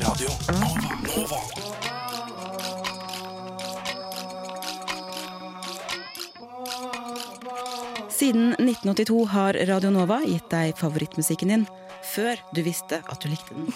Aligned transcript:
Radio 0.00 0.28
Nova. 0.48 0.90
Nova. 1.16 1.38
Siden 8.08 8.54
1982 8.54 9.24
har 9.28 9.58
Radio 9.68 9.90
Nova 9.92 10.22
gitt 10.24 10.46
deg 10.48 10.78
favorittmusikken 10.80 11.52
din 11.52 11.66
før 12.14 12.40
du 12.56 12.62
visste 12.64 13.02
at 13.04 13.20
du 13.20 13.28
likte 13.28 13.52
den. 13.58 13.68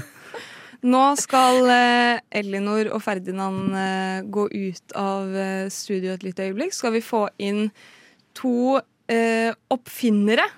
Nå 0.94 1.02
skal 1.20 1.68
eh, 1.74 2.22
Elinor 2.40 2.88
og 2.96 3.02
Ferdinand 3.04 3.76
eh, 3.76 4.22
gå 4.24 4.46
ut 4.48 4.96
av 4.96 5.36
eh, 5.36 5.66
studio 5.68 6.14
et 6.14 6.24
lite 6.24 6.46
øyeblikk. 6.48 6.72
Skal 6.72 6.96
vi 6.96 7.04
få 7.04 7.26
inn 7.36 7.66
to 8.38 8.80
eh, 9.12 9.52
oppfinnere 9.68 10.48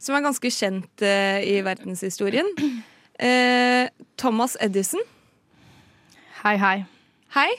som 0.00 0.16
er 0.16 0.24
ganske 0.24 0.54
kjent 0.56 1.04
eh, 1.04 1.44
i 1.52 1.60
verdenshistorien. 1.66 2.48
Eh, 3.22 3.86
Thomas 4.18 4.56
Edison. 4.60 5.00
Hei, 6.42 6.56
hei. 6.58 6.84
Hei. 7.36 7.50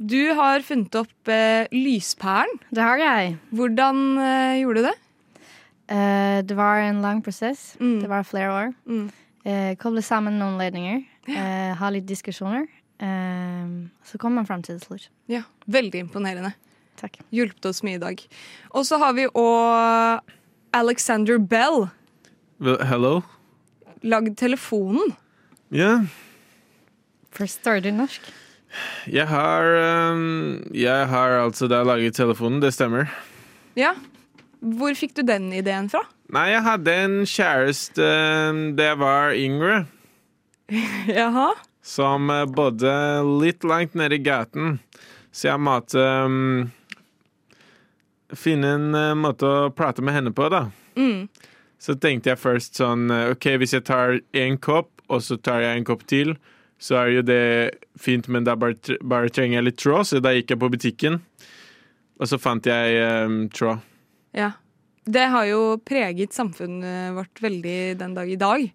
Du 0.00 0.32
har 0.32 0.62
funnet 0.64 0.94
opp 0.96 1.28
eh, 1.28 1.66
lyspæren. 1.76 2.48
Det 2.72 2.80
har 2.80 3.00
jeg. 3.02 3.34
Hvordan 3.52 3.98
eh, 4.16 4.60
gjorde 4.62 4.80
du 4.80 4.86
det? 4.88 4.94
Eh, 5.92 6.38
det 6.48 6.56
var 6.56 6.80
en 6.86 7.02
lang 7.04 7.20
prosess. 7.22 7.74
Mm. 7.80 7.98
Det 8.00 8.08
var 8.08 8.24
flere 8.24 8.54
år. 8.54 8.72
Mm. 8.88 9.10
Eh, 9.44 9.74
koble 9.82 10.00
sammen 10.04 10.38
noen 10.40 10.56
ledninger. 10.60 11.02
Eh, 11.28 11.74
ha 11.76 11.90
litt 11.92 12.08
diskusjoner. 12.08 12.64
Eh, 13.00 13.68
så 14.08 14.20
kom 14.22 14.38
man 14.40 14.48
fram 14.48 14.64
til 14.64 14.78
det 14.78 14.86
slutt. 14.86 15.10
Ja, 15.28 15.42
Veldig 15.68 16.00
imponerende. 16.06 16.54
Takk. 17.00 17.20
Hjulpet 17.32 17.68
oss 17.68 17.82
mye 17.84 18.00
i 18.00 18.02
dag. 18.02 18.24
Og 18.72 18.88
så 18.88 18.96
har 19.00 19.12
vi 19.16 19.28
òg 19.28 20.24
Alexander 20.76 21.36
Bell. 21.38 21.90
Hello? 22.88 23.20
Lagd 24.02 24.36
telefonen. 24.40 25.12
Ja, 25.70 26.00
First 27.30 27.62
du 27.64 27.90
norsk? 27.94 28.20
jeg 29.06 29.26
har 29.26 29.64
um, 30.12 30.62
Jeg 30.74 31.06
har 31.10 31.36
altså 31.44 31.66
da 31.70 31.82
laget 31.86 32.14
telefonen, 32.14 32.60
det 32.62 32.72
stemmer. 32.74 33.10
Ja. 33.78 33.94
Hvor 34.60 34.94
fikk 34.94 35.14
du 35.16 35.22
den 35.24 35.52
ideen 35.56 35.88
fra? 35.88 36.02
Nei, 36.30 36.50
jeg 36.52 36.62
hadde 36.62 36.94
en 37.04 37.14
kjæreste 37.26 38.04
ehm, 38.04 38.58
da 38.76 38.90
jeg 38.90 38.98
var 39.00 39.32
yngre, 39.34 39.78
Jaha. 41.20 41.48
som 41.82 42.28
eh, 42.30 42.44
bodde 42.46 42.92
litt 43.40 43.64
langt 43.66 43.96
nede 43.98 44.18
i 44.18 44.22
gaten. 44.22 44.76
Så 45.32 45.48
jeg 45.48 45.62
måtte 45.64 46.04
um, 46.26 46.68
finne 48.36 48.74
en 48.76 48.94
eh, 48.94 49.14
måte 49.18 49.48
å 49.48 49.70
prate 49.74 50.04
med 50.04 50.14
henne 50.18 50.34
på, 50.36 50.46
da. 50.52 50.66
Mm. 50.94 51.24
Så 51.80 51.96
tenkte 51.96 52.34
jeg 52.34 52.40
først 52.40 52.80
sånn 52.80 53.08
eh, 53.12 53.32
OK, 53.32 53.54
hvis 53.60 53.74
jeg 53.76 53.86
tar 53.88 54.18
én 54.36 54.58
kopp, 54.60 54.92
og 55.10 55.22
så 55.24 55.38
tar 55.40 55.64
jeg 55.64 55.78
en 55.78 55.86
kopp 55.88 56.04
til, 56.10 56.34
så 56.80 56.96
er 57.02 57.12
jo 57.14 57.22
det 57.26 57.44
fint, 58.00 58.28
men 58.32 58.46
da 58.46 58.54
bare, 58.56 58.76
bare 59.04 59.32
trenger 59.32 59.58
jeg 59.58 59.66
litt 59.66 59.80
tråd, 59.80 60.08
så 60.08 60.20
da 60.22 60.32
gikk 60.36 60.54
jeg 60.54 60.60
på 60.60 60.70
butikken, 60.72 61.20
og 62.20 62.28
så 62.28 62.38
fant 62.40 62.68
jeg 62.68 63.00
um, 63.26 63.42
tråd. 63.52 63.80
Ja. 64.36 64.52
Det 65.10 65.24
har 65.32 65.46
jo 65.48 65.60
preget 65.82 66.36
samfunnet 66.36 67.16
vårt 67.16 67.40
veldig 67.42 67.78
den 67.98 68.12
dag 68.14 68.28
i 68.30 68.38
dag. 68.38 68.66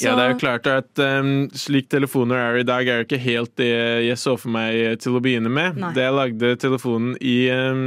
Ja, 0.00 0.14
det 0.16 0.24
er 0.24 0.32
jo 0.32 0.40
klart 0.40 0.66
at 0.70 1.02
um, 1.02 1.46
slik 1.56 1.88
telefoner 1.92 2.40
er 2.40 2.58
i 2.60 2.66
dag, 2.66 2.86
er 2.86 3.00
jo 3.00 3.06
ikke 3.06 3.22
helt 3.22 3.54
det 3.60 3.70
jeg 4.06 4.18
så 4.20 4.34
for 4.40 4.54
meg 4.54 4.98
til 5.02 5.18
å 5.18 5.22
begynne 5.24 5.50
med. 5.52 5.78
Nei. 5.80 5.92
Det 5.96 6.04
jeg 6.04 6.16
lagde 6.18 6.52
telefonen 6.60 7.14
i 7.22 7.38
um, 7.54 7.86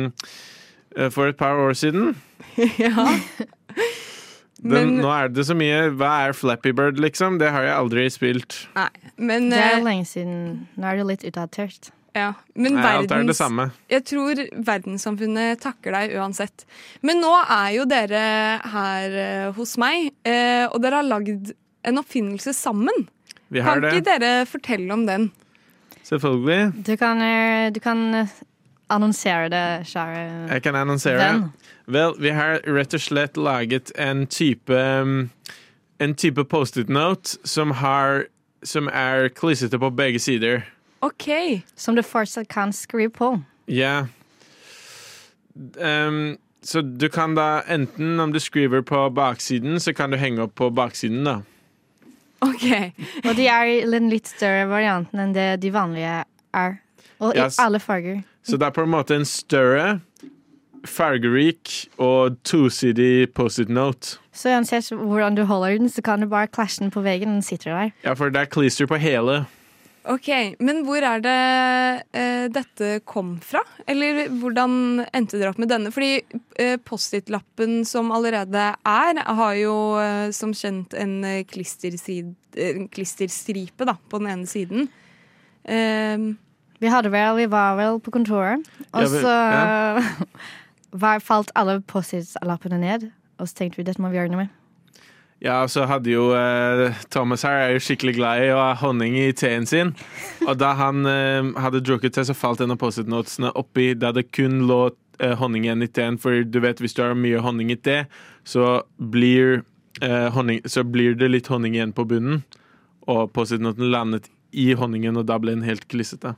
for 1.13 1.29
et 1.29 1.39
par 1.39 1.59
år 1.61 1.75
siden. 1.77 2.15
ja. 2.83 3.07
Den, 4.57 4.71
Men, 4.73 4.93
nå 5.03 5.09
er 5.13 5.27
det 5.29 5.43
så 5.45 5.53
mye 5.53 5.91
Hva 5.93 6.11
er 6.25 6.31
Flappy 6.33 6.71
Bird, 6.73 6.97
liksom? 6.97 7.35
Det 7.37 7.51
har 7.53 7.61
jeg 7.61 7.75
aldri 7.77 8.07
spilt. 8.09 8.55
nei, 8.73 8.89
men, 9.17 9.51
Det 9.51 9.59
er 9.61 9.75
jo 9.77 9.83
lenge 9.85 10.07
siden. 10.09 10.39
Nå 10.75 10.87
er 10.89 10.97
det 10.97 11.05
litt 11.11 11.25
utdatert. 11.29 11.91
ja. 12.17 12.31
men 12.57 12.73
Nei, 12.79 12.95
alt 13.03 13.11
er 13.13 13.27
det 13.29 13.35
samme. 13.37 13.67
jeg 13.93 14.03
tror 14.09 14.41
verdenssamfunnet 14.65 15.61
takker 15.61 15.93
deg 15.93 16.15
uansett. 16.17 16.65
Men 17.05 17.21
nå 17.21 17.29
er 17.43 17.69
jo 17.75 17.85
dere 17.85 18.23
her 18.73 19.17
eh, 19.27 19.51
hos 19.53 19.75
meg, 19.77 20.09
eh, 20.25 20.65
og 20.71 20.81
dere 20.81 21.03
har 21.03 21.05
lagd 21.11 21.53
en 21.85 22.01
oppfinnelse 22.01 22.55
sammen. 22.57 23.05
Vi 23.53 23.61
har 23.61 23.77
Kan 23.77 23.85
det, 23.85 23.93
ikke 23.93 24.09
dere 24.09 24.45
fortelle 24.49 24.89
om 24.97 25.05
den? 25.05 25.29
selvfølgelig. 26.07 26.83
Du 26.87 26.95
kan, 26.97 27.21
eh, 27.21 27.69
du 27.71 27.79
kan 27.83 28.01
eh, 28.23 28.27
annonsere 28.89 29.49
det, 29.49 29.63
kjære 29.89 30.49
Jeg 30.51 30.61
kan 30.63 30.75
annonsere. 30.75 31.17
det. 31.17 31.71
Vel, 31.87 32.13
vi 32.19 32.29
har 32.29 32.59
rett 32.65 32.93
og 32.93 33.01
slett 33.01 33.37
laget 33.37 33.91
en 33.95 34.25
type 34.27 34.69
um, 34.73 35.29
En 35.99 36.13
type 36.15 36.43
Post-It-note 36.43 37.37
som 37.47 37.71
har 37.71 38.25
Som 38.63 38.87
er 38.87 39.29
klissete 39.29 39.79
på 39.79 39.89
begge 39.95 40.19
sider. 40.19 40.61
OK. 41.01 41.27
Som 41.75 41.95
du 41.95 42.01
fortsatt 42.01 42.47
kan 42.49 42.73
skrive 42.73 43.09
på. 43.13 43.41
Ja. 43.67 44.07
Um, 45.77 46.37
så 46.61 46.81
du 46.81 47.09
kan 47.09 47.35
da 47.35 47.61
enten, 47.69 48.19
om 48.19 48.31
du 48.33 48.39
skriver 48.39 48.81
på 48.81 49.09
baksiden, 49.09 49.79
så 49.79 49.93
kan 49.93 50.11
du 50.11 50.17
henge 50.17 50.41
opp 50.43 50.55
på 50.55 50.69
baksiden, 50.73 51.23
da. 51.25 51.37
ok. 52.41 52.65
Og 53.25 53.35
de 53.37 53.47
er 53.47 53.63
i 53.65 53.77
den 53.91 54.09
litt 54.11 54.27
større 54.27 54.65
varianten 54.69 55.19
enn 55.23 55.33
det 55.37 55.47
de 55.63 55.71
vanlige 55.73 56.23
er. 56.53 56.75
Og 57.19 57.33
i 57.35 57.39
Yes. 57.39 57.57
alle 57.59 57.79
farger. 57.79 58.19
Så 58.47 58.55
det 58.55 58.69
er 58.69 58.75
på 58.75 58.85
en 58.85 58.93
måte 58.93 59.17
en 59.17 59.27
større, 59.27 59.99
fargerik 60.87 61.89
og 61.99 62.37
tosidig 62.47 63.27
Post-It-note. 63.35 64.21
Så 64.31 64.53
uansett 64.53 64.87
hvordan 64.95 65.35
du 65.35 65.43
holder 65.49 65.75
den, 65.81 65.91
så 65.91 66.03
kan 66.05 66.23
du 66.23 66.29
bare 66.31 66.47
klasje 66.47 66.85
den 66.85 66.93
på 66.93 67.03
veggen. 67.03 67.35
Den 67.35 67.43
sitter 67.43 67.73
der. 67.73 67.93
Ja, 68.05 68.15
for 68.15 68.31
det 68.31 68.45
er 68.45 68.51
klister 68.53 68.87
på 68.87 68.99
hele. 69.01 69.41
Ok, 70.07 70.29
Men 70.63 70.85
hvor 70.87 71.03
er 71.03 71.19
det 71.19 71.39
eh, 72.15 72.45
dette 72.55 73.01
kom 73.03 73.33
fra? 73.43 73.59
Eller 73.83 74.29
hvordan 74.39 75.03
endte 75.11 75.35
dere 75.35 75.51
opp 75.51 75.59
med 75.59 75.67
denne? 75.73 75.91
Fordi 75.91 76.21
eh, 76.55 76.77
Post-It-lappen 76.79 77.81
som 77.83 78.13
allerede 78.15 78.69
er, 78.87 79.19
har 79.41 79.59
jo 79.59 79.75
eh, 79.99 80.29
som 80.31 80.55
kjent 80.55 80.95
en 80.95 81.19
eh, 81.27 81.43
eh, 81.43 82.79
klisterstripe 82.87 83.89
da, 83.89 83.97
på 84.07 84.23
den 84.23 84.31
ene 84.31 84.47
siden. 84.47 84.87
Ehm, 85.67 86.37
Vi 86.79 86.91
hadde 86.93 87.09
vel, 87.09 87.35
vi 87.39 87.47
var 87.49 87.77
vel 87.79 87.99
på 88.03 88.13
kontoret, 88.13 88.65
og 88.91 89.01
Ja, 89.01 89.07
så 89.09 89.33
ja. 89.33 90.03
var, 91.03 91.19
falt 91.25 91.51
alle 91.55 91.79
Post-It-lappene 91.81 92.77
ned. 92.81 93.09
Og 93.37 93.49
så 93.49 93.61
tenkte 93.61 93.81
vi 93.81 93.85
dette 93.85 94.01
må 94.01 94.11
vi 94.13 94.19
gjøre 94.19 94.33
noe 94.33 94.45
med. 94.45 94.53
Ja, 95.41 95.59
og 95.61 95.69
så 95.69 95.83
hadde 95.85 96.09
jo 96.09 96.31
eh, 96.33 96.95
Thomas 97.13 97.43
her 97.45 97.59
er 97.67 97.75
jo 97.75 97.81
skikkelig 97.85 98.15
glad 98.17 98.41
i 98.41 98.53
å 98.53 98.57
ha 98.57 98.71
honning 98.79 99.13
i 99.21 99.29
teen 99.37 99.67
sin. 99.69 99.91
Og 100.47 100.55
da 100.57 100.71
han 100.79 101.05
eh, 101.05 101.51
hadde 101.61 101.83
drukket 101.85 102.17
seg, 102.17 102.29
så 102.29 102.37
falt 102.37 102.63
en 102.65 102.73
av 102.73 102.79
Post-It-notene 102.81 103.51
oppi 103.57 103.91
da 103.93 104.09
det 104.17 104.31
kun 104.33 104.63
lå 104.69 104.79
eh, 105.21 105.35
honning 105.37 105.67
igjen 105.67 105.85
i 105.85 105.89
teen. 105.93 106.17
For 106.21 106.41
du 106.41 106.57
vet, 106.65 106.81
hvis 106.81 106.97
du 106.97 107.03
har 107.05 107.13
mye 107.17 107.43
honning 107.45 107.69
i 107.73 107.77
te, 107.77 107.99
så 108.49 108.79
blir, 108.97 109.61
eh, 110.01 110.25
honning, 110.33 110.63
så 110.65 110.81
blir 110.85 111.13
det 111.17 111.29
litt 111.29 111.51
honning 111.53 111.77
igjen 111.77 111.93
på 111.93 112.07
bunnen. 112.09 112.41
Og 113.05 113.29
Post-It-noten 113.37 113.91
landet 113.93 114.31
i 114.57 114.71
honningen, 114.73 115.21
og 115.21 115.29
da 115.29 115.37
ble 115.37 115.53
den 115.53 115.67
helt 115.67 115.85
klissete. 115.91 116.33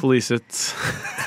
Klisset. 0.00 0.74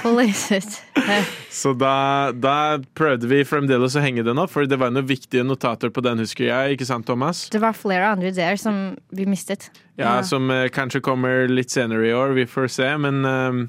Post-It. 0.03 0.75
Så 1.53 1.73
da, 1.77 2.31
da 2.35 2.79
prøvde 2.97 3.27
vi 3.29 3.41
fremdeles 3.47 3.95
å 3.97 4.03
henge 4.03 4.23
den 4.25 4.39
opp, 4.41 4.51
for 4.53 4.67
det 4.69 4.77
var 4.81 4.93
noen 4.93 5.07
viktige 5.09 5.45
notater 5.47 5.91
på 5.93 6.03
den, 6.05 6.21
husker 6.23 6.47
jeg. 6.49 6.77
Ikke 6.77 6.87
sant, 6.87 7.07
Thomas? 7.09 7.45
Det 7.53 7.61
var 7.63 7.75
flere 7.77 8.13
andre 8.13 8.33
der 8.35 8.59
som 8.61 8.95
vi 9.13 9.27
mistet. 9.29 9.69
Ja, 9.95 10.17
Ja. 10.17 10.23
Som 10.25 10.49
eh, 10.51 10.67
kanskje 10.73 11.01
kommer 11.05 11.47
litt 11.49 11.73
senere 11.73 12.07
i 12.09 12.15
år. 12.15 12.33
Vi 12.37 12.47
får 12.49 12.71
se. 12.73 12.89
Men, 12.97 13.23
um, 13.25 13.63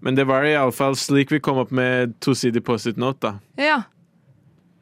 men 0.00 0.16
det 0.18 0.24
var 0.28 0.46
iallfall 0.48 0.96
slik 0.96 1.32
vi 1.32 1.40
kom 1.44 1.60
opp 1.60 1.70
med 1.74 2.16
tosidig 2.24 2.64
Post-It-note. 2.64 3.20
da. 3.30 3.64
ja. 3.70 3.82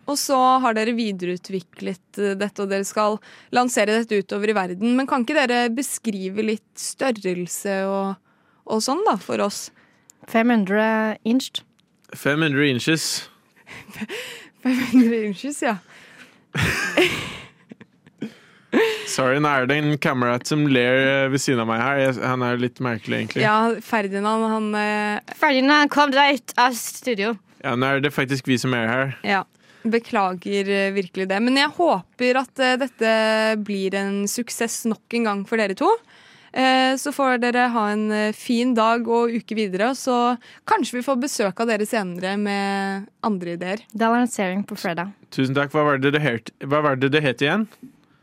Og 0.07 0.15
så 0.15 0.37
har 0.63 0.77
dere 0.77 0.95
videreutviklet 0.95 2.21
eh, 2.23 2.37
dette, 2.39 2.63
og 2.63 2.71
dere 2.71 2.87
skal 2.87 3.19
lansere 3.55 3.97
dette 3.99 4.21
utover 4.23 4.53
i 4.53 4.55
verden. 4.55 4.95
Men 4.95 5.09
kan 5.11 5.25
ikke 5.27 5.35
dere 5.35 5.65
beskrive 5.75 6.45
litt 6.47 6.79
størrelse 6.79 7.81
og, 7.91 8.15
og 8.67 8.83
sånn, 8.85 9.03
da, 9.07 9.17
for 9.23 9.43
oss? 9.45 9.71
500 10.33 11.19
inch. 11.25 11.63
500 12.15 12.69
inches. 12.71 13.29
500 14.67 15.25
inches, 15.31 15.63
ja. 15.63 15.79
Sorry, 19.07 19.39
nå 19.41 19.49
er 19.49 19.69
det 19.71 19.77
en 19.81 19.97
kamerat 20.03 20.49
som 20.49 20.67
ler 20.69 20.99
eh, 21.01 21.31
ved 21.33 21.41
siden 21.41 21.63
av 21.63 21.69
meg 21.71 21.81
her. 21.81 22.19
Han 22.27 22.43
er 22.45 22.59
litt 22.61 22.81
merkelig, 22.85 23.23
egentlig. 23.23 23.45
Ja, 23.47 23.73
Ferdinand, 23.85 24.47
han 24.51 24.67
eh, 24.77 25.35
Ferdinand, 25.39 25.93
kom 25.95 26.13
deg 26.13 26.41
ut 26.41 26.57
av 26.61 26.75
studio. 26.77 27.37
Ja, 27.63 27.77
Nå 27.79 27.89
er 27.89 28.03
det 28.05 28.13
faktisk 28.15 28.49
vi 28.51 28.59
som 28.61 28.75
er 28.77 28.91
her. 28.91 29.15
Ja. 29.27 29.45
Beklager 29.87 30.69
eh, 30.69 30.91
virkelig 30.97 31.29
det. 31.31 31.39
Men 31.47 31.57
jeg 31.61 31.73
håper 31.79 32.43
at 32.43 32.63
eh, 32.63 32.77
dette 32.83 33.11
blir 33.65 33.97
en 33.97 34.25
suksess 34.31 34.83
nok 34.91 35.17
en 35.19 35.31
gang 35.31 35.45
for 35.49 35.63
dere 35.63 35.79
to. 35.79 35.89
Eh, 36.57 36.95
Så 36.97 37.13
får 37.13 37.39
dere 37.43 37.67
ha 37.75 37.83
en 37.93 38.07
eh, 38.13 38.33
fin 38.33 38.71
dag 38.75 39.05
og 39.13 39.29
uke 39.37 39.55
videre, 39.59 39.91
og 39.93 39.97
så 40.01 40.37
kanskje 40.69 40.97
vi 40.99 41.03
får 41.05 41.19
besøk 41.21 41.61
av 41.61 41.69
dere 41.69 41.85
senere 41.87 42.37
med 42.41 43.05
andre 43.27 43.57
ideer. 43.59 43.83
Det 43.93 44.07
er 44.07 44.15
lansering 44.15 44.63
på 44.67 44.79
fredag. 44.81 45.13
Tusen 45.31 45.55
takk. 45.59 45.71
Hva 45.75 45.85
var 45.85 45.99
det 46.01 46.15
det 46.17 46.23
het, 46.25 46.51
Hva 46.65 46.81
var 46.87 46.97
det 46.97 47.11
det 47.13 47.23
het 47.27 47.45
igjen? 47.45 47.67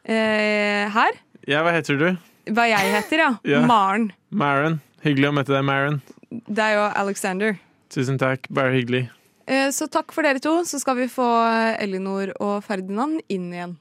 Eh, 0.04 0.90
Her? 0.90 1.20
Ja, 1.48 1.62
hva 1.64 1.74
heter 1.76 2.00
du? 2.00 2.08
Hva 2.50 2.66
jeg 2.72 2.90
heter, 2.96 3.22
ja. 3.22 3.30
Ja. 3.54 3.62
Maren. 3.70 4.10
Maren. 4.32 4.80
Hyggelig 5.06 5.30
å 5.30 5.36
møte 5.38 5.54
deg, 5.54 5.64
Maren. 5.68 6.02
Det 6.32 6.64
er 6.64 6.74
jo 6.80 6.88
Alexander. 7.04 7.60
Tusen 7.94 8.18
takk. 8.18 8.48
Bare 8.50 8.74
hyggelig. 8.74 9.06
Eh, 9.46 9.70
Så 9.76 9.86
takk 9.92 10.12
for 10.16 10.24
dere 10.26 10.40
to. 10.42 10.64
Så 10.66 10.80
skal 10.82 10.98
vi 10.98 11.06
få 11.12 11.28
Elinor 11.78 12.34
og 12.42 12.64
Ferdinand 12.66 13.22
inn 13.30 13.52
igjen. 13.54 13.78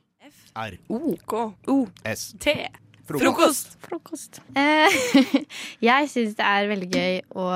R. 0.54 0.75
O, 0.93 1.14
K, 1.25 1.46
O, 1.72 1.87
S. 2.04 2.34
T. 2.38 2.52
Frokost. 3.20 3.76
Frokost. 3.85 4.41
Eh, 4.56 4.97
jeg 5.88 6.11
syns 6.12 6.37
det 6.38 6.47
er 6.47 6.70
veldig 6.70 6.91
gøy 6.93 7.20
å 7.37 7.47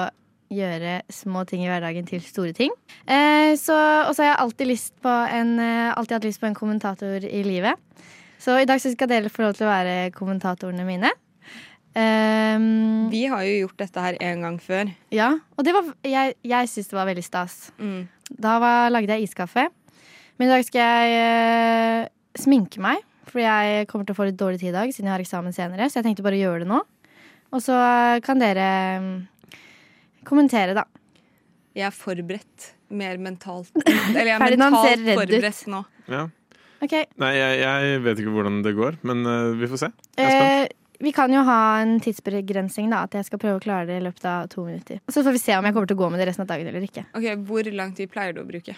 gjøre 0.52 1.00
små 1.10 1.42
ting 1.48 1.64
i 1.64 1.70
hverdagen 1.70 2.06
til 2.06 2.22
store 2.22 2.52
ting. 2.54 2.74
Eh, 3.06 3.52
og 3.54 3.58
så 3.64 4.22
har 4.22 4.28
jeg 4.28 4.38
alltid, 4.44 4.74
en, 5.06 5.58
eh, 5.58 5.92
alltid 5.96 6.18
hatt 6.18 6.28
lyst 6.28 6.42
på 6.42 6.50
en 6.50 6.58
kommentator 6.58 7.24
i 7.26 7.42
livet. 7.46 7.74
Så 8.38 8.58
i 8.60 8.66
dag 8.68 8.80
så 8.82 8.92
skal 8.92 9.08
dere 9.10 9.32
få 9.32 9.46
lov 9.46 9.56
til 9.56 9.66
å 9.66 9.72
være 9.72 10.12
kommentatorene 10.14 10.84
mine. 10.86 11.10
Um, 11.96 13.08
Vi 13.08 13.22
har 13.24 13.40
jo 13.46 13.54
gjort 13.62 13.78
dette 13.80 14.02
her 14.04 14.18
en 14.20 14.42
gang 14.44 14.58
før. 14.60 14.90
ja, 15.10 15.30
og 15.56 15.64
det 15.64 15.72
var, 15.72 15.86
jeg, 16.04 16.34
jeg 16.44 16.68
syns 16.68 16.90
det 16.90 16.98
var 16.98 17.08
veldig 17.08 17.24
stas. 17.24 17.72
Mm. 17.80 18.02
Da 18.36 18.58
var, 18.60 18.90
lagde 18.92 19.16
jeg 19.16 19.30
iskaffe. 19.30 19.70
Men 20.36 20.48
i 20.48 20.52
dag 20.52 20.64
skal 20.66 20.82
jeg 20.84 21.14
eh, 21.16 22.08
sminke 22.36 22.82
meg, 22.84 23.00
fordi 23.26 23.44
jeg 23.46 23.86
kommer 23.90 24.06
til 24.08 24.14
å 24.14 24.18
få 24.20 24.26
litt 24.28 24.38
dårlig 24.40 24.60
tid 24.62 24.70
i 24.70 24.76
dag 24.76 24.92
siden 24.94 25.08
jeg 25.10 25.14
har 25.16 25.24
eksamen 25.24 25.54
senere. 25.56 25.88
Så 25.90 25.98
jeg 26.00 26.06
tenkte 26.08 26.24
bare 26.26 26.38
å 26.38 26.44
gjøre 26.44 26.64
det 26.64 26.70
nå. 26.70 26.80
Og 27.54 27.62
så 27.62 27.76
kan 28.26 28.40
dere 28.42 28.68
mm, 29.02 29.12
kommentere, 30.26 30.74
da. 30.76 30.84
Jeg 31.76 31.86
er 31.90 31.94
forberedt. 31.94 32.72
Mer 32.96 33.18
mentalt. 33.18 33.70
Eller 33.84 34.30
jeg 34.30 34.36
er 34.38 34.56
mentalt 34.56 35.02
ut. 35.02 35.12
forberedt 35.18 35.62
nå. 35.72 35.82
Ja. 36.12 36.24
Okay. 36.86 37.06
Nei, 37.20 37.32
jeg, 37.38 37.60
jeg 37.64 38.00
vet 38.04 38.18
ikke 38.22 38.32
hvordan 38.34 38.58
det 38.64 38.74
går, 38.76 38.98
men 39.08 39.22
uh, 39.26 39.52
vi 39.58 39.68
får 39.70 39.80
se. 39.86 39.88
Jeg 40.20 40.26
er 40.28 40.34
spent. 40.36 40.74
eh, 40.76 41.00
Vi 41.06 41.12
kan 41.16 41.32
jo 41.32 41.40
ha 41.48 41.56
en 41.82 41.96
tidsbegrensning, 42.04 42.90
da. 42.92 43.02
At 43.08 43.16
jeg 43.18 43.26
skal 43.28 43.40
prøve 43.42 43.58
å 43.58 43.64
klare 43.64 43.88
det 43.88 43.96
i 44.00 44.04
løpet 44.04 44.26
av 44.30 44.46
to 44.52 44.64
minutter. 44.68 45.00
Så 45.12 45.24
får 45.26 45.34
vi 45.36 45.40
se 45.42 45.56
om 45.58 45.66
jeg 45.66 45.74
kommer 45.76 45.88
til 45.90 45.96
å 45.98 46.02
gå 46.04 46.10
med 46.12 46.20
det 46.22 46.28
resten 46.30 46.44
av 46.46 46.50
dagen 46.52 46.68
eller 46.70 46.84
ikke. 46.86 47.06
Ok, 47.16 47.26
Hvor 47.48 47.70
lang 47.74 47.92
tid 47.96 48.12
pleier 48.12 48.36
du 48.36 48.42
å 48.44 48.48
bruke? 48.48 48.76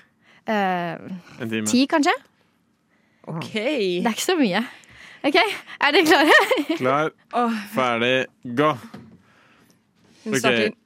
Eh, 0.48 0.94
En 1.42 1.50
time. 1.52 1.66
ti, 1.68 1.84
kanskje? 1.90 2.14
OK. 3.28 3.52
Det 3.52 4.06
er 4.06 4.14
ikke 4.16 4.26
så 4.26 4.36
mye. 4.38 4.64
Ok, 5.28 5.36
Er 5.82 5.94
dere 5.96 6.04
klare? 6.06 6.76
Klar, 6.78 7.08
ferdig, 7.76 8.26
gå! 8.56 8.68
hun 10.24 10.36
Ok. 10.38 10.76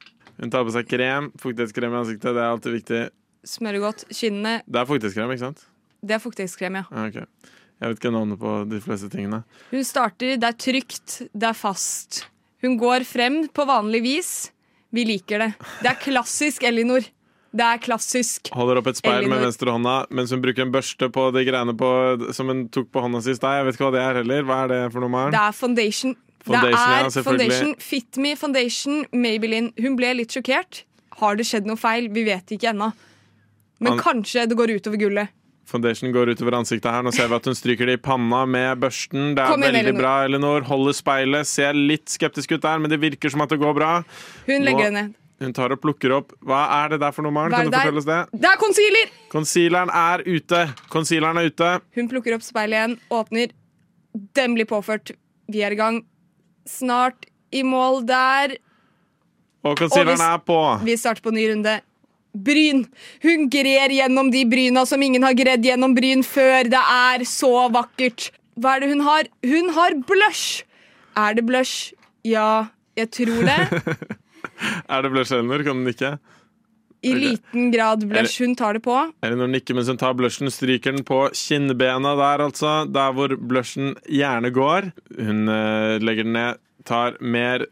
Hun 0.42 0.50
tar 0.50 0.64
på 0.66 0.72
seg 0.74 0.88
krem. 0.90 1.28
Fuktighetskrem 1.38 1.92
i 1.92 1.98
ansiktet. 2.00 2.32
Det 2.34 2.40
er 2.42 2.48
alltid 2.50 2.74
viktig. 2.74 3.02
Smører 3.46 3.82
godt. 3.84 4.04
Kinnene. 4.10 4.56
Det 4.66 4.80
er 4.80 4.88
fuktighetskrem, 4.88 5.34
ikke 5.34 5.44
sant? 5.44 5.60
Det 6.02 6.16
er 6.16 6.22
fuktighetskrem, 6.22 6.80
ja. 6.80 6.84
Ok. 7.04 7.18
Jeg 7.22 7.90
vet 7.90 8.00
ikke 8.00 8.12
navnet 8.14 8.38
på 8.40 8.54
de 8.70 8.80
fleste 8.82 9.10
tingene. 9.12 9.42
Hun 9.70 9.84
starter. 9.86 10.34
Det 10.40 10.48
er 10.48 10.58
trygt. 10.58 11.16
Det 11.30 11.48
er 11.50 11.58
fast. 11.58 12.24
Hun 12.62 12.76
går 12.80 13.04
frem 13.06 13.42
på 13.54 13.66
vanlig 13.68 14.02
vis. 14.04 14.32
Vi 14.94 15.04
liker 15.08 15.44
det. 15.44 15.50
Det 15.82 15.90
er 15.92 16.00
klassisk 16.02 16.66
Elinor. 16.68 17.06
Det 17.52 17.64
er 17.66 17.80
klassisk. 17.84 18.48
Holder 18.56 18.78
opp 18.80 18.86
et 18.88 18.96
speil 18.96 19.26
med 19.26 19.36
Elinor. 19.36 19.42
venstre 19.44 19.72
hånda 19.74 19.94
mens 20.10 20.30
hun 20.32 20.40
bruker 20.40 20.64
en 20.64 20.72
børste 20.72 21.08
på 21.12 21.26
de 21.36 21.42
greiene 21.44 21.74
på, 21.76 21.88
som 22.32 22.48
hun 22.48 22.62
tok 22.72 22.88
på 22.94 23.02
hånda 23.04 23.20
sist. 23.24 23.42
Nei. 23.44 23.58
Jeg 23.58 23.66
vet 23.66 23.76
ikke 23.76 23.88
hva 23.90 23.92
det 23.92 24.02
er 24.06 24.20
heller. 24.22 24.46
Hva 24.48 24.60
er 24.64 24.72
det 24.72 24.80
for 24.94 25.04
noe, 25.04 25.12
Maren? 25.12 25.34
Det 25.34 25.42
er 25.42 25.52
foundation. 25.52 26.16
Foundation, 26.42 26.72
det 26.72 26.96
er 26.96 27.04
ja, 27.04 27.22
foundation. 27.22 27.74
Fit 27.78 28.16
me 28.18 28.32
foundation, 28.40 29.04
Maybelline. 29.12 29.70
Hun 29.78 29.94
ble 30.00 30.14
litt 30.18 30.32
sjokkert. 30.34 30.82
Har 31.20 31.36
det 31.38 31.46
skjedd 31.46 31.68
noe 31.68 31.78
feil? 31.78 32.08
Vi 32.10 32.24
vet 32.26 32.56
ikke 32.56 32.72
ennå. 32.72 32.88
Men 33.82 33.92
An 33.92 34.02
kanskje 34.02 34.48
det 34.48 34.56
går 34.58 34.72
utover 34.78 34.98
gullet. 34.98 35.28
Foundation 35.68 36.10
går 36.12 36.32
utover 36.34 36.56
ansiktet 36.58 36.90
her. 36.90 37.04
Nå 37.06 37.12
ser 37.14 37.28
vi 37.30 37.36
at 37.38 37.46
hun 37.48 37.54
stryker 37.56 37.86
det 37.88 38.00
i 38.00 38.02
panna 38.02 38.42
med 38.50 38.80
børsten. 38.82 39.36
Det 39.36 39.44
er 39.44 39.54
inn, 39.54 39.62
veldig 39.68 39.82
Elinor. 39.84 40.00
bra, 40.00 40.14
Elinor. 40.26 40.66
Holder 40.66 40.96
speilet. 40.98 41.46
Ser 41.48 41.76
litt 41.78 42.10
skeptisk 42.12 42.56
ut 42.56 42.64
der, 42.64 42.82
men 42.82 42.90
det 42.90 42.98
virker 43.02 43.30
som 43.32 43.44
at 43.44 43.52
det 43.54 43.60
går 43.62 43.74
bra. 43.78 43.92
Hun 44.48 44.58
Nå- 44.60 44.64
legger 44.66 44.88
det 44.90 44.92
ned. 44.98 45.14
Hun 45.42 45.52
tar 45.56 45.74
og 45.74 45.80
plukker 45.82 46.12
opp 46.14 46.34
Hva 46.46 46.60
er 46.82 46.92
det 46.94 47.00
der 47.02 47.14
for 47.14 47.26
noe, 47.26 47.34
Maren? 47.34 47.52
Kan 47.54 47.70
du 47.70 47.74
fortelle 47.74 48.02
oss 48.02 48.08
det? 48.08 48.20
Det 48.44 48.50
er 48.50 48.58
concealer! 48.60 49.12
Concealeren 49.32 49.92
er 49.96 50.24
ute. 50.28 50.62
Concealeren 50.92 51.40
er 51.40 51.50
ute. 51.50 51.70
Hun 51.98 52.10
plukker 52.10 52.36
opp 52.36 52.44
speilet 52.46 52.78
igjen, 52.78 52.96
åpner. 53.12 53.54
Den 54.38 54.56
blir 54.58 54.68
påført. 54.68 55.14
Vi 55.50 55.62
er 55.64 55.74
i 55.74 55.78
gang. 55.78 56.02
Snart 56.68 57.26
i 57.52 57.64
mål 57.66 58.04
der. 58.08 58.58
Og 59.64 59.78
concealeren 59.78 60.20
Og 60.20 60.28
er 60.28 60.44
på. 60.46 60.60
Vi 60.86 60.98
starter 61.00 61.24
på 61.24 61.32
ny 61.34 61.46
runde. 61.52 61.78
Bryn. 62.32 62.84
Hun 63.24 63.48
grer 63.52 63.92
gjennom 63.92 64.30
de 64.32 64.44
bryna 64.48 64.86
som 64.88 65.02
ingen 65.04 65.24
har 65.26 65.36
gredd 65.36 65.64
gjennom 65.66 65.96
bryn 65.96 66.24
før. 66.24 66.68
Det 66.72 66.80
er 66.80 67.26
så 67.28 67.68
vakkert. 67.72 68.30
Hva 68.60 68.76
er 68.76 68.84
det 68.84 68.92
hun 68.92 69.04
har? 69.06 69.28
Hun 69.44 69.72
har 69.76 69.96
blush! 70.08 70.62
Er 71.16 71.36
det 71.36 71.44
blush? 71.48 71.92
Ja, 72.24 72.68
jeg 72.96 73.10
tror 73.12 73.48
det. 73.48 73.82
Er 74.92 75.02
det 75.02 75.10
blush, 75.14 75.32
Elinor? 75.36 75.64
Kan 75.66 75.82
den 75.82 75.88
nikke? 75.90 76.12
I 77.02 77.12
liten 77.18 77.72
grad 77.74 78.04
blush. 78.06 78.38
Hun 78.44 78.52
tar 78.54 78.76
det 78.78 78.84
på. 78.84 78.94
Elinor 79.26 79.48
nikker 79.50 79.74
mens 79.74 79.88
hun 79.90 79.98
tar 79.98 80.14
blushen, 80.14 80.50
stryker 80.54 80.94
den 80.94 81.02
på 81.08 81.24
kinnbena 81.34 82.12
der, 82.20 82.44
altså. 82.46 82.74
Der 82.94 83.10
hvor 83.16 83.34
blushen 83.36 83.96
gjerne 84.06 84.52
går. 84.54 84.92
Hun 85.18 85.48
eh, 85.50 85.96
legger 85.98 86.28
den 86.28 86.36
ned, 86.38 86.60
tar 86.86 87.18
mer 87.20 87.66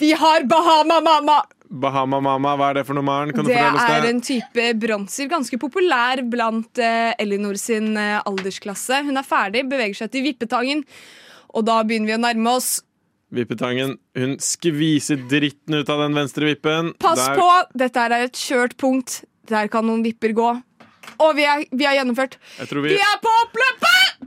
Vi 0.00 0.12
har 0.16 0.44
Bahama 0.48 1.00
Mama! 1.04 1.42
Bahama 1.68 2.22
Mama. 2.24 2.54
Hva 2.56 2.70
er 2.70 2.78
det 2.78 2.86
for 2.88 2.96
noe, 2.96 3.04
Maren? 3.04 3.34
Kan 3.36 3.44
du 3.44 3.50
Det 3.52 3.58
fortelle 3.58 3.76
oss 3.82 3.92
er 3.92 4.00
det? 4.06 4.10
en 4.14 4.24
type 4.24 4.66
bronser, 4.80 5.28
ganske 5.28 5.58
populær 5.60 6.22
blant 6.32 6.80
eh, 6.80 7.12
Elinor 7.20 7.58
sin 7.60 7.90
eh, 8.00 8.16
aldersklasse. 8.24 9.02
Hun 9.04 9.20
er 9.20 9.26
ferdig, 9.28 9.66
beveger 9.68 9.98
seg 10.06 10.14
til 10.14 10.24
vippetangen, 10.30 10.80
og 11.52 11.66
da 11.68 11.82
begynner 11.84 12.14
vi 12.14 12.16
å 12.16 12.22
nærme 12.24 12.54
oss. 12.56 12.78
Vippetangen. 13.34 13.98
Hun 14.16 14.38
skviser 14.40 15.20
dritten 15.28 15.74
ut 15.82 15.90
av 15.92 16.00
den 16.06 16.16
venstre 16.16 16.48
vippen. 16.48 16.94
Pass 16.98 17.20
Der- 17.26 17.36
på! 17.36 17.48
Dette 17.76 18.06
er 18.06 18.24
et 18.24 18.32
kjørt 18.32 18.76
punkt. 18.80 19.22
Der 19.48 19.68
kan 19.68 19.84
noen 19.84 20.02
vipper 20.04 20.32
gå. 20.36 20.62
Og 21.18 21.36
vi, 21.36 21.44
er, 21.44 21.64
vi 21.72 21.84
har 21.84 21.94
gjennomført. 21.98 22.38
Vi 22.58 22.80
vi 22.88 22.96
er 23.00 23.20
på 23.22 23.32
oppløpet! 23.44 24.26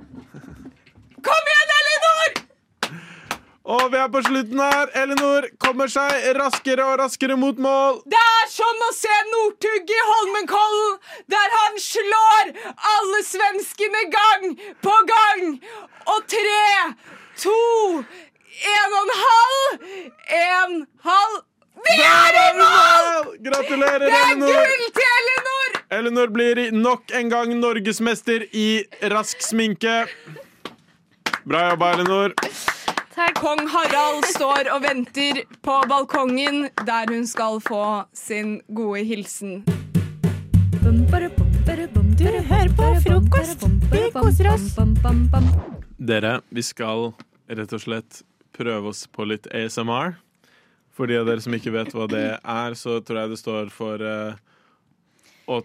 Kom 1.21 1.49
igjen, 1.51 1.73
Elinor! 1.79 2.39
Og 3.71 3.91
vi 3.93 3.99
er 4.01 4.07
på 4.11 4.21
slutten 4.25 4.59
her. 4.59 4.89
Elinor 4.97 5.45
kommer 5.61 5.91
seg 5.91 6.25
raskere 6.37 6.85
og 6.89 6.97
raskere 6.99 7.37
mot 7.37 7.59
mål. 7.61 8.01
Det 8.09 8.17
er 8.21 8.49
som 8.49 8.81
å 8.87 8.89
se 8.97 9.13
Northug 9.29 9.93
i 9.93 9.99
Holmenkollen, 10.09 10.97
der 11.29 11.53
han 11.57 11.77
slår 11.85 12.51
alle 12.95 13.21
svenskene 13.29 14.03
gang 14.17 14.57
på 14.81 14.97
gang. 15.13 15.45
Og 16.09 16.25
tre, 16.33 16.65
to, 17.45 17.59
en 18.71 18.95
og 18.97 19.03
en 19.07 19.13
halv, 19.21 19.87
en 20.41 20.75
halv 21.05 21.39
Vi 21.87 21.95
er 22.05 22.35
i 22.37 22.49
mål! 22.57 23.29
Gratulerer, 23.45 23.99
Det 24.05 24.11
er 24.13 24.31
Elinor. 24.31 24.47
gull 24.47 24.91
til 24.97 25.07
Elinor! 25.19 25.77
Elinor 25.97 26.27
blir 26.35 26.71
nok 26.71 27.11
en 27.17 27.29
gang 27.31 27.55
norgesmester 27.59 28.45
i 28.53 28.83
rask 29.11 29.41
sminke. 29.41 30.05
Bra 31.47 31.69
jobba, 31.71 31.93
Elinor. 31.95 32.35
Kong 33.41 33.67
Harald 33.69 34.25
står 34.29 34.69
og 34.75 34.83
venter 34.83 35.41
på 35.65 35.81
balkongen, 35.89 36.69
der 36.85 37.09
hun 37.09 37.25
skal 37.27 37.59
få 37.61 38.03
sin 38.13 38.61
gode 38.75 39.03
hilsen. 39.05 39.63
Du 40.81 42.25
hører 42.25 42.69
på 42.77 42.87
frokost. 43.03 43.65
Vi 43.91 44.03
koser 44.13 44.51
oss. 44.53 44.75
Dere, 46.01 46.39
vi 46.49 46.61
skal 46.65 47.11
rett 47.49 47.73
og 47.73 47.81
slett 47.83 48.21
prøve 48.61 48.93
oss 48.93 49.03
på 49.11 49.25
litt 49.29 49.49
ASMR. 49.51 50.15
For 50.95 51.07
de 51.09 51.17
av 51.21 51.27
dere 51.29 51.41
som 51.43 51.53
ikke 51.55 51.71
vet 51.73 51.93
hva 51.95 52.07
det 52.11 52.25
er, 52.37 52.73
så 52.77 52.97
tror 53.05 53.23
jeg 53.23 53.33
det 53.35 53.39
står 53.41 53.69
for 53.73 54.01
uh, 54.03 54.33
å 55.51 55.61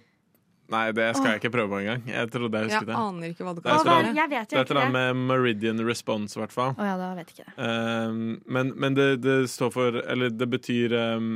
Nei, 0.66 0.88
det 0.90 1.04
skal 1.14 1.28
jeg 1.30 1.38
ikke 1.38 1.52
prøve 1.54 1.70
på 1.70 1.76
engang. 1.78 2.00
Jeg 2.10 2.26
trodde 2.34 2.58
jeg 2.58 2.66
Jeg 2.66 2.74
husket 2.74 2.88
det. 2.88 2.94
aner 2.98 3.26
ikke 3.30 3.44
hva 3.46 3.52
det 3.54 3.62
kan 3.62 3.84
være. 3.86 4.08
Jeg 4.16 4.30
vet 4.32 4.48
Det 4.50 4.56
jo 4.56 4.58
er 4.58 4.64
et 4.64 4.66
ikke 4.66 4.74
eller 4.74 4.80
det. 4.80 4.80
annet 4.82 4.94
med 4.96 5.20
Meridian 5.28 5.82
Response, 5.86 6.34
i 6.34 6.40
hvert 6.40 6.54
fall. 6.56 6.72
Oh, 6.74 6.82
ja, 6.88 6.96
da 6.98 7.10
vet 7.14 7.28
jeg 7.30 7.36
ikke 7.36 7.52
det. 7.52 7.66
Um, 8.10 8.24
men 8.56 8.72
men 8.74 8.96
det, 8.98 9.06
det 9.22 9.36
står 9.52 9.70
for 9.76 10.00
Eller 10.02 10.32
det 10.34 10.48
betyr 10.56 10.96
um, 10.98 11.28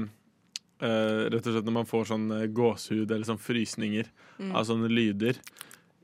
uh, 0.83 1.31
rett 1.31 1.47
og 1.47 1.55
slett 1.55 1.69
når 1.71 1.77
man 1.79 1.87
får 1.93 2.11
sånn 2.11 2.27
eh, 2.41 2.49
gåsehud 2.59 3.07
eller 3.07 3.29
sånn 3.31 3.39
frysninger 3.39 4.11
av 4.51 4.67
sånne 4.67 4.91
lyder. 4.91 5.39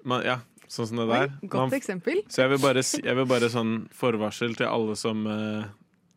Man, 0.06 0.22
ja, 0.22 0.38
sånn 0.72 0.88
som 0.90 1.00
det 1.00 1.06
Oi, 1.06 1.26
godt 1.46 1.70
Man, 1.70 1.74
eksempel. 1.78 2.22
så 2.32 2.44
jeg 2.44 2.54
vil, 2.54 2.62
bare, 2.62 2.82
jeg 2.82 3.18
vil 3.18 3.28
bare 3.30 3.50
sånn 3.52 3.74
forvarsel 3.94 4.56
til 4.58 4.68
alle 4.68 4.96
som 4.98 5.22
uh, 5.30 5.66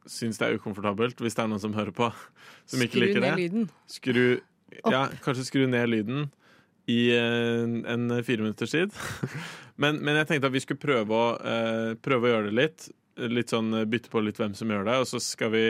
syns 0.09 0.39
det 0.41 0.47
er 0.47 0.59
ukomfortabelt, 0.59 1.21
hvis 1.21 1.37
det 1.37 1.43
er 1.43 1.51
noen 1.51 1.63
som 1.63 1.75
hører 1.77 1.93
på, 1.95 2.09
som 2.69 2.83
ikke 2.83 2.97
Skru 2.97 3.05
liker 3.05 3.25
ned 3.25 3.41
lyden. 3.43 3.69
Skru 3.89 4.23
Ja, 4.85 5.07
kanskje 5.25 5.47
skru 5.47 5.65
ned 5.69 5.89
lyden 5.91 6.29
i 6.89 6.99
uh, 7.13 7.65
en 7.93 8.09
fire 8.25 8.45
minutters 8.45 8.73
tid. 8.73 8.95
men, 9.81 10.01
men 10.01 10.19
jeg 10.21 10.31
tenkte 10.31 10.49
at 10.49 10.55
vi 10.55 10.63
skulle 10.63 10.81
prøve 10.81 11.13
å, 11.15 11.29
uh, 11.37 11.93
prøve 12.01 12.29
å 12.29 12.33
gjøre 12.33 12.49
det 12.49 12.57
litt. 12.57 12.89
Litt 13.19 13.51
sånn 13.51 13.73
eh, 13.75 13.87
Bytte 13.89 14.07
på 14.07 14.21
litt 14.23 14.37
hvem 14.39 14.53
som 14.55 14.69
gjør 14.71 14.85
det, 14.87 14.93
og 15.01 15.07
så 15.09 15.19
skal 15.19 15.49
vi 15.51 15.63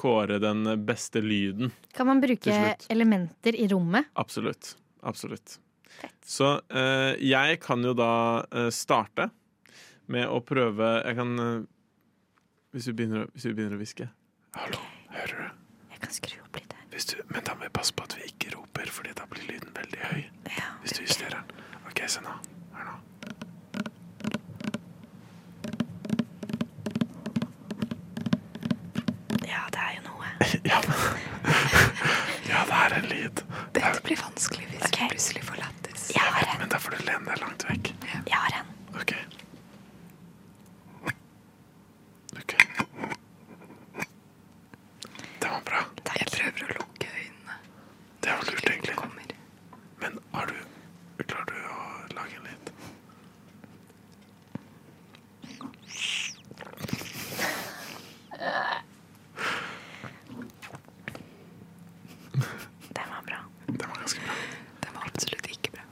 kåre 0.00 0.40
den 0.42 0.64
beste 0.82 1.20
lyden. 1.22 1.70
Kan 1.94 2.08
man 2.08 2.22
bruke 2.22 2.56
elementer 2.90 3.54
i 3.54 3.68
rommet? 3.70 4.08
Absolutt. 4.18 4.72
Absolutt. 5.06 5.60
Så 6.30 6.60
eh, 6.70 7.18
jeg 7.26 7.58
kan 7.64 7.82
jo 7.84 7.92
da 7.98 8.12
eh, 8.54 8.68
starte 8.70 9.30
med 10.10 10.28
å 10.30 10.40
prøve 10.46 10.90
Jeg 11.04 11.16
kan 11.18 11.32
eh, 11.42 11.56
Hvis 12.74 12.86
vi 12.90 12.94
begynner, 13.00 13.26
hvis 13.34 13.48
vi 13.48 13.54
begynner 13.56 13.74
å 13.74 13.80
hviske. 13.80 14.06
Hallo, 14.54 14.78
hører 15.10 15.34
du? 15.34 15.64
Jeg 15.90 16.02
kan 16.04 16.14
skru 16.14 16.36
opp 16.44 16.60
litt 16.60 16.76
her. 16.76 16.86
Du? 16.90 17.22
Men 17.32 17.42
da 17.46 17.56
må 17.56 17.64
vi 17.64 17.72
passe 17.74 17.94
på 17.96 18.04
at 18.06 18.14
vi 18.18 18.28
ikke 18.28 18.52
roper, 18.54 18.90
Fordi 18.94 19.14
da 19.18 19.26
blir 19.30 19.46
lyden 19.48 19.74
veldig 19.74 20.00
høy. 20.04 20.22
Ja, 20.54 20.68
Hvis 20.84 20.94
du 20.94 21.02
justerer 21.02 21.40
den. 21.40 21.64
OK, 21.90 22.04
se 22.12 22.22
nå. 22.22 22.36
Hør 22.76 22.86
nå. 22.90 22.96
ja, 29.50 29.64
det 29.74 29.82
er 29.88 29.98
jo 29.98 30.06
noe. 30.06 30.30
Ja, 30.70 30.78
men 30.86 30.96
Ja, 32.50 32.64
det 32.70 32.80
er 32.84 32.98
en 33.00 33.10
lyd. 33.10 33.44
Dette 33.74 34.06
blir 34.06 34.22
vanskelig 34.22 34.70
hvis 34.70 34.88
okay. 34.90 35.10
vi 35.10 35.16
plutselig 35.16 35.46
får 35.50 35.62
Jeg 36.14 36.22
har 36.22 36.46
en. 36.52 36.58
Men 36.60 36.68
da 36.72 36.78
får 36.82 36.96
du 36.96 37.04
lene 37.06 37.24
deg 37.30 37.40
langt 37.42 37.64
vekk. 37.68 37.90
Jeg 38.28 38.36
har 38.36 38.56
en. 38.60 38.70
OK. 39.00 39.12
OK. 42.40 42.54
Det 45.40 45.48
var 45.48 45.62
bra. 45.70 45.82
Jeg 46.20 46.28
prøver 46.34 46.64
å 46.66 46.78
lukke 46.80 47.12
øynene. 47.14 47.58
Det 48.24 48.34
var 48.36 48.50
lurt, 48.50 48.66
egentlig. 48.74 48.96
Kommer. 49.00 49.34
Men 50.02 50.18
har 50.34 50.50
du 50.52 50.58
Klarer 51.20 51.50
du 51.52 51.58
å 51.70 51.82
lage 52.16 52.38
en 52.40 52.46
lyd? 52.48 52.70
Den 62.88 63.04
var 63.10 63.22
bra. 63.26 63.38
Det 63.66 63.86
var 63.86 63.96
ganske 63.96 64.20
bra. 64.20 64.32
Det 64.80 64.88
var 64.94 65.02
absolutt 65.14 65.46
ikke 65.46 65.70
bra. 65.72 65.82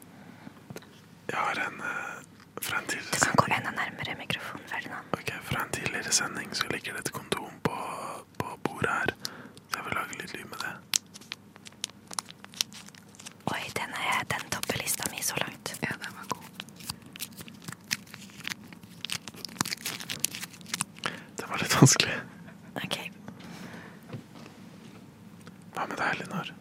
Jeg 1.31 1.39
har 1.39 1.61
en 1.67 1.81
eh, 1.81 2.15
fra 2.61 2.79
en 2.79 2.85
Du 2.85 2.91
tidligere 2.91 3.19
kan 3.21 3.35
gå 3.37 3.45
sending. 3.45 3.57
enda 3.59 3.71
nærmere 3.83 4.15
mikrofonen, 4.19 4.69
Ferdinand. 4.69 5.07
Ok, 5.13 5.33
Fra 5.43 5.63
en 5.63 5.71
tidligere 5.71 6.13
sending 6.13 6.55
så 6.55 6.67
ligger 6.73 6.93
det 6.93 7.01
et 7.07 7.13
kondom 7.13 7.53
på, 7.63 7.77
på 8.39 8.59
bordet 8.65 8.91
her. 8.91 9.15
Så 9.69 9.79
jeg 9.79 9.85
vil 9.85 9.95
lage 10.01 10.19
litt 10.23 10.35
lyd 10.35 10.47
med 10.53 10.59
det. 10.65 10.75
Oi, 13.55 13.63
den, 13.81 13.93
er, 14.13 14.25
den 14.35 14.51
topper 14.51 14.83
lista 14.83 15.05
mi 15.13 15.23
så 15.23 15.37
langt. 15.41 15.75
Ja, 15.83 15.93
den 16.05 16.13
var 16.17 16.27
god. 16.29 16.49
Det 21.37 21.47
var 21.51 21.59
litt 21.63 21.77
vanskelig. 21.81 22.19
Ok. 22.85 22.99
Hva 25.75 25.87
med 25.87 25.97
deg, 26.01 26.09
Elinor? 26.19 26.55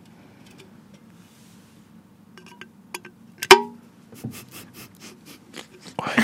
Oi, 5.97 6.15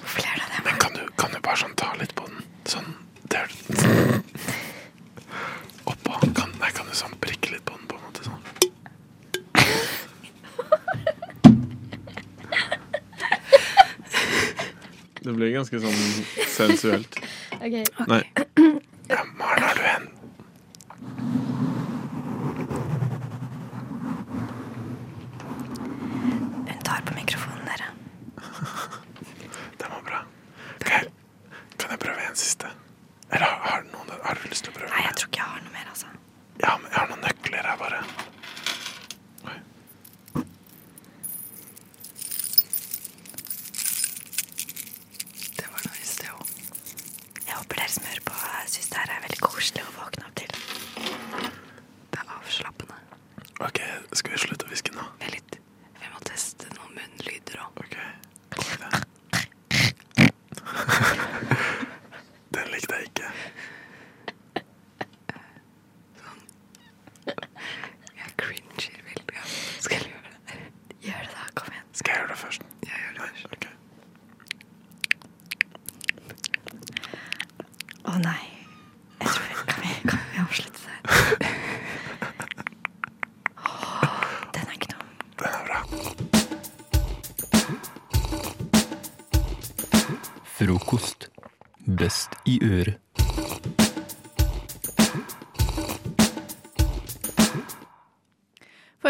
Hvorfor 0.00 0.20
ler 0.20 0.34
du 0.36 0.42
av 0.42 0.50
det? 0.50 0.60
men 0.64 0.78
kan 0.82 0.92
du, 0.98 1.02
kan 1.20 1.30
du 1.34 1.38
bare 1.44 1.56
sånn 1.60 1.74
ta 1.78 1.92
litt 2.00 2.14
på 2.18 2.26
den? 2.28 2.42
Sånn 2.68 2.90
der. 3.32 3.48
Oppå. 5.90 6.18
Kan, 6.38 6.52
nei, 6.60 6.70
kan 6.76 6.88
du 6.90 6.94
sånn 6.98 7.14
prikke 7.24 7.54
litt 7.54 7.64
på 7.68 7.78
den, 7.78 7.86
på 7.90 7.98
en 7.98 8.04
måte 8.08 8.26
sånn? 8.26 8.42
Det 15.24 15.32
blir 15.32 15.38
ganske 15.54 15.80
sånn 15.84 16.02
sensuelt. 16.56 17.20
Ok. 17.64 17.76
Nei. 18.10 18.18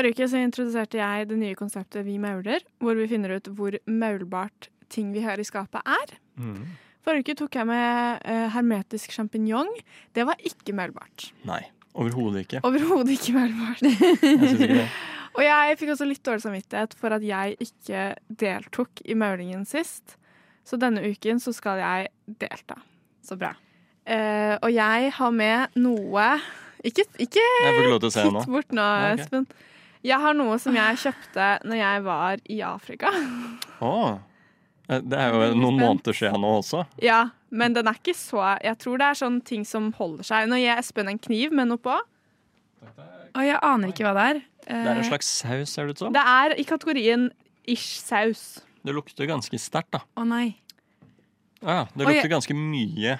Forrige 0.04 0.20
uke 0.20 0.26
så 0.28 0.40
introduserte 0.44 0.98
jeg 0.98 1.28
det 1.30 1.36
nye 1.40 1.56
konseptet 1.56 2.04
Vi 2.04 2.18
mauler, 2.20 2.60
hvor 2.76 2.98
vi 2.98 3.06
finner 3.08 3.38
ut 3.38 3.46
hvor 3.56 3.72
maulbart 3.88 4.68
ting 4.92 5.14
vi 5.14 5.22
har 5.24 5.40
i 5.40 5.46
skapet 5.48 5.80
er. 5.80 6.12
Forrige 7.00 7.24
uke 7.24 7.34
tok 7.38 7.56
jeg 7.56 7.68
med 7.70 8.20
uh, 8.28 8.50
hermetisk 8.52 9.16
sjampinjong. 9.16 9.72
Det 10.12 10.28
var 10.28 10.36
ikke 10.44 10.76
maulbart. 10.76 11.30
Nei, 11.48 11.62
overhodet 11.96 12.44
ikke. 12.44 12.60
Overhodet 12.68 13.16
ikke 13.16 13.32
maulbart. 13.38 13.80
Jeg 13.80 14.52
ikke 14.52 14.70
det. 14.74 14.86
Og 15.38 15.42
jeg 15.42 15.80
fikk 15.80 15.96
også 15.96 16.12
litt 16.12 16.24
dårlig 16.28 16.44
samvittighet 16.44 17.00
for 17.00 17.16
at 17.16 17.24
jeg 17.24 17.56
ikke 17.64 18.06
deltok 18.28 19.00
i 19.08 19.16
maulingen 19.16 19.64
sist. 19.64 20.18
Så 20.68 20.76
denne 20.76 21.00
uken 21.00 21.40
så 21.40 21.56
skal 21.56 21.80
jeg 21.80 22.12
delta. 22.44 22.76
Så 23.24 23.40
bra. 23.40 23.56
Uh, 24.04 24.60
og 24.60 24.68
jeg 24.68 25.12
har 25.16 25.30
med 25.32 25.78
noe 25.80 26.32
Ikke, 26.84 27.08
ikke 27.16 27.40
titt 28.04 28.44
bort 28.52 28.76
nå. 28.76 28.90
Espen. 29.16 29.48
Jeg 30.04 30.20
har 30.20 30.34
noe 30.36 30.58
som 30.60 30.74
jeg 30.76 30.96
kjøpte 31.00 31.48
når 31.64 31.78
jeg 31.80 32.02
var 32.04 32.42
i 32.52 32.58
Afrika. 32.66 33.10
Åh. 33.80 34.18
Eh, 34.88 35.00
Det 35.00 35.16
er 35.18 35.32
jo 35.32 35.54
noen 35.56 35.78
måneder 35.80 36.12
siden 36.12 36.40
nå 36.44 36.50
også. 36.60 36.82
Ja, 37.02 37.30
men 37.50 37.72
den 37.72 37.88
er 37.88 37.94
ikke 37.96 38.12
så 38.18 38.42
Jeg 38.62 38.76
tror 38.82 38.98
det 39.00 39.06
er 39.06 39.14
sånne 39.22 39.44
ting 39.44 39.64
som 39.64 39.92
holder 39.96 40.24
seg. 40.28 40.48
Nå 40.50 40.56
gir 40.60 40.68
jeg 40.74 40.78
Espen 40.82 41.08
en 41.08 41.18
kniv 41.18 41.52
med 41.56 41.68
noe 41.72 41.78
på. 41.80 41.94
Og 43.34 43.42
jeg 43.42 43.58
aner 43.62 43.88
ikke 43.90 44.04
hva 44.06 44.12
det 44.14 44.26
er. 44.30 44.42
Det 44.64 44.90
er 44.92 44.98
en 45.00 45.04
slags 45.08 45.26
saus, 45.40 45.70
ser 45.72 45.86
det 45.88 45.96
ut 45.96 45.98
som. 46.04 46.12
Det 46.14 46.22
er 46.22 46.54
i 46.60 46.64
kategorien 46.68 47.30
ish-saus. 47.68 48.60
Det 48.84 48.92
lukter 48.94 49.26
ganske 49.26 49.56
sterkt, 49.58 49.90
da. 49.96 50.02
Å 50.20 50.24
nei. 50.28 50.56
Ja, 51.64 51.86
det 51.96 52.04
lukter 52.06 52.28
ganske 52.32 52.54
mye. 52.56 53.16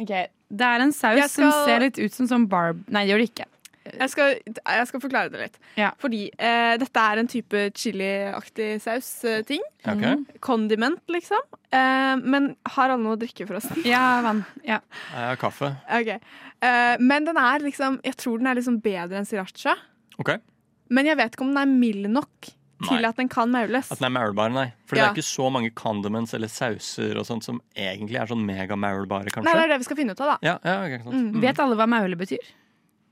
Ok, 0.00 0.10
Det 0.48 0.62
er 0.66 0.80
en 0.80 0.92
saus 0.92 1.18
skal- 1.32 1.52
som 1.52 1.52
ser 1.66 1.80
litt 1.80 1.98
ut 1.98 2.12
som 2.12 2.26
sånn 2.26 2.48
barb... 2.48 2.84
Nei, 2.88 3.04
det 3.06 3.12
gjør 3.12 3.18
det 3.24 3.28
ikke. 3.34 3.46
Jeg 3.94 4.10
skal, 4.12 4.34
jeg 4.46 4.88
skal 4.90 5.02
forklare 5.02 5.32
det 5.32 5.40
litt. 5.44 5.58
Ja. 5.78 5.92
Fordi 6.02 6.24
eh, 6.32 6.74
dette 6.80 7.04
er 7.12 7.22
en 7.22 7.30
type 7.30 7.62
chiliaktig 7.76 8.68
saus-ting. 8.84 9.62
Ok? 9.86 10.04
Condiment, 10.44 11.02
liksom. 11.12 11.46
Eh, 11.70 12.16
men 12.22 12.50
har 12.76 12.92
alle 12.92 13.02
noe 13.04 13.16
å 13.16 13.20
drikke, 13.20 13.46
forresten? 13.48 13.80
Ja, 13.88 14.20
vann. 14.26 14.44
Ja. 14.66 14.80
Jeg 15.12 15.30
har 15.32 15.40
kaffe. 15.40 15.72
Okay. 15.86 16.20
Eh, 16.64 16.96
men 17.04 17.26
den 17.28 17.36
er 17.36 17.60
liksom 17.60 17.98
Jeg 18.06 18.16
tror 18.16 18.38
den 18.40 18.48
er 18.48 18.56
liksom 18.56 18.78
bedre 18.84 19.18
enn 19.20 19.28
sriracha. 19.28 19.76
Okay. 20.20 20.40
Men 20.88 21.08
jeg 21.10 21.18
vet 21.18 21.34
ikke 21.34 21.44
om 21.44 21.52
den 21.52 21.62
er 21.64 21.72
mild 21.72 22.08
nok 22.14 22.52
til 22.84 23.00
Nei. 23.00 23.08
at 23.08 23.16
den 23.16 23.28
kan 23.32 23.48
maules. 23.52 23.88
At 23.92 24.00
den 24.02 24.10
er 24.10 24.12
maulbar, 24.12 24.50
nei. 24.52 24.66
For 24.88 24.98
det 24.98 25.04
er 25.06 25.14
ikke 25.14 25.24
så 25.24 25.48
mange 25.52 25.70
condiments 25.76 26.34
eller 26.36 26.50
sauser 26.52 27.16
og 27.16 27.24
sånt 27.28 27.46
som 27.46 27.60
egentlig 27.72 28.18
er 28.20 28.28
sånn 28.28 28.44
megamaulbare, 28.44 29.30
Nei, 29.30 29.32
kanskje. 29.32 29.54
det 29.56 29.62
er 29.64 29.72
det 29.72 29.78
vi 29.80 29.88
skal 29.88 29.98
finne 30.02 30.12
ut 30.12 30.20
av, 30.20 30.34
da. 30.34 30.36
Ja, 30.44 30.56
ja, 30.60 30.98
sant. 31.00 31.16
Mm. 31.16 31.40
Vet 31.44 31.62
alle 31.64 31.78
hva 31.80 31.86
maule 31.88 32.18
betyr? 32.20 32.50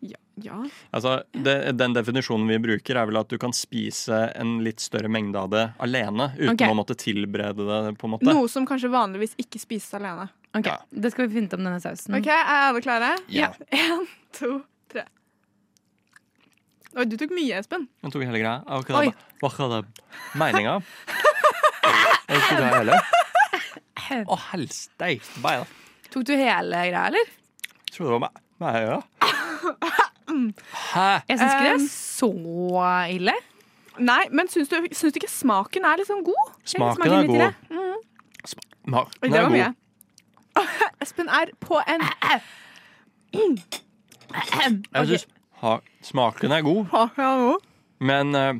Ja. 0.04 0.18
ja. 0.34 0.58
Altså, 0.90 1.23
det, 1.32 1.73
den 1.78 1.94
definisjonen 1.96 2.49
vi 2.50 2.58
bruker, 2.61 2.99
er 3.00 3.08
vel 3.08 3.18
at 3.23 3.30
du 3.32 3.38
kan 3.40 3.54
spise 3.56 4.18
en 4.37 4.58
litt 4.64 4.82
større 4.84 5.08
mengde 5.08 5.40
av 5.40 5.49
det 5.54 5.64
alene, 5.84 6.26
uten 6.37 6.52
okay. 6.52 6.68
å 6.73 6.76
måtte 6.76 6.96
tilberede 7.00 7.64
det, 7.64 7.94
på 8.00 8.08
en 8.08 8.14
måte. 8.16 8.28
Noe 8.28 8.50
som 8.52 8.66
kanskje 8.68 8.90
vanligvis 8.92 9.32
ikke 9.40 9.62
spises 9.62 9.96
alene. 9.96 10.28
Ok, 10.54 10.68
Ja. 10.68 10.76
Det 10.90 11.11
skal 11.14 11.26
vi 11.26 11.38
finne 11.38 11.49
ut 11.50 11.56
om 11.56 11.64
denne 11.66 11.80
sausen. 11.82 12.14
Ok, 12.18 12.28
Er 12.30 12.68
alle 12.68 12.84
klare? 12.84 13.14
Ja. 13.32 13.50
En, 13.75 14.04
to, 14.37 14.58
tre. 14.92 15.06
Oi, 16.94 17.08
du 17.11 17.16
tok 17.18 17.32
mye, 17.34 17.58
Espen. 17.58 17.88
Jeg 18.04 18.14
tok 18.14 18.26
hele 18.28 18.42
greia. 18.42 18.61
Hva 18.68 19.00
Oi. 19.00 19.08
er 19.08 19.14
det- 19.14 19.32
hva 19.44 19.70
det 19.73 19.80
meninga? 20.38 20.76
Jeg 22.28 22.44
tok 22.44 22.61
det 22.61 22.70
hele. 22.76 23.00
Å, 24.28 24.38
helsteik. 24.52 25.25
Bare 25.42 25.64
Tok 26.12 26.23
du 26.28 26.37
hele 26.37 26.84
greia, 26.92 27.08
eller? 27.08 27.32
Jeg 27.88 27.96
trodde 27.96 28.12
det 28.12 28.14
var 28.18 28.23
meg. 28.28 28.44
Nei, 28.62 28.75
ja. 28.84 29.00
Hæ? 30.94 31.11
Jeg 31.28 31.38
syns 31.38 31.52
ikke 31.52 31.64
det 31.64 31.75
er 31.75 31.88
så 31.90 32.30
ille. 33.14 33.33
Nei, 33.99 34.23
men 34.30 34.49
syns 34.50 34.68
du, 34.68 34.76
syns 34.92 35.12
du 35.14 35.18
ikke 35.23 35.30
smaken 35.30 35.85
er 35.85 35.97
liksom 36.00 36.25
god? 36.26 36.52
Smaken 36.64 37.02
er 37.12 37.26
god. 37.26 37.52
Mm. 37.71 37.78
Smaken 38.85 39.12
Det 39.23 39.38
er 39.38 39.42
var 39.42 39.49
god. 39.49 39.56
mye. 39.56 39.75
Espen 41.02 41.28
er 41.28 41.50
på 41.61 41.80
en 41.88 42.02
Jeg 44.94 45.06
synes 45.06 45.26
ha, 45.62 45.76
smaken 46.02 46.52
er 46.52 46.62
god, 46.62 47.61
men 48.00 48.35
eh, 48.35 48.54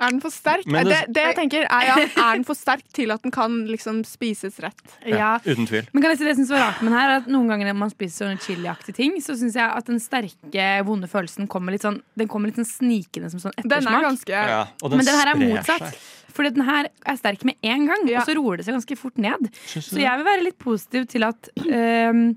Er 0.00 0.10
den 0.10 0.20
for 0.20 0.30
sterk? 0.34 0.64
Det, 0.66 0.84
det- 0.88 1.12
det 1.14 1.22
jeg 1.22 1.36
tenker 1.36 1.66
er, 1.70 1.84
ja, 1.86 1.94
er 2.02 2.34
den 2.34 2.44
for 2.44 2.54
sterk 2.58 2.82
til 2.92 3.10
at 3.14 3.22
den 3.22 3.30
kan 3.30 3.66
liksom 3.68 4.02
spises 4.04 4.58
rett? 4.60 4.82
Ja. 5.06 5.38
uten 5.46 5.66
tvil. 5.70 5.86
Men 5.92 6.02
kan 6.02 6.10
jeg 6.10 6.18
si 6.18 6.24
det 6.24 6.32
jeg 6.34 6.40
synes 6.42 6.50
var 6.50 6.64
rart 6.66 6.82
med 6.82 6.90
den 6.92 6.98
her 6.98 7.08
er 7.12 7.16
at 7.22 7.26
Noen 7.30 7.48
ganger 7.48 7.70
når 7.70 7.78
man 7.78 7.90
spiser 7.92 8.24
sånne 8.26 8.40
chiliaktige 8.42 8.94
ting, 8.98 9.12
så 9.22 9.36
syns 9.38 9.54
jeg 9.54 9.70
at 9.70 9.86
den 9.86 10.00
sterke, 10.02 10.66
vonde 10.84 11.06
følelsen 11.10 11.46
kommer 11.48 11.70
litt 11.76 11.82
sånn 11.86 12.00
Den 12.18 12.28
kommer 12.28 12.50
litt 12.50 12.56
sånn 12.58 12.66
snikende 12.68 13.30
som 13.30 13.38
sånn 13.40 13.54
Den 13.62 13.86
er 13.86 14.02
ganske 14.08 14.28
Ja, 14.34 14.66
og 14.82 14.90
den 14.90 14.98
Men 14.98 15.06
den 15.06 15.18
her 15.20 15.30
er 15.34 15.40
motsatt. 15.40 15.88
seg. 15.94 15.94
Fordi 16.34 16.50
den 16.56 16.64
her 16.66 16.88
er 17.06 17.16
sterk 17.16 17.44
med 17.46 17.54
en 17.62 17.86
gang, 17.86 18.08
Ja. 18.10 18.18
og 18.20 18.26
så 18.26 18.34
roer 18.34 18.56
det 18.58 18.64
seg 18.66 18.74
ganske 18.74 18.96
fort 18.98 19.16
ned. 19.22 19.46
Så 19.70 20.00
jeg 20.02 20.16
vil 20.18 20.24
være 20.26 20.42
litt 20.42 20.58
positiv 20.58 21.06
til 21.06 21.22
at 21.22 21.48
ehm, 21.70 22.34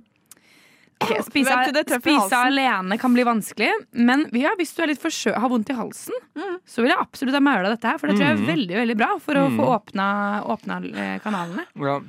ok, 1.01 1.12
spise, 1.25 1.54
spise 2.01 2.38
alene 2.39 2.98
kan 3.00 3.13
bli 3.13 3.24
vanskelig, 3.27 3.70
men 3.94 4.25
ja, 4.34 4.51
hvis 4.58 4.74
du 4.75 4.82
er 4.84 4.88
litt 4.92 5.01
forsø 5.01 5.34
har 5.38 5.50
vondt 5.50 5.70
i 5.70 5.77
halsen, 5.77 6.13
Mm. 6.36 6.58
så 6.66 6.82
vil 6.82 6.89
jeg 6.92 7.00
absolutt 7.00 7.34
ha 7.34 7.39
maula 7.39 7.70
dette 7.70 7.86
her. 7.88 7.98
For 7.98 8.08
det 8.08 8.18
tror 8.18 8.25
jeg 8.27 8.38
er 8.38 8.42
Mm. 8.42 8.48
veldig 8.48 8.75
veldig 8.82 8.98
bra 8.98 9.18
for 9.20 9.34
å 9.36 9.48
Mm. 9.50 9.58
få 9.58 9.66
åpna, 9.77 10.08
åpna 10.46 10.77
eh, 10.96 11.20
kanalene. 11.20 11.66
Ja. 11.75 12.00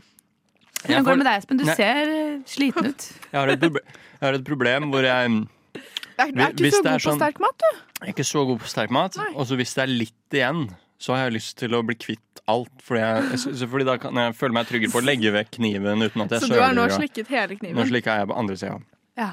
Hvordan 0.85 1.05
går 1.05 1.11
det 1.11 1.19
med 1.19 1.27
deg, 1.27 1.39
Espen? 1.43 1.57
Du 1.59 1.65
Nei. 1.65 1.75
ser 1.75 1.97
eh, 2.09 2.39
sliten 2.47 2.87
ut. 2.87 3.03
Jeg 3.33 3.41
har 3.41 3.49
et, 3.49 3.61
proble 3.61 3.81
jeg 3.85 4.27
har 4.27 4.35
et 4.35 4.45
problem 4.45 4.91
hvor 4.91 5.03
jeg 5.03 5.47
Jeg 6.19 6.35
er 6.35 6.53
ikke 6.53 6.71
så 6.71 6.83
god 6.83 6.87
er 6.87 6.91
god 6.91 6.99
på 6.99 7.11
sånn- 7.11 7.19
sterk 7.19 7.41
mat, 7.41 7.59
du. 7.59 7.77
Jeg 8.01 8.09
er 8.09 8.13
ikke 8.15 8.27
så 8.27 8.47
god 8.47 8.59
på 8.61 8.67
sterk 8.67 8.91
mat. 8.91 9.17
Og 9.37 9.47
så 9.47 9.57
hvis 9.57 9.75
det 9.75 9.83
er 9.85 9.93
litt 9.93 10.31
igjen, 10.33 10.71
så 10.99 11.15
har 11.15 11.29
jeg 11.29 11.39
lyst 11.39 11.57
til 11.61 11.77
å 11.79 11.83
bli 11.87 11.95
kvitt 11.99 12.43
alt. 12.51 12.73
Fordi, 12.83 13.03
jeg, 13.05 13.69
fordi 13.71 13.87
da 13.87 13.97
kan 14.03 14.19
jeg 14.19 14.37
føle 14.39 14.57
meg 14.57 14.69
tryggere 14.71 14.95
på 14.95 15.03
å 15.03 15.07
legge 15.07 15.33
vekk 15.35 15.55
kniven 15.61 16.03
uten 16.05 16.25
at 16.27 16.37
jeg 16.37 16.47
Så 16.47 16.53
du 16.53 16.61
har 16.61 16.75
nå 16.77 16.89
slikket 16.91 17.31
hele 17.33 17.59
kniven? 17.59 17.79
Nå 17.79 17.87
slikka 17.91 18.19
jeg 18.21 18.31
på 18.31 18.39
andre 18.43 18.59
sida. 18.59 18.79
Ja. 19.19 19.33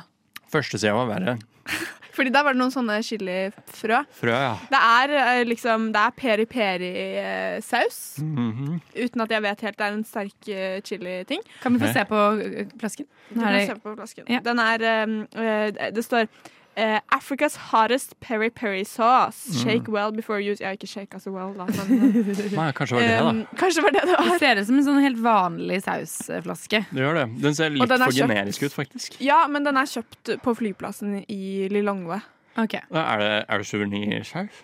Første 0.53 0.81
sida 0.81 0.95
var 0.97 1.09
verre. 1.09 1.37
Fordi 2.15 2.31
der 2.31 2.45
var 2.47 2.55
det 2.55 2.61
noen 2.61 2.71
sånne 2.71 2.95
chilifrø. 3.03 3.97
Frø, 4.15 4.31
ja. 4.31 4.53
Det 4.71 4.79
er 4.79 5.13
eh, 5.19 5.41
liksom 5.47 5.89
Det 5.91 6.01
er 6.01 6.13
peri-peri-saus. 6.21 7.97
Mhm. 8.23 8.77
Uten 8.95 9.25
at 9.25 9.33
jeg 9.35 9.45
vet 9.45 9.65
helt 9.67 9.79
det 9.79 9.87
er 9.87 9.97
en 9.97 10.05
sterk 10.07 10.51
eh, 10.51 10.77
chili-ting. 10.85 11.43
Kan 11.63 11.75
vi 11.75 11.83
få 11.83 11.89
Nei. 11.89 11.95
se 11.97 12.05
på 12.07 12.21
eh, 12.45 12.75
flasken? 12.79 13.09
Du 13.29 13.41
kan 13.41 13.59
se 13.59 13.79
på 13.83 13.95
flasken. 13.97 14.29
Ja. 14.31 14.39
Den 14.45 14.61
er 14.63 14.85
um, 15.03 15.17
eh, 15.35 15.91
Det 15.91 16.05
står 16.05 16.29
eh, 16.75 16.99
Africa's 17.15 17.55
hottest 17.71 18.13
peri-peri 18.19 18.83
sauce. 18.85 19.47
Mm. 19.49 19.63
Shake 19.63 19.91
well 19.91 20.11
before 20.11 20.39
you 20.39 20.55
Ja, 20.59 20.73
ikke 20.75 20.87
shake 20.87 21.15
altså 21.17 21.31
well, 21.31 21.53
da. 21.57 21.65
Men, 21.89 22.13
Nei, 22.55 22.69
kanskje 22.77 22.99
det 22.99 23.01
var 23.01 23.07
det, 23.07 23.17
da. 23.19 23.29
um, 23.29 23.41
kanskje 23.59 23.83
var 23.85 23.95
det 23.95 24.03
det 24.09 24.19
Det 24.19 24.37
ser 24.43 24.61
ut 24.61 24.67
som 24.69 24.79
en 24.81 24.87
sånn 24.89 25.01
helt 25.03 25.23
vanlig 25.23 25.81
sausflaske. 25.87 26.83
Det 26.91 27.03
gjør 27.03 27.19
det. 27.21 27.25
Den 27.47 27.57
ser 27.57 27.73
litt 27.73 27.89
den 27.89 28.05
for 28.05 28.11
kjøpt. 28.19 28.21
generisk 28.27 28.67
ut, 28.67 28.77
faktisk. 28.77 29.19
Ja, 29.23 29.41
men 29.51 29.67
den 29.67 29.79
er 29.79 29.89
kjøpt 29.89 30.35
på 30.43 30.55
flyplassen 30.61 31.19
i 31.25 31.67
Lilongwe. 31.71 32.21
Ok. 32.61 32.77
Er 32.79 33.19
det, 33.23 33.33
er 33.49 33.61
det 33.61 33.67
suvenirsaus? 33.67 34.63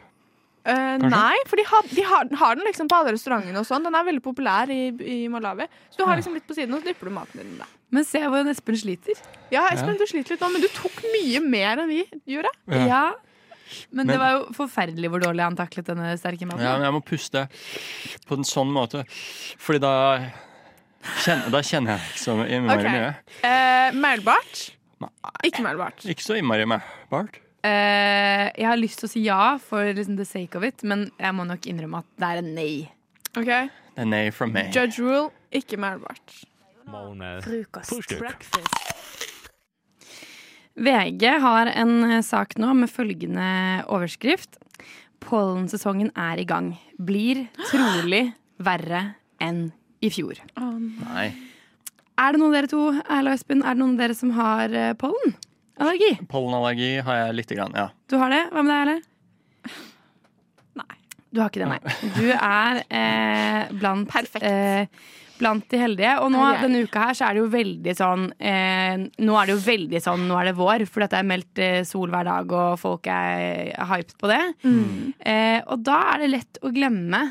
Uh, 0.62 1.02
nei, 1.02 1.38
for 1.50 1.58
de, 1.58 1.64
har, 1.66 1.88
de 1.90 2.04
har, 2.06 2.28
har 2.38 2.58
den 2.60 2.68
liksom 2.70 2.86
på 2.92 2.94
alle 3.00 3.16
restaurantene 3.16 3.58
og 3.64 3.66
sånn. 3.66 3.82
Den 3.88 3.96
er 3.98 4.06
veldig 4.06 4.22
populær 4.22 4.70
i, 4.70 4.92
i 4.94 5.22
Malawi. 5.32 5.66
Så 5.90 6.04
du 6.04 6.06
har 6.06 6.20
liksom 6.20 6.36
litt 6.38 6.46
på 6.46 6.54
siden, 6.54 6.76
og 6.78 6.84
så 6.84 6.92
dypper 6.92 7.10
du 7.10 7.16
maten 7.16 7.42
din 7.42 7.56
i 7.56 7.62
det. 7.64 7.70
Men 7.92 8.08
se 8.08 8.22
hvordan 8.24 8.52
Espen 8.52 8.78
sliter. 8.80 9.20
Ja, 9.52 9.66
Espen, 9.74 9.98
du 10.00 10.06
sliter 10.08 10.36
litt 10.36 10.44
nå, 10.44 10.52
men 10.54 10.64
du 10.64 10.70
tok 10.72 11.02
mye 11.12 11.42
mer 11.44 11.84
enn 11.84 11.92
vi 11.92 12.06
gjorde. 12.36 12.54
Ja. 12.72 13.10
Men, 13.92 14.06
Men- 14.06 14.12
det 14.12 14.20
var 14.20 14.32
jo 14.36 14.42
forferdelig 14.56 15.12
hvor 15.12 15.24
dårlig 15.24 15.44
han 15.46 15.56
taklet 15.60 15.88
denne 15.88 16.12
sterke 16.20 16.48
maten. 16.48 16.64
Ja, 16.64 16.76
men 16.80 16.88
jeg 16.88 16.96
må 16.96 17.04
puste 17.08 17.46
på 18.28 18.40
en 18.40 18.48
sånn 18.48 18.72
måte. 18.72 19.06
Fordi 19.60 19.80
da 19.84 19.94
kjenner, 21.24 21.52
da 21.52 21.64
kjenner 21.64 21.96
jeg 21.96 22.20
så 22.24 22.36
innmari 22.46 22.84
okay. 22.84 23.00
mye. 23.00 23.14
Uh, 23.46 24.00
Meilbart. 24.00 24.66
Ikke 25.48 25.64
meilbart. 25.66 26.04
Ikke 26.06 26.24
så 26.24 26.38
innmari 26.38 26.68
mærbart. 26.70 27.40
Eh, 27.62 28.48
jeg 28.58 28.66
har 28.66 28.80
lyst 28.80 29.02
til 29.02 29.08
å 29.08 29.12
si 29.12 29.22
ja 29.28 29.42
for 29.62 29.86
liksom 29.94 30.18
the 30.18 30.26
sake 30.26 30.58
of 30.58 30.66
it, 30.66 30.82
men 30.88 31.10
jeg 31.22 31.36
må 31.38 31.46
nok 31.46 31.68
innrømme 31.70 32.02
at 32.02 32.10
det 32.22 32.30
er 32.30 32.42
en 32.42 32.50
nei. 32.58 32.74
Ok, 33.38 33.46
Det 33.48 34.02
er 34.02 34.10
nei 34.10 34.24
from 34.34 34.54
meg. 34.56 34.74
Judge 34.74 35.02
rule, 35.02 35.30
ikke 35.54 35.78
meilbart. 36.88 37.46
VG 40.82 41.26
har 41.44 41.68
en 41.68 42.24
sak 42.24 42.56
nå 42.62 42.74
med 42.80 42.90
følgende 42.90 43.84
overskrift. 43.92 44.58
Pollensesongen 45.22 46.12
er 46.18 46.40
i 46.42 46.46
gang. 46.48 46.72
Blir 46.98 47.44
trolig 47.70 48.32
verre 48.62 49.04
enn 49.42 49.68
i 50.02 50.10
fjor. 50.14 50.40
Nei. 50.58 51.28
Er 52.22 52.34
det 52.36 52.40
noen 52.42 52.52
av 52.52 52.56
dere 52.58 52.70
to 52.70 52.82
Erle 53.02 53.32
og 53.32 53.38
Espen, 53.38 53.62
er 53.66 53.74
det 53.76 53.82
noen 53.82 53.96
av 53.96 54.02
dere 54.04 54.16
som 54.18 54.32
har 54.36 54.74
eh, 54.78 54.92
pollenallergi? 55.00 56.12
Pollenallergi 56.30 56.90
har 57.06 57.16
jeg 57.24 57.38
lite 57.40 57.58
grann, 57.58 57.74
ja. 57.78 57.88
Du 58.12 58.18
har 58.22 58.30
det? 58.34 58.42
Hva 58.54 58.62
med 58.66 58.72
deg, 58.72 58.82
Erle? 58.82 58.98
Nei. 60.82 60.98
Du 61.32 61.42
har 61.42 61.50
ikke 61.50 61.64
det, 61.64 61.70
nei. 61.72 61.80
Du 62.18 62.28
er 62.36 62.82
eh, 62.90 63.72
blant, 63.78 64.10
Perfekt. 64.12 64.46
eh, 64.46 64.86
blant 65.42 65.66
de 65.72 65.82
heldige. 65.82 66.14
Og 66.24 66.32
nå, 66.34 66.46
denne 66.62 66.84
uka 66.86 67.08
her 67.10 67.18
så 67.18 67.28
er 67.28 67.36
det 67.36 67.44
jo 67.44 67.50
veldig 67.52 67.96
sånn 67.98 68.30
eh, 68.38 69.04
Nå 69.26 69.36
er 69.40 69.50
det 69.50 69.56
jo 69.56 69.62
veldig 69.66 70.02
sånn 70.04 70.26
Nå 70.30 70.40
er 70.40 70.52
det 70.52 70.56
vår, 70.60 70.86
for 70.90 71.06
dette 71.06 71.20
er 71.20 71.28
meldt 71.28 71.62
eh, 71.62 71.82
sol 71.88 72.14
hver 72.14 72.28
dag, 72.30 72.56
og 72.62 72.80
folk 72.82 73.10
er 73.12 73.74
hyped 73.92 74.16
på 74.22 74.32
det. 74.32 74.42
Mm. 74.64 75.12
Eh, 75.20 75.60
og 75.66 75.86
da 75.86 76.00
er 76.14 76.24
det 76.24 76.32
lett 76.36 76.62
å 76.62 76.74
glemme 76.74 77.26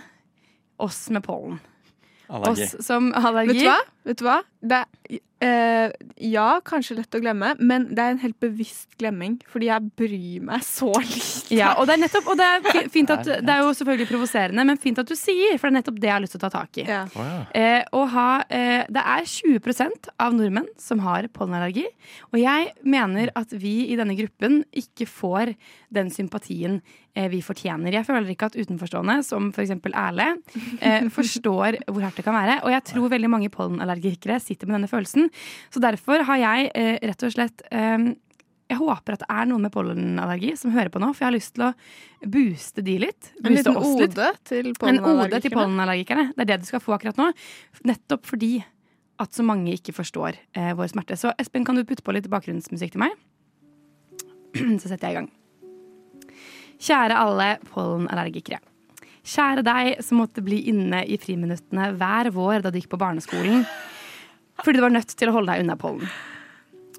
oss 0.81 1.03
med 1.14 1.25
pollen. 1.27 1.59
Allergi. 2.31 2.68
Oss 2.68 2.87
som 2.87 3.11
allergi. 3.16 3.57
Vet 3.57 3.64
du 3.64 3.66
hva? 3.68 3.81
Vet 4.07 4.20
du 4.20 4.27
hva? 4.27 4.38
Det 4.61 4.81
er, 4.85 5.20
eh, 5.44 5.92
ja, 6.31 6.48
kanskje 6.64 6.98
lett 6.98 7.16
å 7.16 7.20
glemme, 7.22 7.55
men 7.59 7.88
det 7.94 8.05
er 8.05 8.14
en 8.14 8.22
helt 8.22 8.38
bevisst 8.42 8.96
glemming. 9.00 9.38
Fordi 9.50 9.70
jeg 9.70 9.90
bryr 9.98 10.46
meg 10.46 10.64
så 10.66 10.90
lite. 10.94 11.55
Ja, 11.57 11.72
og 11.81 11.88
det 11.88 11.96
er 11.96 12.03
nettopp 12.05 12.29
Og 12.31 12.38
det 12.38 12.46
er, 12.46 12.88
fint 12.94 13.11
at, 13.14 13.26
det 13.26 13.55
er 13.55 13.64
jo 13.64 13.72
selvfølgelig 13.76 14.11
provoserende, 14.11 14.66
men 14.68 14.81
fint 14.81 15.00
at 15.03 15.11
du 15.11 15.16
sier, 15.18 15.57
for 15.57 15.68
det 15.68 15.72
er 15.72 15.79
nettopp 15.81 16.00
det 16.00 16.11
jeg 16.11 16.16
har 16.16 16.24
lyst 16.24 16.37
til 16.37 16.42
å 16.42 16.44
ta 16.46 16.53
tak 16.61 16.83
i. 16.83 16.87
Ja. 16.88 17.03
Oh, 17.14 17.26
ja. 17.26 17.42
Eh, 17.61 17.83
og 17.96 18.07
ha, 18.14 18.29
eh, 18.46 18.87
det 18.92 19.05
er 19.16 19.29
20% 19.35 20.11
av 20.20 20.37
nordmenn 20.37 20.70
som 20.81 21.03
har 21.07 21.29
pollenallergi. 21.35 21.87
Og 22.33 22.40
jeg 22.42 22.72
mener 22.85 23.33
at 23.38 23.55
vi 23.55 23.76
i 23.90 23.98
denne 24.00 24.16
gruppen 24.18 24.62
ikke 24.76 25.09
får 25.11 25.55
den 25.94 26.11
sympatien 26.14 26.79
eh, 27.14 27.29
vi 27.33 27.42
fortjener. 27.44 27.94
Jeg 27.94 28.07
føler 28.07 28.33
ikke 28.33 28.50
at 28.50 28.59
utenforstående, 28.59 29.20
som 29.26 29.50
f.eks. 29.50 29.74
Erle, 29.90 30.29
eh, 30.81 31.07
forstår 31.18 31.81
hvor 31.90 32.07
hardt 32.07 32.20
det 32.20 32.26
kan 32.26 32.37
være. 32.37 32.61
Og 32.64 32.74
jeg 32.74 32.87
tror 32.92 33.12
veldig 33.12 33.31
mange 33.33 33.53
pollenallergikere 33.53 34.40
sitter 34.42 34.70
med 34.70 34.81
denne 34.81 34.90
følelsen. 34.90 35.31
Så 35.74 35.83
derfor 35.83 36.26
har 36.29 36.42
jeg 36.42 36.72
eh, 36.74 36.96
rett 37.11 37.29
og 37.29 37.37
slett 37.37 37.64
jeg 38.70 38.79
håper 38.79 39.16
at 39.16 39.22
det 39.24 39.29
er 39.35 39.46
noen 39.50 39.64
med 39.66 39.72
pollenallergi 39.74 40.53
som 40.59 40.70
hører 40.70 40.92
på 40.94 41.00
nå, 41.03 41.09
for 41.11 41.24
jeg 41.24 41.26
har 41.26 41.35
lyst 41.35 41.57
til 41.57 41.64
å 41.66 41.70
booste 42.31 42.85
de 42.87 42.94
litt. 43.03 43.33
En 43.42 43.57
liten 43.57 43.74
ode 43.74 44.07
til 44.46 44.70
pollenallergikerne. 44.79 46.29
Det 46.37 46.44
er 46.44 46.50
det 46.53 46.61
du 46.62 46.68
skal 46.68 46.85
få 46.85 46.94
akkurat 46.94 47.18
nå. 47.18 47.33
Nettopp 47.90 48.31
fordi 48.31 48.61
at 49.20 49.35
så 49.37 49.44
mange 49.44 49.74
ikke 49.74 49.96
forstår 49.96 50.38
eh, 50.55 50.70
vår 50.79 50.94
smerte. 50.94 51.18
Så 51.18 51.35
Espen, 51.40 51.66
kan 51.66 51.76
du 51.76 51.85
putte 51.88 52.07
på 52.07 52.14
litt 52.14 52.31
bakgrunnsmusikk 52.31 52.94
til 52.94 53.03
meg? 53.03 53.18
Så 54.81 54.87
setter 54.87 55.11
jeg 55.11 55.12
i 55.12 55.20
gang. 55.20 55.31
Kjære 56.81 57.16
alle 57.21 57.53
pollenallergikere. 57.69 58.61
Kjære 59.21 59.64
deg 59.66 60.01
som 60.05 60.23
måtte 60.23 60.43
bli 60.45 60.62
inne 60.73 61.03
i 61.05 61.19
friminuttene 61.21 61.90
hver 62.01 62.31
vår 62.33 62.64
da 62.64 62.73
du 62.73 62.81
gikk 62.81 62.93
på 62.95 63.01
barneskolen 63.01 63.66
fordi 64.61 64.77
du 64.77 64.85
var 64.85 64.93
nødt 64.93 65.12
til 65.16 65.31
å 65.31 65.33
holde 65.33 65.55
deg 65.55 65.62
unna 65.64 65.77
pollen. 65.81 66.09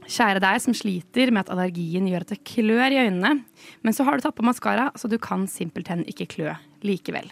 Kjære 0.09 0.41
deg 0.41 0.61
som 0.63 0.73
sliter 0.73 1.29
med 1.29 1.45
at 1.45 1.51
allergien 1.53 2.07
gjør 2.09 2.25
at 2.25 2.31
det 2.33 2.39
klør 2.47 2.89
i 2.89 3.03
øynene, 3.03 3.43
men 3.85 3.93
så 3.93 4.01
har 4.07 4.17
du 4.17 4.25
tatt 4.25 4.37
på 4.37 4.45
maskara, 4.45 4.89
så 4.97 5.05
du 5.07 5.19
kan 5.21 5.45
simpelthen 5.45 6.01
ikke 6.09 6.25
klø 6.33 6.55
likevel. 6.81 7.29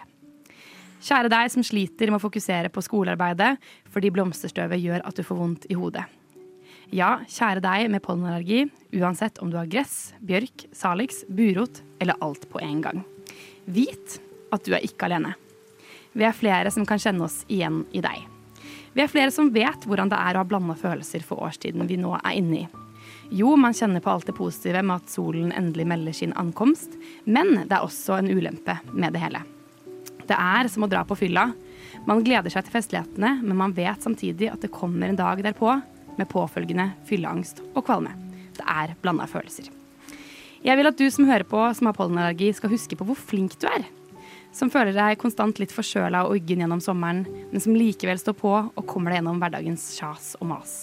Kjære 1.02 1.32
deg 1.32 1.50
som 1.50 1.66
sliter 1.66 2.12
med 2.12 2.20
å 2.20 2.22
fokusere 2.22 2.70
på 2.70 2.84
skolearbeidet 2.84 3.56
fordi 3.90 4.12
blomsterstøvet 4.14 4.82
gjør 4.84 5.04
at 5.08 5.18
du 5.18 5.26
får 5.26 5.40
vondt 5.42 5.66
i 5.66 5.78
hodet. 5.78 6.06
Ja, 6.90 7.20
kjære 7.30 7.62
deg 7.62 7.86
med 7.92 8.02
pollenallergi, 8.02 8.64
uansett 8.98 9.38
om 9.38 9.50
du 9.50 9.54
har 9.60 9.68
gress, 9.70 10.10
bjørk, 10.26 10.64
salix, 10.74 11.20
burot 11.30 11.84
eller 12.02 12.18
alt 12.18 12.48
på 12.50 12.58
en 12.66 12.80
gang. 12.82 13.04
Vit 13.70 14.16
at 14.50 14.66
du 14.66 14.74
er 14.74 14.82
ikke 14.82 15.06
alene. 15.06 15.36
Vi 16.18 16.26
er 16.26 16.34
flere 16.34 16.72
som 16.74 16.86
kan 16.88 16.98
kjenne 16.98 17.28
oss 17.28 17.44
igjen 17.46 17.84
i 17.94 18.02
deg. 18.02 18.24
Vi 18.96 19.04
er 19.04 19.12
flere 19.12 19.30
som 19.30 19.52
vet 19.54 19.86
hvordan 19.86 20.10
det 20.10 20.18
er 20.18 20.34
å 20.34 20.42
ha 20.42 20.48
blanda 20.50 20.74
følelser 20.74 21.22
for 21.22 21.44
årstiden 21.46 21.86
vi 21.86 22.00
nå 22.00 22.16
er 22.18 22.34
inne 22.40 22.64
i. 22.64 22.66
Jo, 23.30 23.54
man 23.54 23.76
kjenner 23.76 24.02
på 24.02 24.10
alt 24.10 24.26
det 24.26 24.34
positive 24.34 24.82
med 24.82 25.04
at 25.04 25.14
solen 25.14 25.54
endelig 25.54 25.86
melder 25.86 26.16
sin 26.16 26.34
ankomst, 26.34 26.98
men 27.22 27.54
det 27.60 27.76
er 27.76 27.86
også 27.86 28.18
en 28.18 28.32
ulempe 28.34 28.80
med 28.90 29.14
det 29.14 29.22
hele. 29.22 29.44
Det 30.26 30.34
er 30.34 30.66
som 30.70 30.82
å 30.82 30.90
dra 30.90 31.04
på 31.06 31.14
fylla. 31.22 31.52
Man 32.10 32.26
gleder 32.26 32.50
seg 32.50 32.66
til 32.66 32.74
festlighetene, 32.74 33.36
men 33.44 33.58
man 33.62 33.78
vet 33.78 34.02
samtidig 34.02 34.50
at 34.50 34.66
det 34.66 34.74
kommer 34.74 35.06
en 35.06 35.18
dag 35.18 35.46
derpå 35.46 35.78
med 36.20 36.28
påfølgende 36.30 36.90
fylleangst 37.08 37.64
og 37.72 37.84
kvalme. 37.88 38.12
Det 38.56 38.66
er 38.68 38.94
blanda 39.00 39.26
følelser. 39.30 39.70
Jeg 40.60 40.76
vil 40.76 40.90
at 40.90 40.98
du 41.00 41.06
som 41.08 41.24
hører 41.28 41.46
på 41.48 41.62
som 41.76 41.88
har 41.88 41.96
pollenallergi, 41.96 42.52
skal 42.52 42.72
huske 42.74 42.98
på 42.98 43.06
hvor 43.08 43.16
flink 43.16 43.56
du 43.62 43.66
er. 43.70 43.86
Som 44.52 44.70
føler 44.72 44.92
deg 44.92 45.20
konstant 45.20 45.60
litt 45.62 45.72
forkjøla 45.72 46.24
og 46.26 46.36
uggen 46.36 46.64
gjennom 46.64 46.82
sommeren, 46.82 47.22
men 47.24 47.62
som 47.62 47.76
likevel 47.76 48.18
står 48.20 48.36
på 48.40 48.52
og 48.68 48.86
kommer 48.90 49.14
deg 49.14 49.20
gjennom 49.20 49.40
hverdagens 49.40 49.86
kjas 49.96 50.34
og 50.40 50.50
mas. 50.50 50.74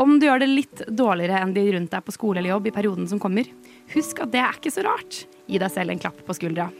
Om 0.00 0.18
du 0.20 0.28
gjør 0.28 0.44
det 0.44 0.50
litt 0.52 0.82
dårligere 0.88 1.40
enn 1.42 1.54
de 1.56 1.64
rundt 1.74 1.92
deg 1.92 2.04
på 2.06 2.14
skole 2.14 2.40
eller 2.40 2.54
jobb 2.54 2.70
i 2.70 2.74
perioden 2.76 3.08
som 3.10 3.20
kommer, 3.20 3.48
husk 3.94 4.22
at 4.22 4.32
det 4.32 4.40
er 4.44 4.60
ikke 4.60 4.72
så 4.72 4.84
rart. 4.86 5.24
Gi 5.50 5.60
deg 5.60 5.74
selv 5.74 5.92
en 5.92 6.00
klapp 6.00 6.22
på 6.24 6.36
skuldra. 6.36 6.70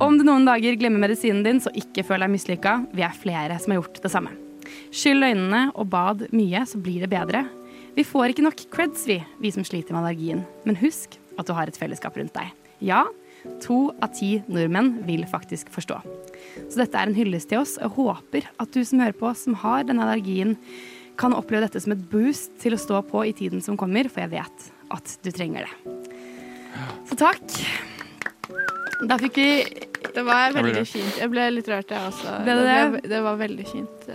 Om 0.00 0.16
du 0.16 0.24
noen 0.24 0.46
dager 0.48 0.78
glemmer 0.80 1.02
medisinen 1.02 1.42
din, 1.44 1.60
så 1.60 1.72
ikke 1.76 2.06
føl 2.06 2.24
deg 2.24 2.32
mislykka. 2.32 2.76
Vi 2.94 3.04
er 3.04 3.18
flere 3.18 3.58
som 3.60 3.74
har 3.74 3.82
gjort 3.82 4.00
det 4.04 4.12
samme. 4.12 4.32
Skyll 4.90 5.24
øynene 5.26 5.68
og 5.74 5.88
bad 5.92 6.26
mye, 6.34 6.64
så 6.66 6.80
blir 6.82 7.04
det 7.04 7.10
bedre. 7.12 7.44
Vi 7.96 8.06
får 8.06 8.32
ikke 8.32 8.44
nok 8.46 8.62
creds, 8.72 9.06
vi, 9.08 9.18
vi 9.42 9.50
som 9.54 9.66
sliter 9.66 9.96
med 9.96 10.04
allergien. 10.04 10.44
Men 10.66 10.78
husk 10.78 11.18
at 11.38 11.48
du 11.48 11.54
har 11.56 11.70
et 11.70 11.78
fellesskap 11.78 12.16
rundt 12.18 12.36
deg. 12.36 12.52
Ja, 12.84 13.04
to 13.64 13.90
av 14.00 14.12
ti 14.16 14.38
nordmenn 14.48 15.00
vil 15.08 15.26
faktisk 15.28 15.72
forstå. 15.74 15.98
Så 16.70 16.80
dette 16.80 16.96
er 16.96 17.10
en 17.10 17.16
hyllest 17.16 17.50
til 17.50 17.62
oss. 17.62 17.76
Jeg 17.80 17.92
håper 17.96 18.48
at 18.62 18.72
du 18.74 18.82
som 18.86 19.02
hører 19.02 19.16
på, 19.16 19.32
som 19.36 19.58
har 19.62 19.86
denne 19.88 20.06
allergien, 20.06 20.56
kan 21.20 21.34
oppleve 21.36 21.66
dette 21.66 21.82
som 21.84 21.92
et 21.92 22.04
boost 22.12 22.54
til 22.62 22.72
å 22.72 22.80
stå 22.80 23.02
på 23.10 23.26
i 23.28 23.34
tiden 23.36 23.60
som 23.64 23.76
kommer, 23.80 24.08
for 24.08 24.24
jeg 24.24 24.32
vet 24.38 24.68
at 24.94 25.16
du 25.24 25.30
trenger 25.34 25.66
det. 25.66 25.96
Så 27.10 27.18
takk. 27.20 27.44
Da 29.08 29.16
fikk 29.20 29.36
vi 29.40 29.50
Det 30.14 30.22
var 30.26 30.54
veldig 30.54 30.84
fint. 30.88 31.18
Jeg 31.20 31.30
ble 31.32 31.44
litt 31.54 31.68
rørt, 31.70 31.92
jeg 31.92 32.08
også. 32.08 32.38
Det, 32.46 32.54
det? 32.56 32.78
det? 32.96 33.02
det 33.12 33.20
var 33.24 33.36
veldig 33.40 33.66
fint. 33.68 34.08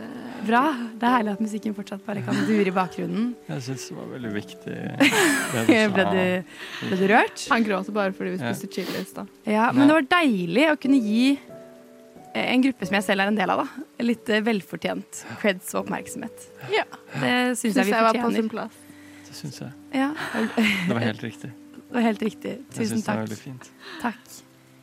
Bra. 0.46 0.62
Det 1.00 1.08
er 1.08 1.14
herlig 1.18 1.32
at 1.36 1.42
musikken 1.44 1.74
fortsatt 1.78 2.04
bare 2.06 2.22
kan 2.26 2.38
dure 2.48 2.68
i 2.70 2.74
bakgrunnen. 2.76 3.32
Jeg 3.50 3.64
syns 3.66 3.88
det 3.90 3.96
var 3.98 4.08
veldig 4.14 4.32
viktig. 4.36 4.78
Ble 5.96 6.06
du, 6.12 6.22
ble 6.90 7.00
du 7.02 7.06
rørt? 7.12 7.46
Han 7.52 7.66
gråter 7.66 7.96
bare 7.96 8.14
fordi 8.16 8.36
vi 8.36 8.40
Ja. 8.44 8.54
spiste 8.54 8.70
chili 8.76 9.02
i 9.02 9.06
stad. 9.10 9.28
Ja, 9.50 9.72
men 9.74 9.88
det 9.90 9.96
var 9.98 10.08
deilig 10.22 10.68
å 10.72 10.78
kunne 10.82 11.00
gi 11.02 11.26
eh, 11.34 12.46
en 12.54 12.62
gruppe 12.66 12.86
som 12.90 12.98
jeg 13.00 13.08
selv 13.08 13.26
er 13.26 13.32
en 13.34 13.38
del 13.40 13.50
av, 13.56 13.64
da, 13.66 13.86
litt 14.06 14.30
eh, 14.30 14.42
velfortjent 14.46 15.22
creds 15.42 15.74
og 15.76 15.84
oppmerksomhet. 15.86 16.48
Ja. 16.74 16.86
Det 17.20 17.36
syns 17.62 17.76
jeg 17.82 17.86
vi 17.90 17.96
var 17.96 18.12
på 18.14 18.32
sin 18.32 18.50
fortjener. 18.50 18.50
plass. 18.56 18.82
Det 19.30 19.36
syns 19.42 19.62
jeg. 19.66 19.72
Ja. 20.02 20.10
Det 20.36 20.94
var 20.96 21.06
helt 21.10 21.24
riktig. 21.26 21.52
Det 21.86 22.02
var 22.02 22.04
helt 22.10 22.24
riktig. 22.26 22.52
Jeg 22.60 22.76
Tusen 22.76 23.02
takk. 23.02 23.06
det 23.06 23.14
var 23.16 23.28
veldig 23.28 23.38
fint. 23.40 23.68
Takk. 24.02 24.32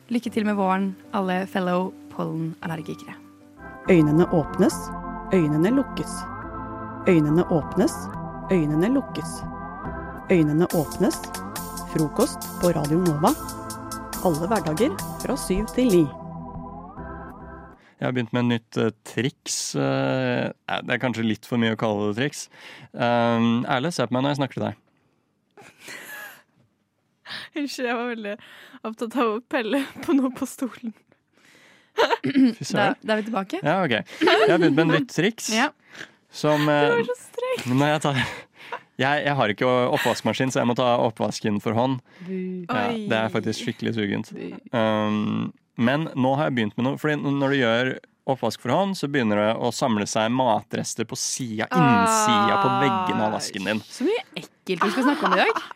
Lykke 0.09 0.31
til 0.33 0.45
med 0.47 0.55
våren, 0.57 0.85
alle 1.13 1.35
fellow 1.51 1.91
pollenallergikere. 2.15 3.13
Øynene 3.91 4.25
åpnes, 4.33 4.73
øynene 5.33 5.69
lukkes. 5.75 6.13
Øynene 7.09 7.43
åpnes, 7.51 7.93
øynene 8.51 8.93
lukkes. 8.93 9.31
Øynene 10.31 10.65
åpnes. 10.75 11.17
Frokost 11.93 12.41
på 12.61 12.67
Radio 12.77 12.97
Nova. 12.97 13.31
Alle 14.25 14.47
hverdager 14.47 14.93
fra 15.23 15.35
syv 15.37 15.65
til 15.75 15.87
ni. 15.95 16.03
Jeg 17.99 18.07
har 18.07 18.11
begynt 18.11 18.33
med 18.33 18.41
et 18.41 18.51
nytt 18.51 18.77
uh, 18.77 18.91
triks. 19.05 19.75
eh, 19.75 20.51
det 20.85 20.93
er 20.93 21.01
kanskje 21.01 21.25
litt 21.25 21.45
for 21.47 21.57
mye 21.57 21.73
å 21.73 21.79
kalle 21.79 22.11
det 22.11 22.17
triks. 22.19 22.49
Uh, 22.93 23.63
Erle, 23.63 23.91
se 23.91 24.05
på 24.05 24.13
meg 24.13 24.25
når 24.25 24.33
jeg 24.33 24.41
snakker 24.41 24.59
til 24.59 24.67
deg. 24.67 24.75
Unnskyld, 27.55 27.87
jeg 27.87 27.97
var 27.97 28.11
veldig 28.11 28.35
opptatt 28.83 29.15
av 29.17 29.31
å 29.31 29.41
pelle 29.49 29.85
på 30.03 30.17
noe 30.17 30.33
på 30.35 30.45
stolen. 30.49 30.93
Da, 32.23 32.93
da 33.03 33.15
er 33.15 33.19
vi 33.19 33.25
tilbake. 33.27 33.59
Ja, 33.59 33.81
ok. 33.83 33.97
Jeg 34.23 34.47
har 34.47 34.59
begynt 34.61 34.77
med 34.77 34.85
en 34.85 34.93
nytt 34.95 35.11
triks. 35.11 35.49
Ja. 35.53 35.69
Som 36.33 36.65
Du 36.65 36.71
eh, 36.71 36.89
var 36.95 37.03
så 37.09 37.17
streng. 37.19 37.83
Jeg 37.83 38.03
tar 38.05 38.21
jeg, 39.01 39.23
jeg 39.25 39.33
har 39.37 39.49
ikke 39.49 39.67
oppvaskmaskin, 39.97 40.53
så 40.53 40.61
jeg 40.61 40.69
må 40.69 40.75
ta 40.77 40.93
oppvasken 41.01 41.59
for 41.63 41.75
hånd. 41.77 41.99
Ja, 42.29 42.85
det 42.93 43.17
er 43.17 43.33
faktisk 43.33 43.65
skikkelig 43.65 43.95
sugent. 43.97 44.29
Um, 44.69 45.51
men 45.81 46.07
nå 46.13 46.35
har 46.37 46.49
jeg 46.51 46.57
begynt 46.59 46.77
med 46.77 46.87
noe. 46.87 46.99
Fordi 47.01 47.17
når 47.17 47.55
du 47.55 47.57
gjør 47.57 47.93
oppvask 48.29 48.61
for 48.63 48.71
hånd, 48.71 48.95
så 48.97 49.09
begynner 49.11 49.41
det 49.41 49.49
å 49.57 49.71
samle 49.75 50.05
seg 50.09 50.29
matrester 50.31 51.09
på 51.09 51.17
sida, 51.19 51.67
innsida 51.73 52.59
på 52.61 52.75
veggene 52.85 53.25
av 53.25 53.33
vasken 53.35 53.71
din. 53.71 53.81
Så 53.89 54.05
mye 54.07 54.45
ekkelt 54.63 54.83
vi 54.87 54.91
skal 54.95 55.03
snakke 55.09 55.27
om 55.27 55.33
i 55.35 55.41
dag. 55.43 55.63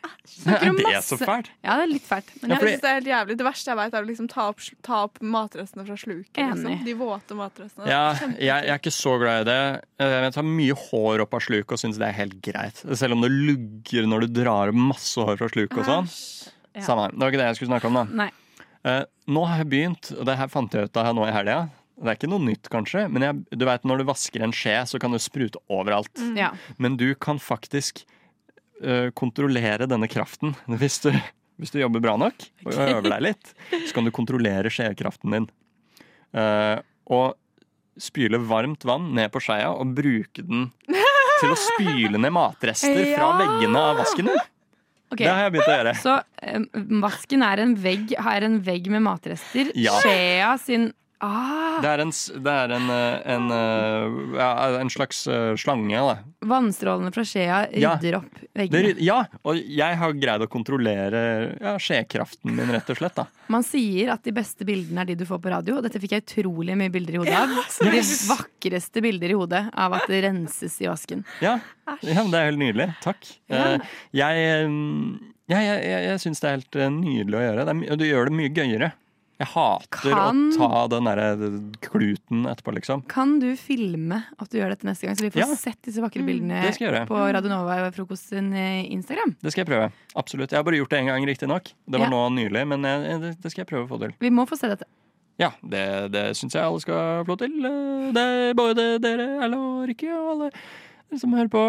Er 0.47 0.69
det 0.77 0.99
så 1.03 1.17
fælt? 1.17 1.47
Ja, 1.65 1.75
det 1.79 1.85
er 1.87 1.89
litt 1.89 2.03
fælt. 2.05 2.27
Men 2.41 2.51
Ja, 2.51 2.55
Jeg 2.55 2.59
fordi- 2.61 2.71
synes 2.71 2.81
Det 2.81 2.89
er 2.89 2.93
helt 2.97 3.07
jævlig. 3.09 3.37
Det 3.37 3.45
verste 3.47 3.65
jeg 3.71 3.77
vet, 3.79 3.93
er 3.93 4.03
å 4.03 4.07
liksom 4.07 4.27
ta, 4.29 4.43
opp, 4.51 4.59
ta 4.85 4.97
opp 5.07 5.19
matrestene 5.21 5.85
fra 5.87 5.95
sluket. 5.97 6.37
Enig. 6.37 6.63
Liksom. 6.63 6.85
De 6.85 6.93
våte 6.99 7.35
matrestene. 7.39 7.87
Ja, 7.89 8.13
jeg, 8.13 8.35
jeg 8.45 8.69
er 8.69 8.77
ikke 8.77 8.93
så 8.93 9.13
glad 9.19 9.41
i 9.41 9.47
det. 9.49 9.81
Jeg 9.99 10.33
tar 10.35 10.43
mye 10.43 10.73
hår 10.77 11.23
opp 11.25 11.33
av 11.33 11.41
sluket 11.47 11.71
og 11.73 11.79
syns 11.81 11.97
det 11.97 12.07
er 12.09 12.17
helt 12.19 12.37
greit. 12.45 12.83
Selv 12.99 13.17
om 13.17 13.21
det 13.25 13.31
lugger 13.33 14.05
når 14.11 14.27
du 14.27 14.43
drar 14.43 14.69
opp 14.69 14.75
masse 14.75 15.15
hår 15.17 15.37
fra 15.41 15.49
sluket 15.49 15.79
og 15.81 15.85
sånn. 15.89 16.11
Ja. 16.77 16.81
Samme. 16.85 17.07
Det 17.15 17.17
var 17.23 17.31
ikke 17.33 17.41
det 17.41 17.49
jeg 17.49 17.55
skulle 17.61 17.71
snakke 17.73 17.89
om, 17.89 17.93
da. 17.97 18.03
Nei. 18.25 18.29
Eh, 18.85 19.03
nå 19.33 19.47
har 19.49 19.63
jeg 19.63 19.69
begynt, 19.73 20.11
og 20.19 20.25
det 20.29 20.37
her 20.37 20.47
fant 20.53 20.71
jeg 20.77 20.83
ut 20.91 20.97
av 21.01 21.05
her 21.09 21.13
nå 21.17 21.25
i 21.27 21.31
helga. 21.33 21.69
Det 21.97 22.11
er 22.13 22.19
ikke 22.19 22.29
noe 22.29 22.43
nytt, 22.45 22.67
kanskje, 22.69 23.07
men 23.09 23.23
jeg, 23.25 23.57
du 23.57 23.65
vet, 23.65 23.81
når 23.89 23.97
du 23.97 24.03
vasker 24.05 24.43
en 24.45 24.53
skje, 24.53 24.75
så 24.85 24.99
kan 25.01 25.09
du 25.11 25.17
sprute 25.17 25.57
overalt. 25.73 26.13
Ja. 26.37 26.51
Men 26.77 26.93
du 26.95 27.15
kan 27.17 27.39
faktisk 27.41 28.03
eh, 28.05 28.13
kontrollere 29.17 29.87
denne 29.89 30.09
kraften. 30.11 30.53
Hvis 30.81 30.99
du, 31.01 31.09
hvis 31.57 31.71
du 31.73 31.79
jobber 31.79 32.03
bra 32.03 32.13
nok 32.21 32.43
og 32.67 32.75
øver 32.75 33.07
deg 33.07 33.23
litt, 33.25 33.53
så 33.73 33.95
kan 33.95 34.05
du 34.05 34.11
kontrollere 34.13 34.69
skjekraften 34.69 35.33
din. 35.33 35.47
Uh, 36.37 36.77
og 37.09 37.37
spyle 37.97 38.37
varmt 38.45 38.85
vann 38.85 39.09
ned 39.17 39.31
på 39.33 39.41
skeia 39.41 39.71
og 39.73 39.95
bruke 39.97 40.43
den 40.45 40.67
til 40.85 41.53
å 41.53 41.57
spyle 41.57 42.19
ned 42.21 42.33
matrester 42.35 43.01
fra 43.15 43.31
veggene 43.39 43.81
av 43.89 43.99
vasken 44.01 44.29
din. 44.31 44.45
Ok. 45.07 45.21
Det 45.21 45.29
har 45.31 45.45
jeg 45.45 45.53
begynt 45.55 45.69
å 45.71 45.75
gjøre. 45.77 45.93
Så 46.01 46.13
eh, 46.43 46.63
vasken 47.03 47.43
er 47.47 47.61
en 47.63 47.73
vegg, 47.79 48.11
har 48.19 48.43
en 48.43 48.57
vegg 48.63 48.89
med 48.91 49.05
matrester. 49.05 49.69
Ja. 49.79 49.95
Skjea 50.03 50.51
sin 50.59 50.89
ah, 51.23 51.77
Det 51.81 51.89
er 51.89 52.01
en, 52.03 52.11
det 52.45 52.53
er 52.53 52.73
en, 52.75 52.89
eh, 52.93 53.15
en, 53.33 53.45
eh, 53.53 54.17
ja, 54.39 54.49
en 54.81 54.91
slags 54.91 55.23
eh, 55.31 55.53
slange. 55.59 56.01
Da. 56.09 56.15
Vannstrålene 56.47 57.13
fra 57.15 57.25
skjea 57.27 57.59
Ja. 57.77 57.95
rydder 57.95 58.19
opp 58.19 58.33
Det, 58.41 58.49
veggene. 58.63 58.95
ja, 59.03 59.19
og 59.43 59.57
jeg 59.57 59.99
har 60.01 60.13
greid 60.13 60.45
å 60.45 60.49
kontrollere 60.51 61.21
ja, 61.61 61.75
skjekraften 61.81 62.53
min, 62.55 62.71
rett 62.73 62.89
og 62.93 62.99
slett. 62.99 63.15
Da. 63.17 63.27
Man 63.53 63.65
sier 63.65 64.11
at 64.13 64.23
de 64.27 64.33
beste 64.35 64.67
bildene 64.67 65.01
er 65.05 65.11
de 65.11 65.15
du 65.21 65.25
får 65.29 65.41
på 65.43 65.53
radio. 65.53 65.79
Dette 65.85 66.01
fikk 66.03 66.17
jeg 66.17 66.25
utrolig 66.25 66.77
mye 66.77 66.93
bilder 66.93 67.17
i 67.17 67.23
hodet 67.23 67.39
av. 67.39 67.55
De 67.87 68.03
vakreste 68.27 69.01
bilder 69.01 69.31
i 69.33 69.37
hodet 69.37 69.63
av 69.73 69.93
at 69.97 70.05
det 70.11 70.21
renses 70.25 70.75
i 70.83 70.87
vasken. 70.89 71.23
Ja, 71.41 71.57
ja 72.01 72.21
men 72.21 72.31
det 72.33 72.39
er 72.41 72.51
helt 72.51 72.61
nydelig. 72.61 72.91
Takk. 73.03 73.25
Ja. 73.49 73.73
Eh, 73.77 73.97
jeg 74.17 74.45
eh, 74.45 74.77
jeg, 75.47 75.63
jeg, 75.63 75.99
jeg 76.09 76.19
syns 76.19 76.41
det 76.43 76.47
er 76.49 76.55
helt 76.57 76.75
eh, 76.75 76.89
nydelig 76.91 77.37
å 77.39 77.43
gjøre. 77.45 77.65
Det 77.67 77.75
er, 77.75 77.99
du 77.99 78.05
gjør 78.07 78.27
det 78.29 78.35
mye 78.35 78.51
gøyere. 78.51 78.89
Jeg 79.37 79.47
hater 79.53 80.09
Kan- 80.15 80.39
å 80.49 80.57
ta 80.57 80.87
den 80.89 81.03
derre 81.05 81.27
kluten 81.85 82.45
etterpå, 82.49 82.73
liksom. 82.73 83.03
Kan 83.07 83.35
du 83.39 83.51
filme 83.55 84.23
at 84.39 84.49
du 84.49 84.57
gjør 84.57 84.69
dette 84.73 84.87
neste 84.87 85.05
gang, 85.05 85.15
så 85.15 85.27
vi 85.27 85.29
får 85.29 85.43
Ja. 85.45 85.55
sett 85.55 85.81
disse 85.85 86.01
vakre 86.01 86.25
bildene 86.25 86.73
skal 86.73 86.87
jeg 86.87 86.93
gjøre. 86.93 87.07
på 87.07 87.19
Radio 87.33 87.49
Nova 87.49 87.75
og 87.85 87.93
Frokost 87.93 88.29
sin 88.29 88.51
eh, 88.53 88.83
Instagram? 88.91 89.35
Det 89.41 89.51
skal 89.53 89.65
jeg 89.65 89.69
prøve. 89.69 89.91
Absolutt. 90.15 90.49
Jeg 90.49 90.57
har 90.57 90.63
bare 90.63 90.77
gjort 90.81 90.89
det 90.89 90.99
én 91.03 91.05
gang, 91.05 91.23
riktignok. 91.25 91.69
Det 91.87 91.99
var 91.99 92.09
Ja. 92.09 92.09
nå 92.09 92.29
nylig, 92.33 92.67
men 92.67 92.81
jeg, 92.81 93.21
det, 93.21 93.41
det 93.41 93.51
skal 93.51 93.65
jeg 93.65 93.67
prøve 93.67 93.85
å 93.87 93.89
få 93.93 93.99
til. 93.99 94.13
Vi 94.19 94.29
må 94.31 94.47
få 94.49 94.57
se 94.57 94.67
dette. 94.73 94.85
Ja, 95.37 95.51
det, 95.61 96.11
det 96.11 96.23
syns 96.35 96.53
jeg 96.57 96.63
alle 96.63 96.81
skal 96.81 97.23
få 97.25 97.37
til. 97.37 97.53
Eh, 97.63 98.11
Det 98.11 98.17
er 98.17 98.53
både 98.57 98.99
dere, 98.99 99.27
Erle 99.45 99.53
og 99.55 99.87
Rikke, 99.87 100.09
og 100.17 100.29
alle 100.41 100.51
som 101.19 101.31
hører 101.31 101.47
på 101.47 101.61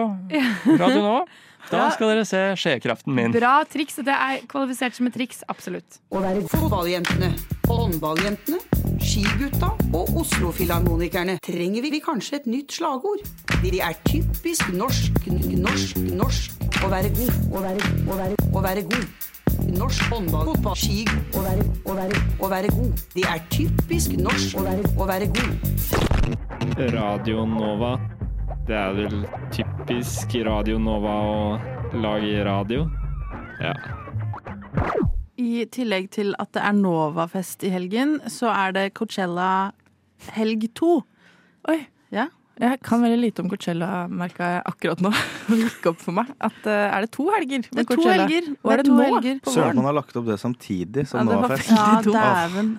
radio 0.78 1.02
nå. 1.04 1.26
Da 1.68 1.88
skal 1.92 2.14
dere 2.14 2.24
se 2.28 2.40
skjekraften 2.56 3.14
min. 3.14 3.32
Bra 3.34 3.60
triks. 3.68 3.98
det 4.04 4.14
er 4.14 4.44
kvalifisert 4.48 4.96
som 4.96 5.08
et 5.10 5.16
triks. 5.18 5.42
Absolutt. 5.52 6.00
Å 6.14 6.22
være 6.24 6.44
fotballjentene, 6.48 7.32
håndballjentene, 7.68 8.60
skigutta 9.02 9.74
og 9.92 10.14
Oslo-filharmonikerne 10.22 11.38
trenger 11.44 11.84
vi 11.84 12.00
kanskje 12.04 12.40
et 12.40 12.48
nytt 12.50 12.78
slagord. 12.78 13.24
De 13.62 13.80
er 13.84 13.96
typisk 14.08 14.70
norsk, 14.72 15.18
norsk, 15.28 15.98
norsk 16.14 16.84
å 16.84 16.92
være 16.92 17.12
god, 17.16 17.40
å 17.52 17.64
være, 17.64 17.90
å 18.06 18.20
være, 18.20 18.38
å 18.52 18.64
være 18.64 18.84
god. 18.88 19.08
Norsk 19.68 20.12
håndball, 20.12 20.52
fotball, 20.52 20.76
ski, 20.78 21.02
å 21.36 21.42
være, 21.44 21.64
å 21.84 21.96
være, 21.96 22.20
å 22.40 22.50
være 22.52 22.70
god. 22.76 23.02
Det 23.16 23.24
er 23.28 23.42
typisk 23.52 24.14
norsk 24.20 24.60
å 24.60 24.68
være, 24.68 24.92
å 24.96 25.08
være 25.08 25.32
god. 25.34 26.94
Radio 26.94 27.44
Nova. 27.48 27.96
Det 28.68 28.76
er 28.76 28.90
vel 28.92 29.22
typisk 29.48 30.34
Radio 30.44 30.76
Nova 30.76 31.12
å 31.24 31.36
lage 31.96 32.42
radio. 32.44 32.82
Ja. 33.62 33.70
I 35.40 35.62
tillegg 35.72 36.10
til 36.12 36.34
at 36.36 36.50
det 36.52 36.66
er 36.68 36.74
Novafest 36.76 37.64
i 37.64 37.70
helgen, 37.72 38.18
så 38.28 38.50
er 38.52 38.74
det 38.76 38.82
Coachella 38.98 39.70
helg 40.36 40.66
to. 40.76 40.98
Oi. 41.72 41.78
Ja. 42.12 42.26
Jeg 42.60 42.82
kan 42.84 43.00
veldig 43.00 43.22
lite 43.22 43.40
om 43.40 43.48
Coachella, 43.48 44.04
merka 44.12 44.50
jeg 44.58 44.62
akkurat 44.68 45.00
nå. 45.00 45.14
Det 45.48 45.62
gikk 45.62 45.88
opp 45.94 46.04
for 46.04 46.18
meg. 46.20 46.34
At, 46.36 46.60
uh, 46.66 46.74
er 46.90 47.06
det 47.06 47.10
to 47.16 47.24
helger? 47.32 47.64
med 47.70 47.80
Det 47.80 47.86
er 47.86 48.02
to 48.02 48.08
helger. 48.10 48.50
Og 48.58 48.74
er 48.74 48.82
Det 48.82 48.90
det, 48.90 49.08
er 49.08 49.40
to 49.46 49.48
nå? 49.48 49.54
Søren, 49.54 49.80
man 49.80 49.88
har 49.88 49.96
lagt 50.02 50.20
opp 50.20 50.28
det 50.28 50.36
samtidig 50.44 51.08
som 51.08 51.22
Ja, 51.22 51.28
Novafest. 51.30 51.72
Ja, 51.72 51.88
dæven. 52.04 52.74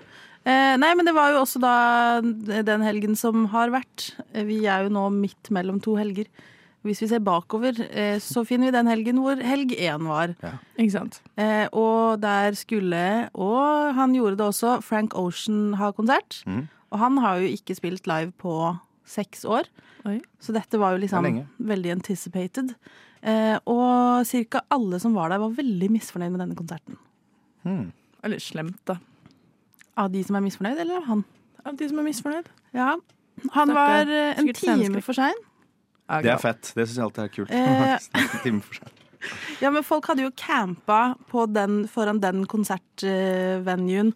Eh, 0.47 0.75
nei, 0.80 0.93
men 0.95 1.06
det 1.06 1.13
var 1.13 1.34
jo 1.34 1.41
også 1.43 1.60
da 1.62 1.73
den 2.21 2.86
helgen 2.86 3.15
som 3.19 3.45
har 3.52 3.69
vært. 3.73 4.13
Eh, 4.34 4.45
Vi 4.47 4.65
er 4.65 4.86
jo 4.88 4.93
nå 4.95 5.10
midt 5.13 5.52
mellom 5.52 5.82
to 5.84 5.95
helger. 5.99 6.25
Hvis 6.86 7.02
vi 7.04 7.10
ser 7.12 7.19
bakover, 7.19 7.75
eh, 7.91 8.19
så 8.23 8.45
finner 8.47 8.69
vi 8.69 8.78
den 8.78 8.88
helgen 8.88 9.19
hvor 9.19 9.36
helg 9.43 9.73
én 9.75 10.08
var. 10.08 10.32
Ikke 10.80 10.93
sant? 10.95 11.19
Eh, 11.38 11.67
og 11.75 12.21
der 12.21 12.56
skulle, 12.56 13.30
og 13.36 13.93
han 13.95 14.15
gjorde 14.15 14.38
det 14.39 14.47
også, 14.47 14.78
Frank 14.82 15.13
Ocean 15.13 15.73
ha 15.75 15.91
konsert. 15.91 16.39
Mm. 16.47 16.69
Og 16.91 16.99
han 16.99 17.17
har 17.17 17.39
jo 17.39 17.52
ikke 17.52 17.75
spilt 17.75 18.08
live 18.08 18.32
på 18.39 18.80
seks 19.06 19.43
år. 19.43 19.67
Så 20.39 20.54
dette 20.56 20.80
var 20.80 20.95
jo 20.95 21.04
liksom 21.04 21.23
Det 21.28 21.45
veldig 21.67 21.91
anticipated. 21.97 22.73
Eh, 23.21 23.60
og 23.67 24.25
cirka 24.25 24.62
alle 24.71 24.99
som 24.99 25.13
var 25.13 25.30
der, 25.30 25.39
var 25.43 25.52
veldig 25.52 25.89
misfornøyd 25.91 26.32
med 26.32 26.39
denne 26.39 26.56
konserten. 26.56 26.95
Mm. 27.65 27.91
Eller 28.23 28.39
slemt, 28.39 28.80
da. 28.88 28.95
Av 29.99 30.09
de 30.13 30.21
som 30.23 30.38
er 30.39 30.45
misfornøyd, 30.45 30.79
eller 30.85 31.01
av 31.01 31.07
han? 31.09 31.25
Av 31.67 31.75
de 31.79 31.89
som 31.91 31.99
er 31.99 32.07
misfornøyd. 32.07 32.47
Ja. 32.77 32.93
Han 33.55 33.73
var 33.75 34.07
eh, 34.07 34.31
en 34.38 34.47
Sikkert 34.47 34.62
time 34.62 34.77
sceneskrekk. 34.77 35.05
for 35.09 35.17
sein. 35.19 35.43
Det 36.23 36.31
er 36.33 36.39
fett. 36.41 36.71
Det 36.75 36.85
syns 36.88 36.97
jeg 36.97 37.05
alltid 37.09 37.23
er 37.25 37.33
kult. 37.35 37.51
Eh. 37.59 37.97
En 38.23 38.31
time 38.45 38.63
for 38.65 38.79
seg. 38.81 38.95
Ja, 39.59 39.67
men 39.75 39.83
folk 39.83 40.05
hadde 40.07 40.23
jo 40.23 40.29
campa 40.39 40.99
på 41.27 41.43
den, 41.51 41.81
foran 41.91 42.21
den 42.23 42.45
konsertvenuen 42.47 44.13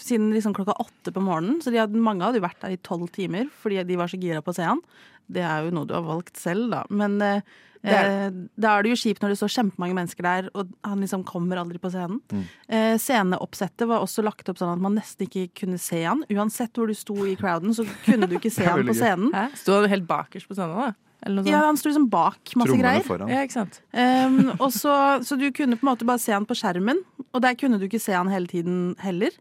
siden 0.00 0.32
liksom 0.34 0.54
klokka 0.56 0.76
åtte 0.82 1.12
på 1.14 1.22
morgenen. 1.22 1.60
Så 1.62 1.72
de 1.72 1.80
hadde, 1.82 2.00
mange 2.00 2.24
hadde 2.26 2.40
jo 2.40 2.46
vært 2.46 2.62
der 2.64 2.74
i 2.74 2.80
tolv 2.82 3.10
timer 3.14 3.50
fordi 3.62 3.82
de 3.86 4.00
var 4.00 4.10
så 4.10 4.20
gira 4.20 4.42
på 4.44 4.54
å 4.54 4.56
se 4.56 4.66
han. 4.66 4.82
Det 5.30 5.44
er 5.44 5.64
jo 5.66 5.74
noe 5.74 5.88
du 5.88 5.94
har 5.96 6.04
valgt 6.04 6.40
selv, 6.40 6.66
da. 6.72 6.82
Men 6.92 7.16
eh, 7.24 7.44
Det 7.84 7.92
er 7.94 8.10
eh, 8.26 8.34
da 8.60 8.74
er 8.74 8.84
det 8.84 8.94
jo 8.94 8.98
kjipt 9.00 9.22
når 9.24 9.32
det 9.32 9.38
står 9.40 9.52
kjempemange 9.54 9.96
mennesker 9.96 10.26
der, 10.26 10.50
og 10.56 10.72
han 10.84 11.04
liksom 11.04 11.24
kommer 11.28 11.60
aldri 11.60 11.80
på 11.80 11.92
scenen. 11.92 12.20
Mm. 12.32 12.42
Eh, 12.68 12.96
sceneoppsettet 13.00 13.86
var 13.88 14.04
også 14.04 14.24
lagt 14.24 14.48
opp 14.52 14.60
sånn 14.60 14.74
at 14.74 14.82
man 14.84 14.98
nesten 14.98 15.28
ikke 15.28 15.46
kunne 15.62 15.80
se 15.80 16.02
han. 16.04 16.24
Uansett 16.32 16.76
hvor 16.76 16.90
du 16.90 16.96
sto 16.96 17.16
i 17.28 17.36
crowden, 17.40 17.72
så 17.76 17.86
kunne 18.04 18.28
du 18.28 18.36
ikke 18.40 18.52
se 18.52 18.66
han 18.70 18.84
på 18.88 18.96
scenen. 18.96 19.32
Hæ? 19.36 19.48
Sto 19.62 19.78
han 19.78 19.90
helt 19.92 20.08
bakerst 20.10 20.50
på 20.50 20.58
scenen, 20.58 20.76
da? 20.80 20.92
Eller 21.24 21.40
noe 21.40 21.46
sånt? 21.46 21.54
Ja, 21.54 21.62
han 21.64 21.80
sto 21.80 21.88
liksom 21.88 22.10
bak 22.12 22.52
masse 22.60 22.76
greier. 22.76 23.24
Ja, 23.32 23.40
ikke 23.46 23.56
sant? 23.56 23.80
Um, 23.96 24.52
og 24.58 24.68
så, 24.76 24.92
så 25.24 25.38
du 25.40 25.46
kunne 25.56 25.78
på 25.80 25.86
en 25.86 25.92
måte 25.94 26.08
bare 26.08 26.20
se 26.20 26.34
han 26.36 26.44
på 26.48 26.56
skjermen, 26.58 27.00
og 27.30 27.44
der 27.44 27.56
kunne 27.56 27.80
du 27.80 27.86
ikke 27.88 28.02
se 28.02 28.12
han 28.12 28.28
hele 28.32 28.50
tiden 28.50 28.92
heller. 29.00 29.32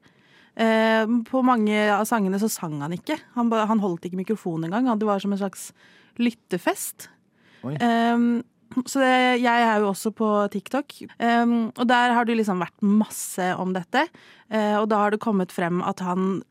Um, 0.53 1.23
på 1.25 1.41
mange 1.41 1.77
av 1.89 2.03
sangene 2.05 2.37
så 2.41 2.49
sang 2.51 2.77
han 2.83 2.93
ikke. 2.93 3.17
Han, 3.37 3.49
han 3.49 3.81
holdt 3.81 4.05
ikke 4.05 4.19
mikrofonen 4.21 4.69
engang. 4.69 4.99
Det 5.01 5.09
var 5.09 5.23
som 5.23 5.33
en 5.33 5.41
slags 5.41 5.71
lyttefest. 6.21 7.09
Um, 7.63 8.43
så 8.85 9.01
det, 9.01 9.13
jeg 9.43 9.65
er 9.65 9.81
jo 9.81 9.91
også 9.91 10.11
på 10.17 10.29
TikTok, 10.53 10.95
um, 11.21 11.69
og 11.77 11.85
der 11.89 12.15
har 12.17 12.25
det 12.25 12.39
liksom 12.39 12.61
vært 12.63 12.85
masse 12.85 13.51
om 13.61 13.73
dette. 13.75 14.07
Uh, 14.49 14.81
og 14.81 14.87
da 14.91 15.03
har 15.03 15.13
det 15.13 15.21
kommet 15.23 15.53
frem 15.53 15.81
at 15.85 16.01
han 16.05 16.41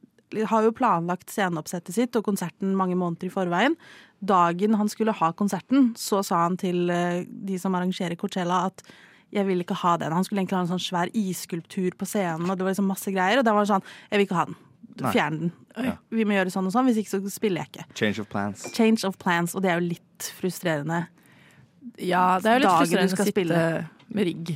har 0.48 0.64
jo 0.64 0.72
planlagt 0.72 1.28
sceneoppsettet 1.28 1.92
sitt 1.92 2.16
og 2.16 2.24
konserten 2.24 2.76
mange 2.78 2.96
måneder 2.96 3.28
i 3.28 3.32
forveien. 3.34 3.76
Dagen 4.24 4.78
han 4.78 4.88
skulle 4.88 5.14
ha 5.18 5.32
konserten, 5.36 5.90
så 5.98 6.22
sa 6.26 6.46
han 6.46 6.58
til 6.60 6.90
uh, 6.90 7.22
de 7.26 7.58
som 7.60 7.74
arrangerer 7.78 8.18
Coachella 8.18 8.64
at 8.70 8.86
jeg 9.32 9.48
vil 9.48 9.64
ikke 9.64 9.78
ha 9.80 9.96
den. 10.00 10.12
Han 10.12 10.26
skulle 10.26 10.42
egentlig 10.42 10.58
ha 10.58 10.64
en 10.66 10.72
sånn 10.74 10.82
svær 10.82 11.12
isskulptur 11.16 11.96
på 11.98 12.08
scenen, 12.08 12.50
og 12.50 12.58
det 12.58 12.66
var 12.66 12.74
liksom 12.74 12.90
masse 12.90 13.14
greier. 13.14 13.40
Og 13.40 13.46
da 13.46 13.54
var 13.56 13.64
det 13.64 13.72
sånn, 13.72 13.86
jeg 14.10 14.20
vil 14.20 14.28
ikke 14.28 14.38
ha 14.38 14.46
den. 14.50 14.58
Fjern 15.00 15.38
den. 15.40 15.52
Ja. 15.88 15.94
Vi 16.12 16.26
må 16.28 16.36
gjøre 16.36 16.52
sånn 16.52 16.68
og 16.68 16.74
sånn, 16.74 16.90
hvis 16.90 17.00
ikke 17.00 17.14
så 17.14 17.32
spiller 17.32 17.62
jeg 17.62 17.72
ikke. 17.72 17.86
Change 17.96 18.20
of 18.20 18.28
plans. 18.32 18.66
Change 18.76 19.08
of 19.08 19.16
plans, 19.22 19.56
og 19.56 19.64
det 19.64 19.72
er 19.72 19.80
jo 19.80 19.86
litt 19.94 20.28
frustrerende. 20.36 21.06
Ja, 21.96 22.38
det 22.42 22.50
er 22.50 22.60
jo 22.60 22.64
litt 22.64 22.68
Dagen 22.68 22.84
frustrerende 22.84 23.16
å 23.16 23.22
sitte 23.22 23.32
spille. 23.32 23.62
med 24.12 24.28
rigg. 24.28 24.52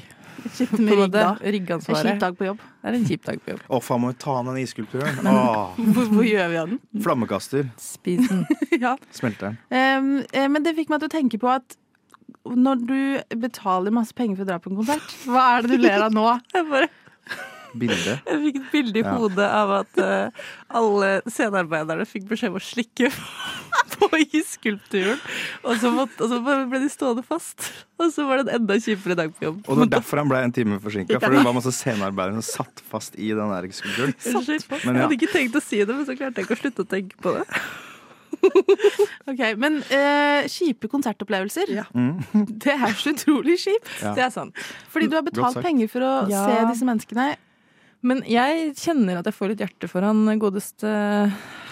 Sitte 0.53 0.77
På 0.77 0.83
med 0.83 1.01
rigg, 1.01 1.15
da. 1.15 1.31
Riggansvaret. 1.41 2.05
En 2.05 2.13
kjip 2.13 2.21
dag 2.23 2.37
på 2.37 2.47
jobb. 2.51 2.61
Det 2.61 2.91
er 2.91 2.99
en 2.99 3.09
kjip 3.09 3.25
dag 3.27 3.41
på 3.43 3.53
jobb. 3.55 3.65
Å, 3.65 3.81
faen, 3.83 4.03
må 4.05 4.13
vi 4.13 4.19
ta 4.27 4.37
den 4.47 4.61
isskulpturen? 4.61 5.19
Hvor, 5.97 6.13
hvor 6.13 6.29
gjør 6.29 6.53
vi 6.53 6.61
av 6.61 6.71
den? 6.75 7.03
Flammekaster. 7.03 7.73
Spis 7.81 8.29
den. 8.29 8.45
ja. 8.85 8.95
Smelter 9.17 9.55
den. 9.55 9.59
Um, 9.73 10.13
eh, 10.31 10.47
men 10.53 10.69
det 10.69 10.77
fikk 10.77 10.93
meg 10.93 11.03
til 11.03 11.11
å 11.11 11.17
tenke 11.17 11.41
på 11.41 11.51
at 11.51 11.81
når 12.55 12.85
du 12.87 13.01
betaler 13.43 13.95
masse 13.95 14.15
penger 14.17 14.39
for 14.39 14.47
å 14.47 14.51
dra 14.53 14.61
på 14.63 14.71
en 14.71 14.79
konsert, 14.83 15.17
hva 15.27 15.49
er 15.57 15.67
det 15.67 15.75
du 15.77 15.83
ler 15.89 16.07
av 16.07 16.15
nå? 16.15 16.29
Jeg 16.55 16.71
bare 16.71 16.89
Bilde. 17.77 18.15
Jeg 18.25 18.39
fikk 18.41 18.55
et 18.57 18.69
bilde 18.73 19.01
i 19.01 19.03
Ja. 19.05 19.11
hodet 19.21 19.47
av 19.53 19.71
at 19.83 19.99
uh, 20.01 20.45
alle 20.81 21.09
scenearbeiderne 21.29 22.07
fikk 22.09 22.25
beskjed 22.31 22.55
om 22.55 22.57
å 22.57 22.63
slikke 22.65 23.11
på 23.99 24.09
isskulpturen. 24.33 25.19
Og 25.61 25.77
så, 25.83 25.91
måtte, 25.93 26.17
og 26.25 26.31
så 26.31 26.39
ble 26.71 26.81
de 26.81 26.89
stående 26.89 27.25
fast. 27.27 27.67
Og 28.01 28.09
så 28.15 28.25
var 28.29 28.41
det 28.41 28.47
en 28.55 28.63
enda 28.63 28.79
kjipere 28.81 29.19
dag 29.19 29.35
på 29.37 29.45
jobb. 29.49 29.59
Og 29.67 29.77
det 29.77 29.83
var 29.83 29.93
derfor 29.99 30.23
han 30.23 30.31
ble 30.33 30.41
en 30.47 30.55
time 30.57 30.79
forsinka. 30.81 31.21
For 31.21 31.37
det 31.37 31.45
var 31.45 31.57
masse 31.59 31.75
scenearbeidere 31.77 32.41
som 32.41 32.65
satt 32.65 32.81
fast 32.95 33.19
i 33.21 33.29
den 33.37 33.53
der 33.53 33.69
skulpturen. 33.77 34.17
Men 34.25 34.95
Jeg 34.95 35.03
hadde 35.03 35.19
ikke 35.21 35.33
tenkt 35.35 35.61
å 35.61 35.65
si 35.67 35.83
det, 35.83 35.93
men 35.93 36.09
så 36.09 36.17
klarte 36.17 36.41
jeg 36.41 36.49
ikke 36.49 36.57
å 36.57 36.63
slutte 36.63 36.87
å 36.87 36.91
tenke 36.97 37.21
på 37.21 37.37
det. 37.37 37.45
Ok, 39.31 39.41
Men 39.59 39.81
eh, 39.91 40.47
kjipe 40.51 40.89
konsertopplevelser, 40.93 41.73
Mm. 41.95 42.21
det 42.63 42.73
er 42.75 42.95
så 42.95 43.13
utrolig 43.15 43.59
kjipt. 43.63 43.91
Ja. 44.03 44.15
Det 44.17 44.25
er 44.27 44.31
sant. 44.35 44.57
Fordi 44.93 45.09
du 45.11 45.17
har 45.19 45.27
betalt 45.27 45.61
penger 45.65 45.89
for 45.93 46.01
å 46.07 46.13
Ja. 46.31 46.45
se 46.47 46.65
disse 46.73 46.87
menneskene. 46.89 47.37
Men 48.07 48.21
jeg 48.29 48.75
kjenner 48.79 49.19
at 49.19 49.25
jeg 49.27 49.35
får 49.35 49.49
litt 49.55 49.63
hjerte 49.65 49.89
for 49.91 50.05
han 50.07 50.25
godeste 50.39 50.91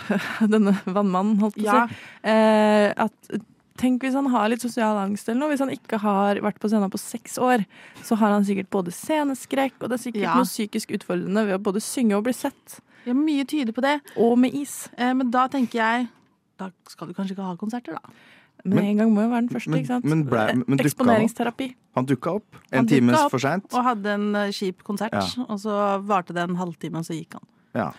Denne 0.54 0.72
vannmannen, 0.84 1.38
holdt 1.40 1.56
på 1.60 1.64
å 1.68 1.84
si. 1.88 1.98
Eh, 2.28 2.90
at, 2.96 3.36
tenk 3.80 4.02
hvis 4.04 4.14
han 4.18 4.26
har 4.32 4.48
litt 4.52 4.62
sosial 4.64 4.98
angst 5.00 5.28
eller 5.28 5.40
noe. 5.44 5.52
Hvis 5.54 5.62
han 5.64 5.72
ikke 5.72 5.98
har 6.02 6.40
vært 6.44 6.58
på 6.62 6.68
scenen 6.70 6.90
på 6.92 7.00
seks 7.00 7.38
år, 7.42 7.64
så 8.04 8.18
har 8.20 8.34
han 8.34 8.44
sikkert 8.46 8.68
både 8.74 8.92
sceneskrekk 8.94 9.78
og 9.82 9.88
det 9.92 9.98
er 10.00 10.04
sikkert 10.04 10.26
Ja. 10.26 10.34
noe 10.38 10.48
psykisk 10.48 10.92
utfordrende 10.98 11.46
ved 11.48 11.56
å 11.58 11.62
både 11.62 11.80
synge 11.84 12.16
og 12.18 12.24
bli 12.26 12.34
sett. 12.36 12.80
Ja, 13.06 13.12
mye 13.16 13.44
tyder 13.44 13.72
på 13.76 13.82
det. 13.84 13.98
Og 14.16 14.36
med 14.40 14.54
is. 14.56 14.88
Eh, 14.96 15.12
men 15.14 15.30
da 15.30 15.46
tenker 15.52 15.80
jeg 15.80 16.08
Da 16.58 16.70
skal 16.88 17.08
du 17.10 17.14
kanskje 17.14 17.34
ikke 17.36 17.42
ha 17.48 17.56
konserter, 17.56 17.96
da. 17.98 18.14
Men, 18.64 18.76
Men- 18.76 18.84
en 18.84 18.96
gang 19.02 19.10
må 19.14 19.22
jo 19.24 19.28
være 19.32 19.40
den 19.42 19.48
første, 19.50 19.70
men- 19.70 19.80
ikke 19.82 19.86
sant? 19.88 20.04
men 20.04 20.24
ble- 20.24 20.54
men 20.66 20.78
dukka? 20.78 20.84
Eksponeringsterapi. 20.86 21.74
Han 21.96 22.06
dukka 22.06 22.34
opp 22.36 22.56
en 22.72 22.78
Han 22.78 22.86
time 22.86 23.12
for 23.30 23.38
seint. 23.38 23.64
Og 23.74 23.84
hadde 23.84 24.06
en 24.14 24.34
eh, 24.36 24.48
kjip 24.50 24.82
konsert, 24.84 25.12
Ja. 25.12 25.44
og 25.48 25.58
så 25.60 26.00
varte 26.06 26.32
det 26.32 26.38
en 26.48 26.56
halvtime, 26.56 26.96
og 26.96 27.04
så 27.04 27.12
gikk 27.18 27.34
han. 27.34 27.42
Ja. 27.74 27.92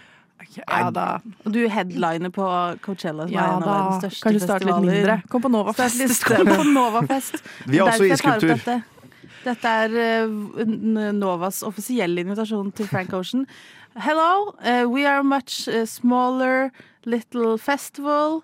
Ja 0.68 0.90
da. 0.92 1.20
Og 1.46 1.52
du 1.54 1.68
headliner 1.68 2.30
på 2.30 2.46
Coachella, 2.82 3.24
som 3.28 3.32
Ja 3.34 3.44
er 3.46 3.58
en 3.58 3.64
av 3.64 3.70
verdens 3.70 4.04
største 4.04 4.24
Kanskje 4.24 4.42
starte 4.44 4.66
litt 4.66 4.82
mindre. 4.84 5.24
Kom 5.30 5.42
på 5.42 5.50
Novafest 5.52 6.24
Kom 6.26 6.46
på 6.60 6.64
Novafest. 6.74 7.42
Vi 7.68 7.78
har 7.78 7.88
også 7.88 8.06
i 8.06 8.12
isskulptur. 8.12 8.48
Dette. 8.56 8.84
Dette 9.46 9.66
er 9.66 9.96
eh, 9.96 10.28
Novas 11.14 11.62
offisielle 11.64 12.20
invitasjon 12.26 12.74
til 12.74 12.88
Frank 12.88 13.14
Ocean. 13.14 13.46
Hello, 13.98 14.54
uh, 14.66 14.86
we 14.90 15.06
are 15.06 15.24
much 15.24 15.68
eh, 15.70 15.86
smaller 15.86 16.72
little 17.06 17.58
festival. 17.58 18.44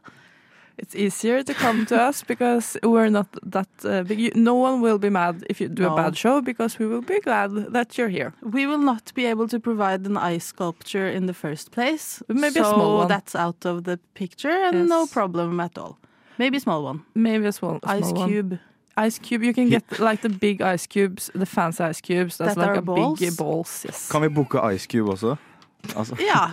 It's 0.78 0.96
easier 0.96 1.44
to 1.44 1.54
come 1.54 1.86
to 1.86 1.96
us 2.10 2.24
because 2.28 2.78
we're 2.84 3.10
not 3.10 3.28
that 3.52 3.68
uh, 3.86 4.04
big. 4.04 4.20
You- 4.20 4.32
No 4.36 4.56
one 4.56 4.82
will 4.82 4.98
be 4.98 5.10
mad 5.10 5.44
if 5.50 5.62
you 5.62 5.70
do 5.70 5.84
No. 5.84 5.94
a 5.94 5.96
bad 5.96 6.18
show 6.18 6.42
because 6.42 6.80
we 6.80 6.88
will 6.88 7.02
be 7.02 7.20
glad 7.20 7.52
that 7.74 7.98
you're 7.98 8.10
here. 8.10 8.32
We 8.42 8.66
will 8.66 8.80
not 8.84 9.14
be 9.14 9.26
able 9.32 9.48
to 9.50 9.60
provide 9.60 10.06
an 10.08 10.18
ice 10.18 10.46
sculpture 10.46 11.08
in 11.08 11.26
the 11.28 11.34
first 11.34 11.72
place. 11.72 12.24
Maybe 12.28 12.60
a 12.60 12.64
so 12.64 12.74
small 12.74 12.98
one. 13.00 13.08
that's 13.08 13.36
out 13.36 13.66
of 13.66 13.84
the 13.84 14.00
picture 14.14 14.50
and 14.68 14.88
no 14.90 15.06
problem 15.06 15.60
at 15.60 15.78
all. 15.78 15.98
Maybe 16.40 16.58
a 16.58 16.60
small 16.60 16.84
one. 16.84 17.00
Maybe 17.14 17.46
a 17.46 17.52
small, 17.52 17.80
a 17.84 17.98
Ice 18.00 18.12
cube. 18.14 18.52
one. 18.52 18.60
Ice 19.08 19.20
cube. 19.20 19.44
You 19.46 19.54
can 19.54 19.70
get 19.70 19.84
like 20.00 20.22
the 20.22 20.30
big 20.30 20.62
ice 20.62 20.88
cubes, 20.88 21.30
the 21.36 21.46
fancy 21.46 21.84
ice 21.84 22.02
cubes. 22.02 22.38
That's 22.38 22.56
That 22.56 22.62
like 22.62 22.70
are 22.70 22.80
a 22.80 22.82
balls? 22.82 23.20
big 23.20 23.38
balls. 23.38 23.86
Yes. 23.86 24.10
Kan 24.12 24.22
vi 24.22 24.28
booke 24.30 24.56
Ice 24.74 24.88
Cube 24.88 25.10
også? 25.12 25.36
Altså. 25.96 26.16
Ja. 26.20 26.52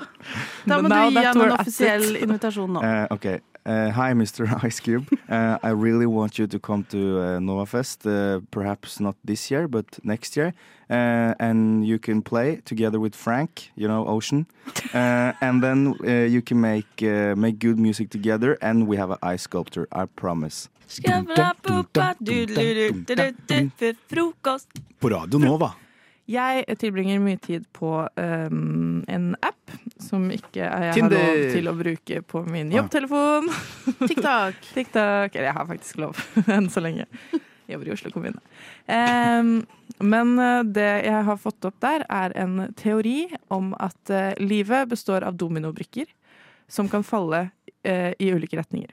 Da 0.67 0.81
må 0.81 0.89
now 0.89 1.09
du 1.09 1.11
gi 1.11 1.15
that 1.15 1.37
han 1.37 1.45
en 1.45 1.55
offisiell 1.59 2.17
invitasjon 2.17 2.73
nå. 2.77 2.83
Uh, 2.83 3.07
okay. 3.11 3.39
Uh, 3.69 3.91
hi, 3.91 4.15
Mr. 4.15 4.47
Ice 4.65 4.81
Cube. 4.81 5.07
Uh, 5.29 5.59
I 5.63 5.71
really 5.71 6.07
want 6.07 6.39
you 6.39 6.47
to 6.47 6.59
come 6.59 6.85
to 6.85 7.21
uh, 7.21 7.39
Novafest. 7.39 8.07
Uh, 8.07 8.41
perhaps 8.51 8.99
not 8.99 9.15
this 9.25 9.51
year, 9.51 9.69
but 9.69 9.99
next 10.03 10.37
year. 10.37 10.55
Uh, 10.89 11.35
and 11.39 11.87
you 11.87 11.99
can 11.99 12.23
play 12.23 12.63
together 12.65 12.99
with 12.99 13.15
Frank, 13.15 13.71
you 13.77 13.87
know, 13.87 14.07
Ocean. 14.07 14.47
Uh, 14.95 15.33
and 15.43 15.63
then 15.63 15.95
uh, 16.03 16.27
you 16.27 16.41
can 16.41 16.61
make 16.61 17.03
uh, 17.03 17.35
make 17.37 17.59
good 17.59 17.79
music 17.79 18.09
together. 18.09 18.57
And 18.63 18.89
we 18.89 18.97
have 18.97 19.11
an 19.11 19.19
ice 19.35 19.43
sculpture. 19.43 19.87
I 19.93 20.07
promise. 20.07 20.69
På 25.01 25.09
Radio 25.09 25.39
Nova. 25.39 25.75
Jeg 26.29 26.77
tilbringer 26.77 27.23
mye 27.25 27.39
tid 27.41 27.65
på 27.73 27.91
um, 28.05 28.99
en 29.09 29.31
app 29.41 29.73
som 30.03 30.27
ikke 30.29 30.61
jeg 30.61 30.97
Tinder. 30.99 31.17
har 31.17 31.31
lov 31.33 31.55
til 31.55 31.71
å 31.71 31.75
bruke 31.79 32.21
på 32.29 32.43
min 32.53 32.73
jobbtelefon. 32.75 33.49
TikTok. 34.11 34.61
TikTok. 34.77 35.33
Eller 35.33 35.49
jeg 35.49 35.57
har 35.57 35.69
faktisk 35.71 36.03
lov 36.05 36.21
enn 36.59 36.69
så 36.73 36.85
lenge. 36.85 37.09
Jeg 37.33 37.73
jobber 37.73 37.89
i 37.89 37.95
Oslo 37.97 38.13
kommune. 38.13 38.45
Um, 38.85 39.55
men 40.05 40.37
uh, 40.37 40.61
det 40.69 40.91
jeg 41.09 41.25
har 41.31 41.41
fått 41.41 41.65
opp 41.69 41.81
der, 41.85 42.05
er 42.13 42.37
en 42.37 42.75
teori 42.77 43.31
om 43.53 43.73
at 43.81 44.13
uh, 44.13 44.37
livet 44.37 44.93
består 44.93 45.25
av 45.25 45.41
dominobrikker 45.41 46.13
som 46.69 46.93
kan 46.93 47.07
falle 47.09 47.47
uh, 47.49 48.13
i 48.21 48.33
ulike 48.37 48.61
retninger. 48.61 48.93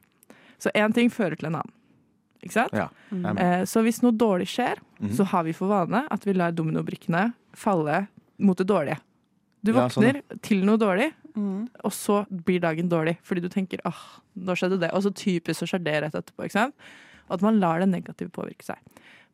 Så 0.56 0.72
én 0.72 0.96
ting 0.96 1.12
fører 1.12 1.36
til 1.36 1.52
en 1.52 1.60
annen. 1.60 1.75
Ikke 2.46 2.56
sant? 2.60 2.76
Ja, 2.78 2.88
er. 3.12 3.40
Eh, 3.42 3.66
Så 3.66 3.82
hvis 3.86 4.02
noe 4.06 4.14
dårlig 4.16 4.48
skjer, 4.52 4.80
mm. 5.02 5.12
så 5.18 5.26
har 5.32 5.44
vi 5.48 5.56
for 5.58 5.72
vane 5.72 6.06
at 6.12 6.26
vi 6.28 6.36
lar 6.38 6.54
dominobrikkene 6.56 7.32
falle 7.58 8.06
mot 8.38 8.58
det 8.58 8.68
dårlige. 8.70 9.00
Du 9.66 9.74
Ja, 9.74 9.88
sånn, 9.90 10.06
våkner 10.06 10.42
til 10.46 10.66
noe 10.66 10.78
dårlig, 10.78 11.12
Mm. 11.36 11.68
og 11.84 11.92
så 11.92 12.22
blir 12.32 12.62
dagen 12.62 12.88
dårlig. 12.88 13.18
Fordi 13.22 13.42
du 13.42 13.50
tenker 13.50 13.82
åh, 13.84 14.22
nå 14.40 14.56
skjedde 14.56 14.80
det. 14.80 14.94
Og 14.94 15.04
så 15.04 15.12
typisk 15.12 15.60
så 15.60 15.68
skjer 15.68 15.84
det 15.84 15.96
rett 16.04 16.16
etterpå. 16.16 16.46
ikke 16.46 16.52
sant? 16.52 16.76
og 17.28 17.38
at 17.38 17.46
man 17.46 17.60
lar 17.60 17.82
det 17.82 17.90
negative 17.90 18.30
påvirke 18.34 18.66
seg. 18.66 18.78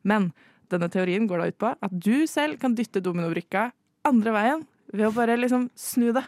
Men 0.07 0.31
denne 0.71 0.89
teorien 0.91 1.27
går 1.27 1.41
da 1.41 1.49
ut 1.51 1.59
på 1.61 1.71
at 1.75 1.91
du 1.91 2.25
selv 2.29 2.59
kan 2.61 2.75
dytte 2.77 3.03
dominobrikka 3.03 3.71
andre 4.07 4.35
veien 4.35 4.63
ved 4.93 5.09
å 5.09 5.15
bare 5.15 5.37
liksom 5.39 5.69
snu 5.75 6.11
det. 6.15 6.23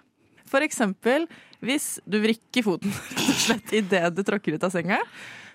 For 0.49 0.63
eksempel 0.65 1.27
hvis 1.63 1.97
du 2.05 2.19
vrikker 2.23 2.65
foten 2.65 2.91
rett 2.97 3.23
og 3.23 3.39
slett 3.45 3.73
idet 3.79 4.11
du 4.15 4.23
tråkker 4.27 4.57
ut 4.57 4.67
av 4.67 4.73
senga. 4.75 4.99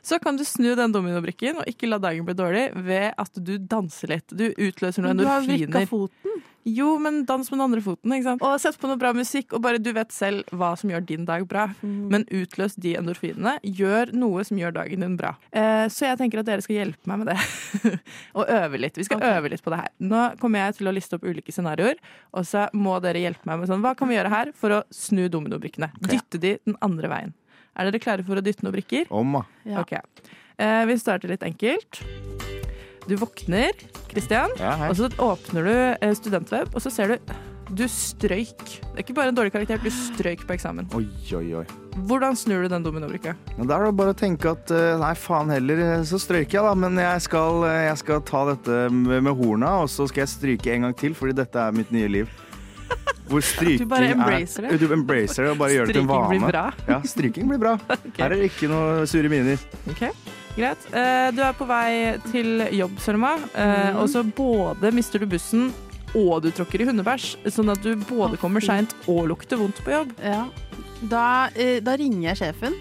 Så 0.03 0.21
kan 0.23 0.39
du 0.39 0.45
snu 0.47 0.75
den 0.79 0.95
dominobrikken 0.95 1.63
og 1.63 1.71
ikke 1.71 1.91
la 1.91 2.01
dagen 2.03 2.27
bli 2.29 2.37
dårlig 2.39 2.69
ved 2.75 3.13
at 3.19 3.43
du 3.43 3.57
danser 3.59 4.15
litt. 4.15 4.31
Du 4.33 4.49
utløser 4.51 5.05
noen 5.05 5.19
endorfiner. 5.19 5.25
du 5.25 5.33
har 5.33 5.49
vrikka 5.49 5.87
foten. 5.91 6.39
Jo, 6.69 6.99
men 6.99 7.23
dans 7.25 7.51
med 7.51 7.57
den 7.57 7.65
andre 7.65 7.81
foten. 7.83 8.13
ikke 8.13 8.27
sant? 8.27 8.43
Og 8.45 8.61
sett 8.61 8.77
på 8.81 8.89
noe 8.91 8.99
bra 9.01 9.13
musikk, 9.17 9.55
og 9.57 9.63
bare 9.65 9.81
du 9.81 9.91
vet 9.97 10.13
selv 10.13 10.49
hva 10.53 10.75
som 10.79 10.91
gjør 10.93 11.05
din 11.07 11.25
dag 11.29 11.47
bra. 11.49 11.69
Mm. 11.81 12.09
Men 12.13 12.27
utløs 12.35 12.77
de 12.77 12.95
endorfinene. 12.99 13.57
Gjør 13.63 14.13
noe 14.17 14.45
som 14.45 14.61
gjør 14.61 14.75
dagen 14.77 15.05
din 15.05 15.17
bra. 15.21 15.35
Eh, 15.53 15.87
så 15.93 16.11
jeg 16.11 16.21
tenker 16.21 16.43
at 16.43 16.51
dere 16.51 16.65
skal 16.65 16.81
hjelpe 16.81 17.11
meg 17.11 17.23
med 17.23 17.33
det. 17.33 17.39
og 18.39 18.53
øve 18.59 18.83
litt. 18.83 19.01
Vi 19.01 19.09
skal 19.09 19.25
øve 19.31 19.53
litt 19.53 19.65
på 19.65 19.73
det 19.73 19.81
her. 19.85 19.93
Nå 20.13 20.25
kommer 20.43 20.67
jeg 20.67 20.81
til 20.81 20.91
å 20.91 20.95
liste 20.95 21.19
opp 21.19 21.27
ulike 21.29 21.55
scenarioer, 21.55 22.01
og 22.37 22.49
så 22.49 22.69
må 22.77 22.99
dere 23.05 23.25
hjelpe 23.25 23.49
meg 23.49 23.63
med 23.63 23.71
sånn 23.71 23.85
Hva 23.85 23.95
kan 23.99 24.11
vi 24.11 24.19
gjøre 24.19 24.35
her 24.35 24.55
for 24.57 24.81
å 24.81 24.85
snu 24.95 25.27
dominobrikkene? 25.33 25.93
Dytte 26.05 26.43
de 26.43 26.57
den 26.67 26.77
andre 26.85 27.13
veien. 27.13 27.37
Er 27.79 27.89
dere 27.89 28.01
klare 28.03 28.25
for 28.27 28.41
å 28.41 28.43
dytte 28.43 28.65
noen 28.67 28.75
brikker? 28.75 29.07
Om, 29.15 29.39
da. 29.39 29.45
Ja. 29.69 29.85
Ok. 29.85 29.95
Eh, 30.59 30.81
vi 30.91 30.97
starter 30.99 31.31
litt 31.31 31.45
enkelt. 31.47 32.01
Du 33.09 33.15
våkner, 33.17 33.73
Kristian, 34.11 34.51
Ja, 34.61 34.75
og 34.91 34.97
så 34.99 35.07
åpner 35.23 35.65
du 35.65 35.75
eh, 35.75 36.11
studentweb, 36.19 36.75
og 36.75 36.83
så 36.85 36.91
ser 36.93 37.15
du 37.15 37.37
du 37.69 37.83
strøyk. 37.85 38.63
Det 38.65 38.95
er 38.95 39.03
ikke 39.03 39.15
bare 39.19 39.29
en 39.29 39.37
dårlig 39.37 39.53
karakter, 39.53 39.77
du 39.85 39.91
strøyk 39.93 40.47
på 40.49 40.55
eksamen. 40.55 40.87
Oi, 40.97 41.05
oi, 41.37 41.43
oi. 41.61 41.65
Hvordan 42.09 42.37
snur 42.39 42.63
du 42.65 42.71
den 42.73 42.85
dominobrikka? 42.87 43.35
Ja, 43.59 43.67
Da 43.69 43.77
er 43.77 43.85
det 43.91 43.97
bare 43.99 44.15
å 44.15 44.17
tenke 44.17 44.55
at 44.57 44.73
eh, 44.73 44.97
nei, 45.01 45.13
faen 45.21 45.53
heller, 45.53 45.83
eh, 45.85 46.05
så 46.09 46.17
strøyker 46.21 46.59
jeg, 46.59 46.65
da. 46.65 46.73
Men 46.75 46.97
jeg 46.97 47.25
skal, 47.29 47.63
jeg 47.69 48.01
skal 48.01 48.25
ta 48.25 48.45
dette 48.55 48.79
med, 48.89 49.21
med 49.29 49.37
horna, 49.37 49.75
og 49.85 49.93
så 49.93 50.09
skal 50.09 50.25
jeg 50.25 50.33
stryke 50.33 50.73
en 50.75 50.89
gang 50.89 50.97
til, 50.97 51.17
fordi 51.19 51.37
dette 51.43 51.61
er 51.61 51.77
mitt 51.77 51.93
nye 51.93 52.09
liv. 52.09 52.33
Hvor 53.29 53.43
stryking 53.45 53.83
Du 53.85 53.91
bare 53.91 54.07
embracer 54.15 54.65
er, 54.65 54.71
det. 54.73 54.81
Du 54.89 54.93
embracer 54.95 55.45
det 55.45 55.51
og 55.53 55.59
bare 55.61 55.75
gjør 55.77 55.87
det 55.91 55.95
til 55.95 56.03
en 56.03 56.09
Stryking 56.09 56.31
blir 56.33 56.49
bra. 56.49 56.63
Ja, 56.89 57.01
stryking 57.05 57.49
blir 57.51 57.59
bra. 57.61 57.75
Her 58.17 58.25
er 58.33 58.37
det 58.39 58.47
ikke 58.49 58.71
noe 58.73 59.05
sure 59.11 59.29
miner. 59.29 59.59
Ok, 59.93 60.01
Greit. 60.57 60.87
Eh, 60.97 61.29
du 61.37 61.43
er 61.45 61.53
på 61.55 61.67
vei 61.69 62.17
til 62.33 62.65
jobb, 62.75 62.97
Sølma, 63.05 63.35
eh, 63.55 63.93
Mhm. 63.93 63.97
og 64.01 64.09
så 64.09 64.23
både 64.25 64.91
mister 64.97 65.19
du 65.21 65.27
bussen 65.27 65.69
og 66.17 66.43
du 66.43 66.51
tråkker 66.51 66.81
i 66.81 66.87
hundebæsj, 66.89 67.37
sånn 67.53 67.71
at 67.71 67.83
du 67.85 67.95
både 67.97 68.39
kommer 68.41 68.61
seint 68.65 68.95
og 69.07 69.29
lukter 69.29 69.59
vondt 69.61 69.77
på 69.85 69.93
jobb. 69.93 70.15
Ja. 70.25 70.47
Da, 71.07 71.49
eh, 71.55 71.81
da 71.81 71.95
ringer 72.01 72.33
jeg 72.35 72.37
sjefen. 72.55 72.75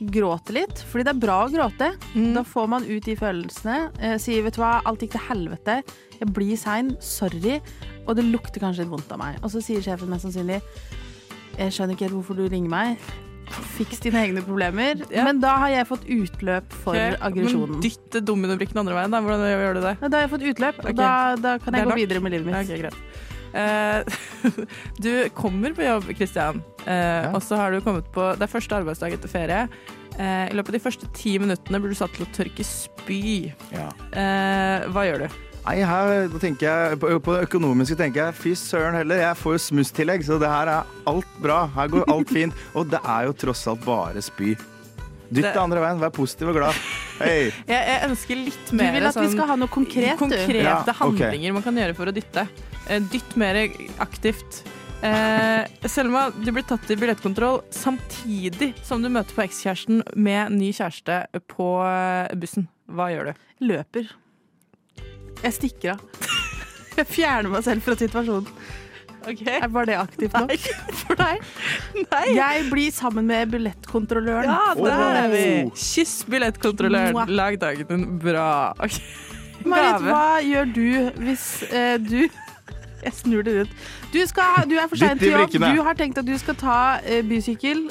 Gråter 0.00 0.56
litt, 0.56 0.80
fordi 0.90 1.06
det 1.06 1.12
er 1.14 1.20
bra 1.22 1.36
å 1.44 1.50
gråte. 1.52 1.90
Da 2.34 2.42
får 2.46 2.70
man 2.70 2.86
ut 2.88 3.04
de 3.06 3.14
følelsene. 3.18 3.76
Eh, 4.00 4.16
sier 4.18 4.42
'vet 4.42 4.56
du 4.56 4.62
hva, 4.62 4.80
alt 4.84 5.00
gikk 5.00 5.14
til 5.14 5.26
helvete', 5.28 5.82
jeg 6.20 6.32
blir 6.34 6.56
sein, 6.56 6.96
sorry. 7.00 7.60
Og 8.06 8.16
det 8.16 8.24
lukter 8.24 8.60
kanskje 8.60 8.84
litt 8.84 8.92
vondt 8.92 9.12
av 9.12 9.18
meg. 9.18 9.38
Og 9.42 9.50
så 9.50 9.62
sier 9.62 9.80
sjefen 9.80 10.08
mest 10.08 10.26
sannsynlig 10.26 10.62
'jeg 11.58 11.70
skjønner 11.70 11.94
ikke 11.94 12.08
helt 12.08 12.18
hvorfor 12.18 12.36
du 12.36 12.48
ringer 12.48 12.70
meg'. 12.70 12.98
Fiks 13.76 14.00
dine 14.00 14.18
egne 14.24 14.42
problemer. 14.42 15.04
Men 15.12 15.38
da 15.40 15.56
har 15.58 15.68
jeg 15.68 15.86
fått 15.86 16.06
utløp 16.08 16.72
for 16.72 16.96
okay. 16.96 17.16
aggresjonen. 17.20 17.80
Dytt 17.84 18.24
dominobrikken 18.24 18.80
andre 18.80 18.94
veien, 18.94 19.10
da. 19.10 19.20
Hvordan 19.20 19.46
gjør 19.52 19.74
du 19.74 19.80
det? 19.84 19.94
Da 20.00 20.16
har 20.16 20.24
jeg 20.24 20.32
fått 20.32 20.48
utløp, 20.50 20.84
og 20.84 20.96
da, 20.96 21.36
da 21.36 21.58
kan 21.58 21.74
jeg 21.74 21.86
gå 21.86 21.94
videre 21.94 22.20
med 22.24 22.32
livet 22.32 22.46
mitt. 22.46 22.56
Ok, 22.64 23.33
Eh, 23.54 24.02
du 25.04 25.10
kommer 25.36 25.74
på 25.76 25.84
jobb, 25.86 26.08
Kristian, 26.18 26.58
eh, 26.86 27.30
og 27.30 27.40
så 27.44 27.58
har 27.60 27.70
du 27.74 27.80
kommet 27.84 28.08
på 28.14 28.32
Det 28.38 28.48
er 28.48 28.50
første 28.50 28.80
arbeidsdag 28.80 29.14
etter 29.14 29.30
ferie. 29.30 29.60
Eh, 30.18 30.50
I 30.50 30.54
løpet 30.54 30.72
av 30.74 30.78
de 30.78 30.82
første 30.84 31.08
ti 31.14 31.36
minuttene 31.42 31.78
blir 31.82 31.94
du 31.94 31.98
satt 31.98 32.12
til 32.16 32.26
å 32.26 32.30
tørke 32.34 32.66
spy. 32.66 33.52
Ja. 33.74 33.88
Eh, 34.14 34.86
hva 34.94 35.06
gjør 35.08 35.24
du? 35.26 35.40
Nei, 35.64 35.78
her 35.80 36.28
tenker 36.42 36.66
jeg, 36.68 36.98
på, 37.00 37.08
på 37.24 37.34
det 37.38 37.46
økonomiske 37.46 37.96
tenker 37.96 38.26
jeg 38.26 38.36
fy 38.36 38.50
søren 38.58 38.98
heller, 38.98 39.22
jeg 39.22 39.38
får 39.40 39.54
jo 39.56 39.62
smusstillegg, 39.70 40.26
så 40.26 40.36
det 40.42 40.50
her 40.52 40.68
er 40.74 40.90
alt 41.08 41.38
bra. 41.40 41.62
Her 41.78 41.88
går 41.94 42.04
alt 42.12 42.32
fint. 42.36 42.58
Og 42.76 42.90
det 42.92 43.00
er 43.00 43.30
jo 43.30 43.36
tross 43.46 43.64
alt 43.72 43.80
bare 43.86 44.20
spy. 44.22 44.52
Dytt 45.34 45.46
Det- 45.48 45.56
andre 45.58 45.80
veien, 45.80 46.02
vær 46.02 46.12
positiv 46.14 46.50
og 46.52 46.58
glad. 46.60 46.76
Hey. 47.16 47.48
Jeg, 47.70 47.80
jeg 47.80 47.98
ønsker 48.10 48.38
litt 48.42 48.70
mer 48.74 48.90
Du 48.92 48.96
vil 48.98 49.08
at 49.08 49.16
vi 49.22 49.28
skal 49.32 49.48
ha 49.48 49.56
noe 49.56 49.70
konkret, 49.72 50.18
du. 50.18 50.24
konkrete 50.26 50.60
Ja, 50.60 50.80
okay. 50.82 50.98
handlinger 51.00 51.54
man 51.56 51.62
kan 51.64 51.78
gjøre 51.80 51.94
for 51.96 52.10
å 52.10 52.14
dytte. 52.14 52.44
Eh, 52.88 53.02
Dytt 53.12 53.36
mer 53.40 53.58
aktivt. 53.98 54.62
Eh, 55.04 55.88
Selma, 55.88 56.30
du 56.30 56.52
blir 56.52 56.64
tatt 56.64 56.90
i 56.90 56.96
billettkontroll 56.96 57.60
samtidig 57.74 58.72
som 58.84 59.02
du 59.04 59.10
møter 59.12 59.36
på 59.36 59.44
ekskjæresten 59.44 60.00
med 60.16 60.54
ny 60.56 60.70
kjæreste 60.72 61.18
på 61.52 61.66
eh, 61.84 62.32
bussen. 62.40 62.68
Hva 62.88 63.10
gjør 63.12 63.32
du? 63.32 63.42
Løper. 63.68 64.08
Jeg 65.42 65.56
stikker 65.58 65.96
av. 65.96 66.24
Jeg 66.98 67.10
fjerner 67.10 67.52
meg 67.52 67.66
selv 67.66 67.84
fra 67.84 67.98
situasjonen. 67.98 68.48
Er 69.24 69.68
bare 69.72 69.88
det 69.88 69.96
aktivt 69.96 70.34
nok? 70.36 70.66
For 71.00 71.16
deg? 71.18 71.44
Nei. 71.96 72.24
Jeg 72.36 72.64
blir 72.68 72.92
sammen 72.92 73.28
med 73.28 73.52
billettkontrolløren. 73.54 74.50
Ja, 74.52 74.74
der 74.76 75.20
er 75.22 75.30
vi! 75.32 75.44
Kyss 75.80 76.26
billettkontrolløren. 76.28 77.32
Lag 77.32 77.56
dagen 77.60 77.88
din 77.88 78.04
bra. 78.20 78.74
Okay. 78.78 79.00
Marit, 79.64 80.04
hva 80.04 80.40
gjør 80.44 80.72
du 80.76 80.88
hvis 81.24 81.46
eh, 81.72 81.96
du 82.04 82.26
Jeg 83.08 83.18
snur 83.20 83.44
det 83.46 83.58
rundt. 83.58 83.76
Du, 84.12 84.20
skal, 84.30 84.64
du 84.70 84.78
er 84.78 84.88
for 84.88 85.00
sein 85.00 85.20
til 85.20 85.34
jobb. 85.34 85.58
Du 85.60 85.84
har 85.86 85.98
tenkt 85.98 86.18
at 86.20 86.26
du 86.26 86.34
skal 86.40 86.58
ta 86.60 86.80
uh, 87.04 87.20
bysykkel. 87.28 87.86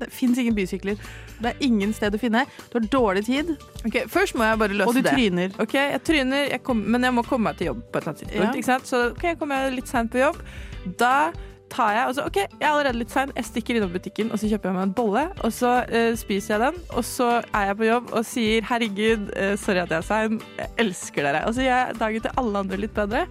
Det 0.00 0.10
fins 0.12 0.38
ingen 0.38 0.54
bysykler. 0.56 0.98
Det 1.38 1.50
er 1.50 1.64
ingen 1.66 1.92
sted 1.94 2.14
å 2.14 2.20
finne. 2.20 2.44
Du 2.70 2.78
har 2.78 2.86
dårlig 2.92 3.24
tid. 3.28 3.54
Ok, 3.84 4.04
Først 4.10 4.36
må 4.38 4.46
jeg 4.46 4.60
bare 4.60 4.76
løse 4.76 4.84
det. 4.84 4.90
Og 4.90 4.98
du 4.98 5.02
det. 5.02 5.14
tryner. 5.14 5.56
Ok, 5.62 5.74
jeg 5.80 6.02
tryner, 6.06 6.46
jeg 6.50 6.62
kom, 6.66 6.84
men 6.94 7.06
jeg 7.06 7.14
må 7.16 7.24
komme 7.26 7.50
meg 7.50 7.58
til 7.58 7.72
jobb 7.72 7.82
på 7.88 7.98
et 7.98 8.02
eller 8.02 8.12
annet 8.12 8.22
tidspunkt. 8.24 8.44
Ja. 8.44 8.52
Ikke 8.60 8.70
sant? 8.70 8.90
Så 8.90 9.02
ok, 9.14 9.26
jeg 9.32 9.40
kommer 9.40 9.74
litt 9.74 9.90
seint 9.90 10.12
på 10.12 10.22
jobb. 10.22 10.38
Da 11.00 11.16
tar 11.74 11.94
jeg 11.96 12.10
og 12.10 12.14
så, 12.14 12.26
ok, 12.28 12.38
jeg 12.44 12.60
er 12.60 12.70
allerede 12.70 13.00
litt 13.00 13.14
sein. 13.14 13.32
Jeg 13.36 13.48
stikker 13.48 13.78
innom 13.78 13.92
butikken 13.94 14.30
og 14.30 14.40
så 14.40 14.50
kjøper 14.50 14.70
jeg 14.70 14.78
meg 14.78 14.86
en 14.88 14.94
bolle. 15.00 15.24
Og 15.46 15.54
så 15.54 15.72
uh, 15.88 16.12
spiser 16.20 16.54
jeg 16.54 16.62
den, 16.68 16.80
og 16.94 17.08
så 17.08 17.30
er 17.42 17.68
jeg 17.70 17.80
på 17.80 17.90
jobb 17.90 18.14
og 18.14 18.30
sier 18.30 18.70
'herregud, 18.70 19.26
uh, 19.34 19.56
sorry 19.60 19.82
at 19.84 19.90
jeg 19.90 19.98
er 19.98 20.08
sein, 20.12 20.40
jeg 20.60 20.72
elsker 20.86 21.28
dere'. 21.28 21.44
Og 21.48 21.58
så 21.58 21.66
gjør 21.66 21.82
jeg 21.82 22.00
dagen 22.00 22.26
til 22.28 22.40
alle 22.42 22.64
andre 22.66 22.80
litt 22.86 22.94
bedre. 22.94 23.26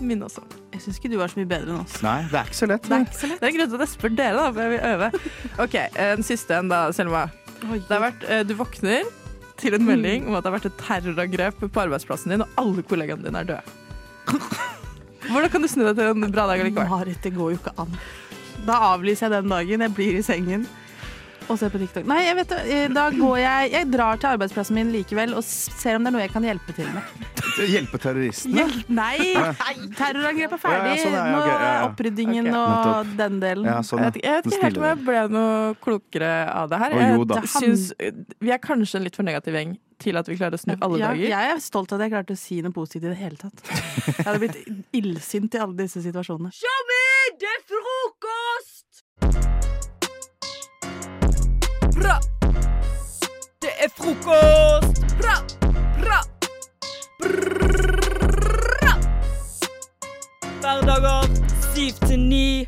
Min 0.00 0.22
også. 0.22 0.46
Jeg 0.74 0.82
syns 0.84 0.98
ikke 1.00 1.10
du 1.10 1.16
var 1.18 1.32
så 1.32 1.38
mye 1.40 1.48
bedre 1.48 1.72
enn 1.72 1.80
oss. 1.80 1.96
Nei, 2.04 2.18
det 2.28 2.36
er 2.38 2.50
ikke 2.50 2.58
så 2.58 2.68
lett. 2.68 2.84
Det 2.84 2.96
er 2.96 3.06
ikke 3.06 3.18
så 3.18 3.30
lett. 3.30 3.40
Det 3.40 3.46
er 3.46 3.52
en 3.52 3.56
grunn 3.58 3.70
til 3.70 3.78
at 3.78 3.84
jeg 3.86 3.92
spør 3.94 4.16
dere, 4.18 4.34
da, 4.36 4.48
for 4.52 4.60
jeg 4.64 4.72
vil 4.74 4.90
øve. 4.92 5.08
Ok, 5.64 5.76
eh, 5.80 6.10
Den 6.18 6.26
siste 6.28 6.58
en, 6.58 6.68
da, 6.72 6.80
Selma. 6.94 7.22
Det 7.62 7.88
har 7.90 8.04
vært, 8.04 8.26
eh, 8.28 8.42
du 8.46 8.52
våkner 8.58 9.08
til 9.58 9.74
en 9.74 9.86
melding 9.88 10.28
om 10.28 10.36
at 10.38 10.44
det 10.44 10.52
har 10.52 10.58
vært 10.58 10.68
et 10.70 10.82
terrorangrep 10.84 11.64
på 11.64 11.82
arbeidsplassen 11.82 12.34
din, 12.34 12.44
og 12.44 12.60
alle 12.60 12.84
kollegaene 12.86 13.24
dine 13.24 13.42
er 13.42 13.48
døde. 13.48 13.76
Hvordan 15.28 15.50
kan 15.52 15.64
du 15.64 15.68
snu 15.72 15.82
deg 15.88 15.96
til 15.98 16.12
en 16.12 16.32
bra 16.32 16.44
dag 16.52 16.62
likevel? 16.62 16.92
Marit, 16.92 17.22
det 17.24 17.32
går 17.34 17.54
jo 17.54 17.58
ikke 17.58 17.74
an. 17.82 17.96
Da 18.68 18.76
avlyser 18.92 19.26
jeg 19.28 19.34
den 19.38 19.52
dagen. 19.52 19.82
Jeg 19.86 19.94
blir 19.96 20.18
i 20.18 20.22
sengen 20.24 20.68
og 21.48 21.58
se 21.60 21.68
på 21.72 21.78
TikTok. 21.80 22.06
Nei, 22.08 22.20
jeg 22.26 22.36
vet. 22.36 22.52
Eh, 22.58 22.88
Da 22.92 23.08
går 23.14 23.38
jeg 23.40 23.70
Jeg 23.72 23.90
drar 23.90 24.16
til 24.20 24.28
arbeidsplassen 24.30 24.74
min 24.76 24.90
likevel 24.92 25.34
og 25.34 25.42
ser 25.44 25.96
om 25.96 26.04
det 26.04 26.10
er 26.12 26.16
noe 26.16 26.22
jeg 26.26 26.32
kan 26.32 26.42
hjelpe 26.44 26.74
til 26.76 26.88
med. 26.92 27.02
Hjelpe 27.68 27.98
terroristene. 27.98 28.54
Hjel 28.60 28.84
nei! 28.88 29.16
Terrorangrep 29.98 30.52
er 30.52 30.58
Ja, 30.58 30.58
ja, 30.58 30.62
ferdig. 30.62 31.00
sånn, 31.02 31.16
ja, 31.16 31.24
ja, 31.24 31.32
Nå 31.32 31.38
ok, 31.40 31.48
ja, 31.48 31.56
ja. 31.58 31.72
er 31.72 31.88
oppryddingen 31.88 32.46
okay. 32.48 32.60
og 32.60 32.70
Nettopp. 32.78 33.16
den 33.18 33.40
delen. 33.42 33.64
Ja, 33.72 33.80
sånn, 33.82 34.02
Jeg 34.04 34.12
vet, 34.14 34.22
jeg 34.24 34.36
vet 34.38 34.46
ikke 34.52 34.62
helt 34.68 34.78
om 34.78 34.86
jeg 34.88 35.00
ble 35.08 35.24
noe 35.34 35.74
klokere 35.82 36.32
av 36.54 36.68
det 36.70 36.78
her. 36.84 36.96
Jeg. 36.98 37.26
Jeg 37.28 37.52
synes, 37.56 37.92
Vi 38.40 38.50
er 38.54 38.58
kanskje 38.62 39.00
en 39.00 39.04
litt 39.08 39.16
for 39.18 39.26
negativ 39.26 39.54
gjeng 39.58 39.76
til 39.98 40.14
at 40.20 40.28
vi 40.30 40.36
klarer 40.38 40.54
å 40.54 40.60
snu 40.62 40.76
alle 40.78 40.98
Ja, 41.00 41.08
dager. 41.10 41.28
jeg 41.32 41.50
er 41.56 41.58
stolt 41.58 41.90
av 41.92 41.98
at 41.98 42.04
jeg 42.06 42.12
klarte 42.14 42.36
å 42.36 42.38
si 42.38 42.60
noe 42.62 42.70
positivt 42.70 43.02
i 43.08 43.08
det 43.10 43.18
hele 43.18 43.36
tatt. 43.40 43.58
Jeg 43.66 44.24
hadde 44.24 44.38
blitt 44.38 44.58
illsint 44.94 45.54
i 45.54 45.58
alle 45.58 45.74
disse 45.74 45.98
situasjonene. 46.04 46.52
Tjommi, 46.54 47.02
det 47.42 47.50
er 47.50 47.62
frokost! 47.66 48.77
Bra! 51.98 52.14
Det 53.58 53.70
er 53.82 53.90
frokost! 53.90 55.00
Bra! 55.18 55.34
Bra! 55.98 56.18
Bra! 57.18 58.92
Hverdager 60.60 61.26
7 61.74 61.98
til 62.04 62.20
9 62.20 62.66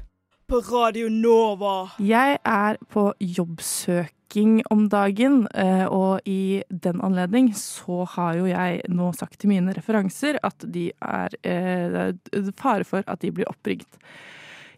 på 0.51 0.63
Radio 0.73 1.13
Nova. 1.15 1.77
Jeg 2.03 2.41
er 2.43 2.81
på 2.91 3.13
jobbsøking 3.21 4.65
om 4.71 4.89
dagen, 4.91 5.47
eh, 5.55 5.87
og 5.87 6.27
i 6.27 6.63
den 6.71 6.99
anledning 6.99 7.53
så 7.55 8.03
har 8.17 8.41
jo 8.41 8.51
jeg 8.51 8.83
nå 8.91 9.13
sagt 9.15 9.39
til 9.39 9.55
mine 9.55 9.77
referanser 9.79 10.43
at 10.43 10.67
de 10.75 10.89
er 10.91 11.39
eh, 11.45 12.03
det 12.35 12.43
er 12.49 12.53
fare 12.59 12.89
for 12.89 13.07
at 13.07 13.23
de 13.23 13.31
blir 13.31 13.53
oppringt. 13.53 14.01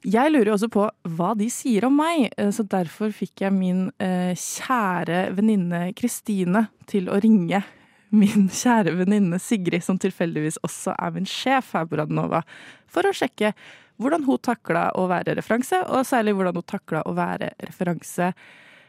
Jeg 0.03 0.33
lurer 0.33 0.51
også 0.51 0.67
på 0.73 0.89
hva 1.15 1.29
de 1.39 1.47
sier 1.53 1.85
om 1.87 1.95
meg, 1.95 2.33
eh, 2.35 2.51
så 2.51 2.65
derfor 2.67 3.13
fikk 3.15 3.45
jeg 3.45 3.55
min 3.55 3.85
eh, 4.03 4.33
kjære 4.35 5.29
venninne 5.37 5.93
Kristine 5.95 6.67
til 6.91 7.07
å 7.07 7.21
ringe 7.23 7.63
min 8.13 8.49
kjære 8.53 8.97
venninne 8.99 9.39
Sigrid, 9.41 9.85
som 9.85 10.01
tilfeldigvis 10.03 10.59
også 10.67 10.97
er 10.99 11.15
min 11.15 11.29
sjef 11.29 11.71
her 11.77 11.87
på 11.89 12.01
Radnova, 12.01 12.43
for 12.91 13.07
å 13.07 13.15
sjekke 13.15 13.55
hvordan 14.03 14.27
hun 14.27 14.43
takla 14.43 14.89
å 14.99 15.07
være 15.11 15.37
referanse, 15.39 15.79
og 15.87 16.05
særlig 16.09 16.35
hvordan 16.37 16.59
hun 16.59 16.69
takla 16.69 17.05
å 17.07 17.15
være 17.17 17.53
referanse 17.63 18.33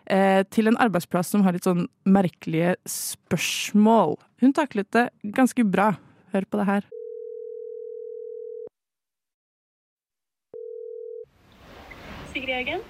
eh, 0.10 0.42
til 0.50 0.72
en 0.72 0.80
arbeidsplass 0.82 1.30
som 1.36 1.46
har 1.46 1.54
litt 1.56 1.70
sånn 1.70 1.86
merkelige 2.10 2.76
spørsmål. 2.90 4.18
Hun 4.42 4.58
taklet 4.58 4.90
det 4.96 5.08
ganske 5.38 5.68
bra. 5.68 5.94
Hør 6.34 6.50
på 6.50 6.60
det 6.60 6.70
her. 6.72 6.94
Sigrid 12.34 12.56
Haugen. 12.56 12.82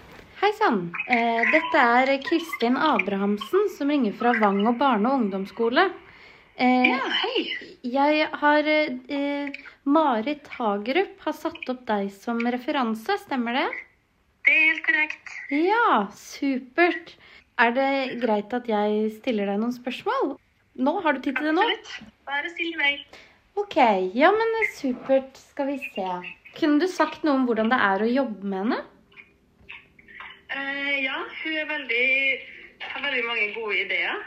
Hei 0.42 0.52
sann. 0.58 0.80
Eh, 1.08 1.42
dette 1.52 1.80
er 1.80 2.12
Kristin 2.24 2.76
Abrahamsen 2.78 3.70
som 3.78 3.90
ringer 3.92 4.14
fra 4.18 4.34
Vang 4.40 4.62
og 4.68 4.78
barne- 4.80 5.10
og 5.12 5.22
ungdomsskole. 5.22 5.86
Eh, 6.58 6.88
Ja, 6.90 7.00
hei. 7.22 7.44
Jeg 7.84 8.28
har 8.32 8.64
eh, 8.68 9.50
Marit 9.86 10.48
Hagerup 10.58 11.20
har 11.26 11.34
satt 11.34 11.70
opp 11.70 11.86
deg 11.86 12.12
som 12.12 12.40
referanse, 12.40 13.18
stemmer 13.26 13.54
det? 13.54 13.68
Det 14.46 14.54
er 14.54 14.66
helt 14.72 14.86
korrekt. 14.86 15.34
Ja, 15.52 16.08
supert. 16.14 17.16
Er 17.60 17.72
det 17.72 18.22
greit 18.22 18.54
at 18.54 18.66
jeg 18.68 19.12
stiller 19.20 19.46
deg 19.46 19.60
noen 19.60 19.74
spørsmål? 19.76 20.38
Nå, 20.76 21.02
Har 21.04 21.14
du 21.14 21.20
tid 21.22 21.36
til 21.38 21.46
det 21.52 21.54
nå? 21.56 21.62
Absolutt. 21.62 22.16
Bare 22.26 22.50
still 22.50 22.74
i 22.74 22.78
vei. 22.80 22.94
Ok, 23.56 23.76
ja, 24.16 24.32
men 24.32 24.56
supert. 24.74 25.38
Skal 25.38 25.68
vi 25.68 25.78
se. 25.94 26.08
Kunne 26.58 26.80
du 26.80 26.88
sagt 26.88 27.24
noe 27.24 27.36
om 27.36 27.46
hvordan 27.48 27.70
det 27.70 27.78
er 27.80 28.02
å 28.04 28.10
jobbe 28.14 28.44
med 28.44 28.60
henne? 28.64 28.82
Eh, 30.54 31.04
ja, 31.04 31.18
hun 31.44 31.56
er 31.58 31.70
veldig, 31.70 32.08
har 32.86 33.06
veldig 33.08 33.24
mange 33.26 33.46
gode 33.56 33.78
ideer. 33.82 34.26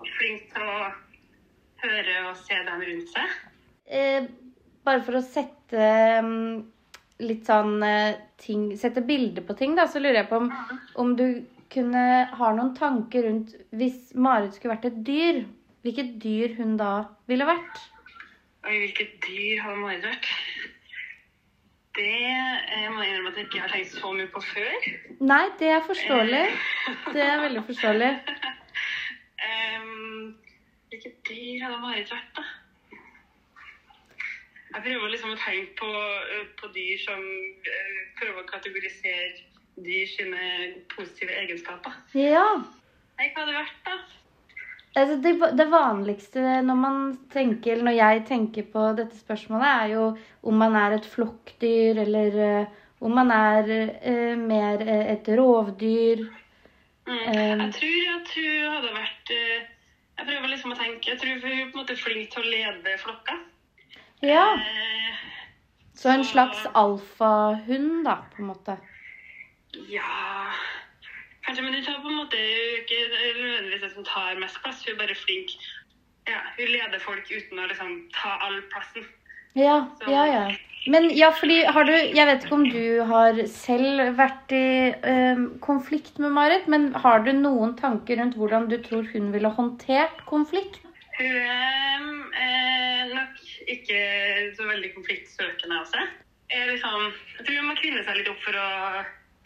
Og 0.00 0.08
flink 0.16 0.46
til 0.54 0.68
å 0.68 0.90
høre 1.82 2.18
og 2.30 2.38
se 2.40 2.60
dem 2.68 2.84
rundt 2.88 3.10
seg. 3.12 3.34
Eh, 3.92 4.28
bare 4.86 5.02
for 5.04 5.18
å 5.18 5.24
sette 5.24 5.88
mm, 6.24 6.62
litt 7.26 7.48
sånn 7.50 7.82
eh, 7.84 8.20
ting 8.40 8.70
Sette 8.78 9.02
bilder 9.04 9.44
på 9.46 9.56
ting, 9.58 9.74
da, 9.78 9.88
så 9.90 10.00
lurer 10.00 10.22
jeg 10.22 10.30
på 10.30 10.38
om, 10.40 10.48
om 11.02 11.12
du 11.18 11.26
kunne 11.72 12.04
ha 12.38 12.52
noen 12.54 12.72
tanker 12.76 13.26
rundt 13.26 13.54
Hvis 13.74 14.12
Marit 14.14 14.56
skulle 14.56 14.76
vært 14.76 14.88
et 14.90 15.02
dyr, 15.06 15.42
hvilket 15.84 16.16
dyr 16.22 16.56
hun 16.58 16.78
da 16.80 16.92
ville 17.30 17.48
vært? 17.48 17.82
Oi, 18.62 18.78
hvilket 18.84 19.18
dyr 19.26 19.62
har 19.66 19.78
Marit 19.82 20.06
vært? 20.06 20.30
Det 21.96 22.20
eh, 22.72 22.88
må 22.92 23.02
jeg 23.02 23.10
innrømme 23.10 23.30
at 23.30 23.36
jeg 23.36 23.44
ikke 23.48 23.60
har 23.60 23.72
tenkt 23.72 23.92
så 23.92 24.12
mye 24.16 24.28
på 24.32 24.40
før. 24.48 24.86
Nei, 25.20 25.44
det 25.60 25.68
er 25.68 25.82
forståelig. 25.86 26.44
Det 27.12 27.24
er 27.26 27.42
veldig 27.42 27.64
forståelig. 27.68 28.10
um, 29.48 30.30
hvilke 30.88 31.12
dyr 31.28 31.66
hadde 31.66 31.80
Marit 31.84 32.14
vært, 32.14 32.30
da? 32.38 32.46
Jeg 34.72 34.82
prøver 34.86 35.12
liksom 35.12 35.34
å 35.34 35.40
tenke 35.42 35.76
på, 35.82 35.90
eh, 36.32 36.46
på 36.60 36.72
dyr 36.72 37.02
som 37.04 37.20
eh, 37.20 38.00
Prøver 38.22 38.40
å 38.40 38.48
kategorisere 38.48 39.28
dyr 39.84 40.08
sine 40.08 40.48
positive 40.94 41.34
egenskaper. 41.42 41.96
Ja. 42.16 42.46
Nei, 43.18 43.28
hva 43.32 43.42
hadde 43.42 43.52
det 43.52 43.58
vært, 43.58 43.80
da? 43.88 44.21
Altså 44.92 45.16
det, 45.24 45.32
det 45.56 45.66
vanligste 45.72 46.40
når 46.66 46.76
man 46.76 46.96
tenker, 47.32 47.72
eller 47.72 47.84
når 47.88 47.96
jeg 47.96 48.24
tenker 48.28 48.66
på 48.72 48.90
dette 48.98 49.16
spørsmålet, 49.16 49.68
er 49.68 49.86
jo 49.94 50.08
om 50.42 50.58
man 50.60 50.76
er 50.76 50.98
et 50.98 51.06
flokkdyr, 51.08 52.02
eller 52.04 52.36
uh, 52.36 52.74
om 53.00 53.14
man 53.16 53.32
er 53.32 53.70
uh, 54.04 54.34
mer 54.38 54.84
uh, 54.84 55.06
et 55.14 55.30
rovdyr. 55.38 56.26
Mm. 57.06 57.14
Um, 57.14 57.62
Jeg 57.64 57.72
tror 57.78 58.10
at 58.16 58.34
hun 58.36 58.74
hadde 58.74 58.90
vært 58.94 59.30
Jeg 59.32 60.26
prøver 60.28 60.52
liksom 60.52 60.70
å 60.70 60.76
tenke 60.78 61.10
Jeg 61.10 61.18
tror 61.18 61.40
hun 61.42 61.48
er 61.50 61.64
på 61.64 61.72
en 61.72 61.80
måte 61.80 61.96
flink 61.98 62.28
til 62.30 62.44
å 62.44 62.52
lede 62.52 62.92
flokka. 63.02 63.40
Ja. 64.22 64.44
Så 65.98 66.12
en 66.12 66.22
slags 66.24 66.62
alfahund, 66.78 68.04
da, 68.06 68.20
på 68.36 68.44
en 68.44 68.52
måte. 68.52 68.76
ja 69.90 70.52
Kanskje, 71.46 71.62
men 71.64 71.74
hun 71.74 71.84
tar 71.84 72.02
på 72.02 72.10
en 72.10 72.20
måte 72.20 72.42
ikke 72.80 72.98
nødvendigvis 73.12 73.82
det 73.82 73.92
som 73.94 74.04
tar 74.06 74.38
mest 74.42 74.60
plass. 74.62 74.84
Hun 74.86 74.94
er 74.94 75.00
bare 75.04 75.16
flink. 75.18 75.56
Ja, 76.30 76.38
hun 76.58 76.68
leder 76.70 77.02
folk 77.02 77.26
uten 77.30 77.58
å 77.58 77.66
liksom 77.70 77.96
ta 78.14 78.36
all 78.46 78.60
plassen. 78.70 79.08
Ja, 79.58 79.78
ja, 80.08 80.22
ja. 80.30 80.44
Men 80.90 81.10
ja, 81.14 81.28
fordi 81.30 81.60
har 81.64 81.84
du 81.86 81.92
Jeg 81.92 82.26
vet 82.26 82.44
ikke 82.44 82.56
om 82.56 82.64
du 82.70 83.02
har 83.06 83.36
selv 83.46 84.16
vært 84.18 84.54
i 84.56 84.90
eh, 84.90 85.42
konflikt 85.62 86.18
med 86.18 86.34
Marit, 86.34 86.66
men 86.66 86.88
har 86.94 87.22
du 87.26 87.32
noen 87.36 87.76
tanker 87.78 88.18
rundt 88.18 88.38
hvordan 88.38 88.66
du 88.70 88.78
tror 88.82 89.06
hun 89.12 89.30
ville 89.34 89.50
håndtert 89.58 90.24
konflikt? 90.30 90.80
Hun 91.18 91.26
er 91.28 92.08
eh, 92.42 93.12
nok 93.12 93.42
ikke 93.70 94.00
så 94.56 94.66
veldig 94.66 94.94
konfliktsøkende 94.96 95.78
av 95.78 95.86
seg. 95.90 96.16
Jeg, 96.50 96.70
liksom, 96.72 97.12
jeg 97.38 97.46
tror 97.46 97.60
hun 97.60 97.68
må 97.70 97.76
kvinne 97.78 98.02
seg 98.06 98.18
litt 98.18 98.32
opp 98.32 98.42
for 98.42 98.58
å 98.58 98.70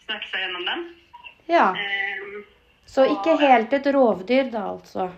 snakke 0.07 0.31
seg 0.31 0.45
gjennom 0.45 0.65
den. 0.71 0.87
Ja. 1.47 1.71
Um, 1.71 2.43
Så 2.87 3.05
ikke 3.07 3.37
helt 3.41 3.73
et 3.73 3.89
rovdyr, 3.93 4.51
da, 4.51 4.67
altså. 4.73 5.09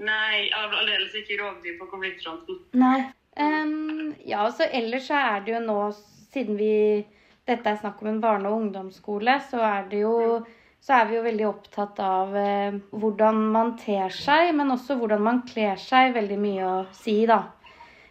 nei, 0.00 0.48
aldeles 0.56 1.14
ikke 1.14 1.40
rovdyr 1.42 1.78
på 1.80 1.88
konfliktfronten. 1.90 2.60
Nei. 2.80 3.10
Um, 3.40 4.14
ja, 4.26 4.46
så 4.52 4.66
ellers 4.70 5.06
så 5.08 5.18
er 5.18 5.44
det 5.44 5.54
jo 5.54 5.64
nå, 5.64 5.80
siden 6.34 6.58
vi 6.58 6.74
Dette 7.48 7.70
er 7.70 7.78
snakk 7.80 8.02
om 8.02 8.08
en 8.10 8.20
barne- 8.22 8.46
og 8.46 8.60
ungdomsskole, 8.60 9.40
så 9.50 9.58
er 9.64 9.86
det 9.90 10.02
jo 10.04 10.44
så 10.80 10.96
er 10.96 11.08
vi 11.08 11.16
jo 11.18 11.24
veldig 11.24 11.46
opptatt 11.48 11.98
av 12.00 12.36
eh, 12.40 12.76
hvordan 12.96 13.40
man 13.52 13.74
ter 13.80 14.12
seg, 14.14 14.54
men 14.56 14.72
også 14.72 14.96
hvordan 14.96 15.20
man 15.26 15.42
kler 15.48 15.76
seg. 15.80 16.14
Veldig 16.14 16.38
mye 16.40 16.68
å 16.68 16.76
si, 16.96 17.18
da. 17.28 17.42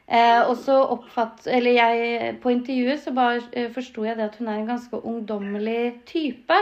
Eh, 0.05 0.41
og 0.43 0.53
så 0.61 0.77
oppfatt... 0.93 1.47
Eller 1.49 1.77
jeg 1.79 2.35
På 2.43 2.53
intervjuet 2.53 3.01
så 3.01 3.13
bare 3.17 3.41
eh, 3.57 3.71
forsto 3.73 4.05
jeg 4.05 4.19
det 4.19 4.27
at 4.29 4.37
hun 4.37 4.51
er 4.51 4.61
en 4.61 4.69
ganske 4.69 5.01
ungdommelig 5.01 6.05
type. 6.09 6.59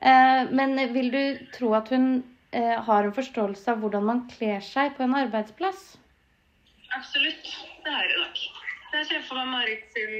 Eh, 0.00 0.42
men 0.50 0.76
vil 0.94 1.10
du 1.12 1.22
tro 1.52 1.74
at 1.76 1.90
hun 1.92 2.22
eh, 2.56 2.76
har 2.86 3.04
en 3.04 3.16
forståelse 3.16 3.72
av 3.72 3.82
hvordan 3.82 4.06
man 4.06 4.22
kler 4.32 4.62
seg 4.64 4.96
på 4.96 5.04
en 5.04 5.16
arbeidsplass? 5.18 5.98
Absolutt. 6.96 7.52
Det 7.84 7.92
har 7.92 8.08
hun 8.08 8.24
nok. 8.24 8.40
Jeg 8.92 9.06
ser 9.06 9.22
for 9.28 9.38
meg 9.38 9.52
Marit 9.52 9.92
sin 9.94 10.14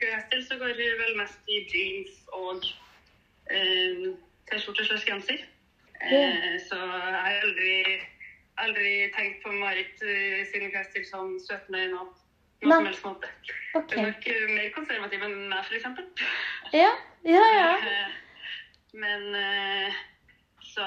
klesstil, 0.00 0.42
så 0.48 0.56
går 0.58 0.72
hun 0.74 0.96
vel 1.02 1.14
mest 1.20 1.52
i 1.52 1.60
jeans 1.70 2.16
og 2.34 2.64
eh, 3.54 4.08
T-skjorte 4.50 4.88
slags 4.88 5.06
genser. 5.06 5.44
Eh, 6.00 6.56
så 6.66 6.80
jeg 6.80 7.14
har 7.14 7.38
aldri, 7.44 7.76
aldri 8.64 8.90
tenkt 9.14 9.44
på 9.44 9.54
Marit 9.54 10.02
eh, 10.02 10.42
sin 10.50 10.66
klesstil 10.72 11.06
som 11.06 11.36
søtende 11.44 11.84
i 11.86 11.92
noe, 11.92 12.10
noe 12.64 12.80
som 12.80 12.90
helst 12.90 13.06
måte. 13.06 13.30
Okay. 13.78 14.00
Hun 14.00 14.08
er 14.08 14.12
nok 14.16 14.54
mer 14.58 14.70
konservativ 14.74 15.26
enn 15.28 15.40
meg, 15.52 15.72
eksempel. 15.78 16.10
Ja, 16.74 16.90
ja, 17.28 17.48
ja. 17.60 17.72
Eh, 18.96 19.00
Men 19.00 19.34
eh, 19.34 19.92
så 20.60 20.82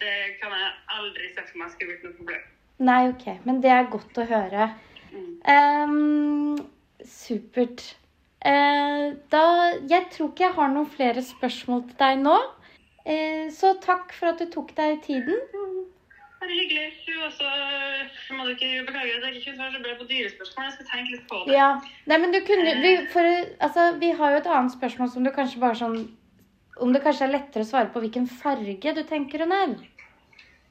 det 0.00 0.40
kan 0.40 0.50
jeg 0.50 0.72
aldri 0.88 1.28
se 1.34 1.42
for 1.46 1.58
meg 1.58 1.70
skulle 1.70 1.94
blitt 1.94 2.04
noe 2.04 2.16
problem. 2.18 2.42
Nei, 2.80 3.08
ok. 3.08 3.26
Men 3.44 3.60
det 3.62 3.70
er 3.70 3.90
godt 3.92 4.18
å 4.18 4.24
høre. 4.24 4.70
Ehm, 5.44 6.56
supert. 7.04 7.96
Uh, 8.40 9.20
da 9.28 9.42
Jeg 9.90 10.06
tror 10.14 10.30
ikke 10.30 10.46
jeg 10.46 10.54
har 10.56 10.68
noen 10.72 10.88
flere 10.88 11.20
spørsmål 11.22 11.82
til 11.90 11.98
deg 12.00 12.22
nå. 12.22 12.36
Uh, 13.04 13.50
så 13.52 13.74
takk 13.84 14.14
for 14.16 14.32
at 14.32 14.40
du 14.40 14.46
tok 14.48 14.72
deg 14.78 15.02
tiden. 15.04 15.36
Bare 16.40 16.54
hyggelig. 16.56 16.86
Du 17.04 17.12
også 17.26 17.50
må 18.38 18.46
du 18.46 18.54
ikke 18.54 18.86
beklage 18.86 19.18
at 19.18 19.26
jeg 19.26 19.34
ikke 19.36 19.50
kunne 19.50 19.66
være 19.66 19.74
så 19.74 19.82
bra 19.84 19.98
på 19.98 20.08
dyrespørsmål. 20.08 20.64
Jeg 20.64 20.72
skal 20.78 20.88
tenke 20.94 21.12
litt 21.12 21.26
på 21.28 21.42
det. 21.44 21.58
Ja. 21.58 21.68
Nei, 22.08 22.18
men 22.22 22.32
du 22.32 22.40
kunne 22.48 22.72
vi, 22.80 22.94
for, 23.12 23.28
altså, 23.68 23.90
vi 24.00 24.14
har 24.16 24.32
jo 24.32 24.40
et 24.40 24.50
annet 24.56 24.72
spørsmål 24.78 25.12
som 25.12 25.28
du 25.28 25.34
kanskje 25.36 25.60
bare 25.60 25.80
sånn 25.82 26.00
Om 26.80 26.94
det 26.94 27.02
kanskje 27.04 27.26
er 27.26 27.34
lettere 27.34 27.66
å 27.66 27.68
svare 27.68 27.90
på 27.92 28.00
hvilken 28.00 28.26
farge 28.30 28.92
du 28.96 29.02
tenker 29.08 29.42
hun 29.44 29.52
er? 29.52 29.72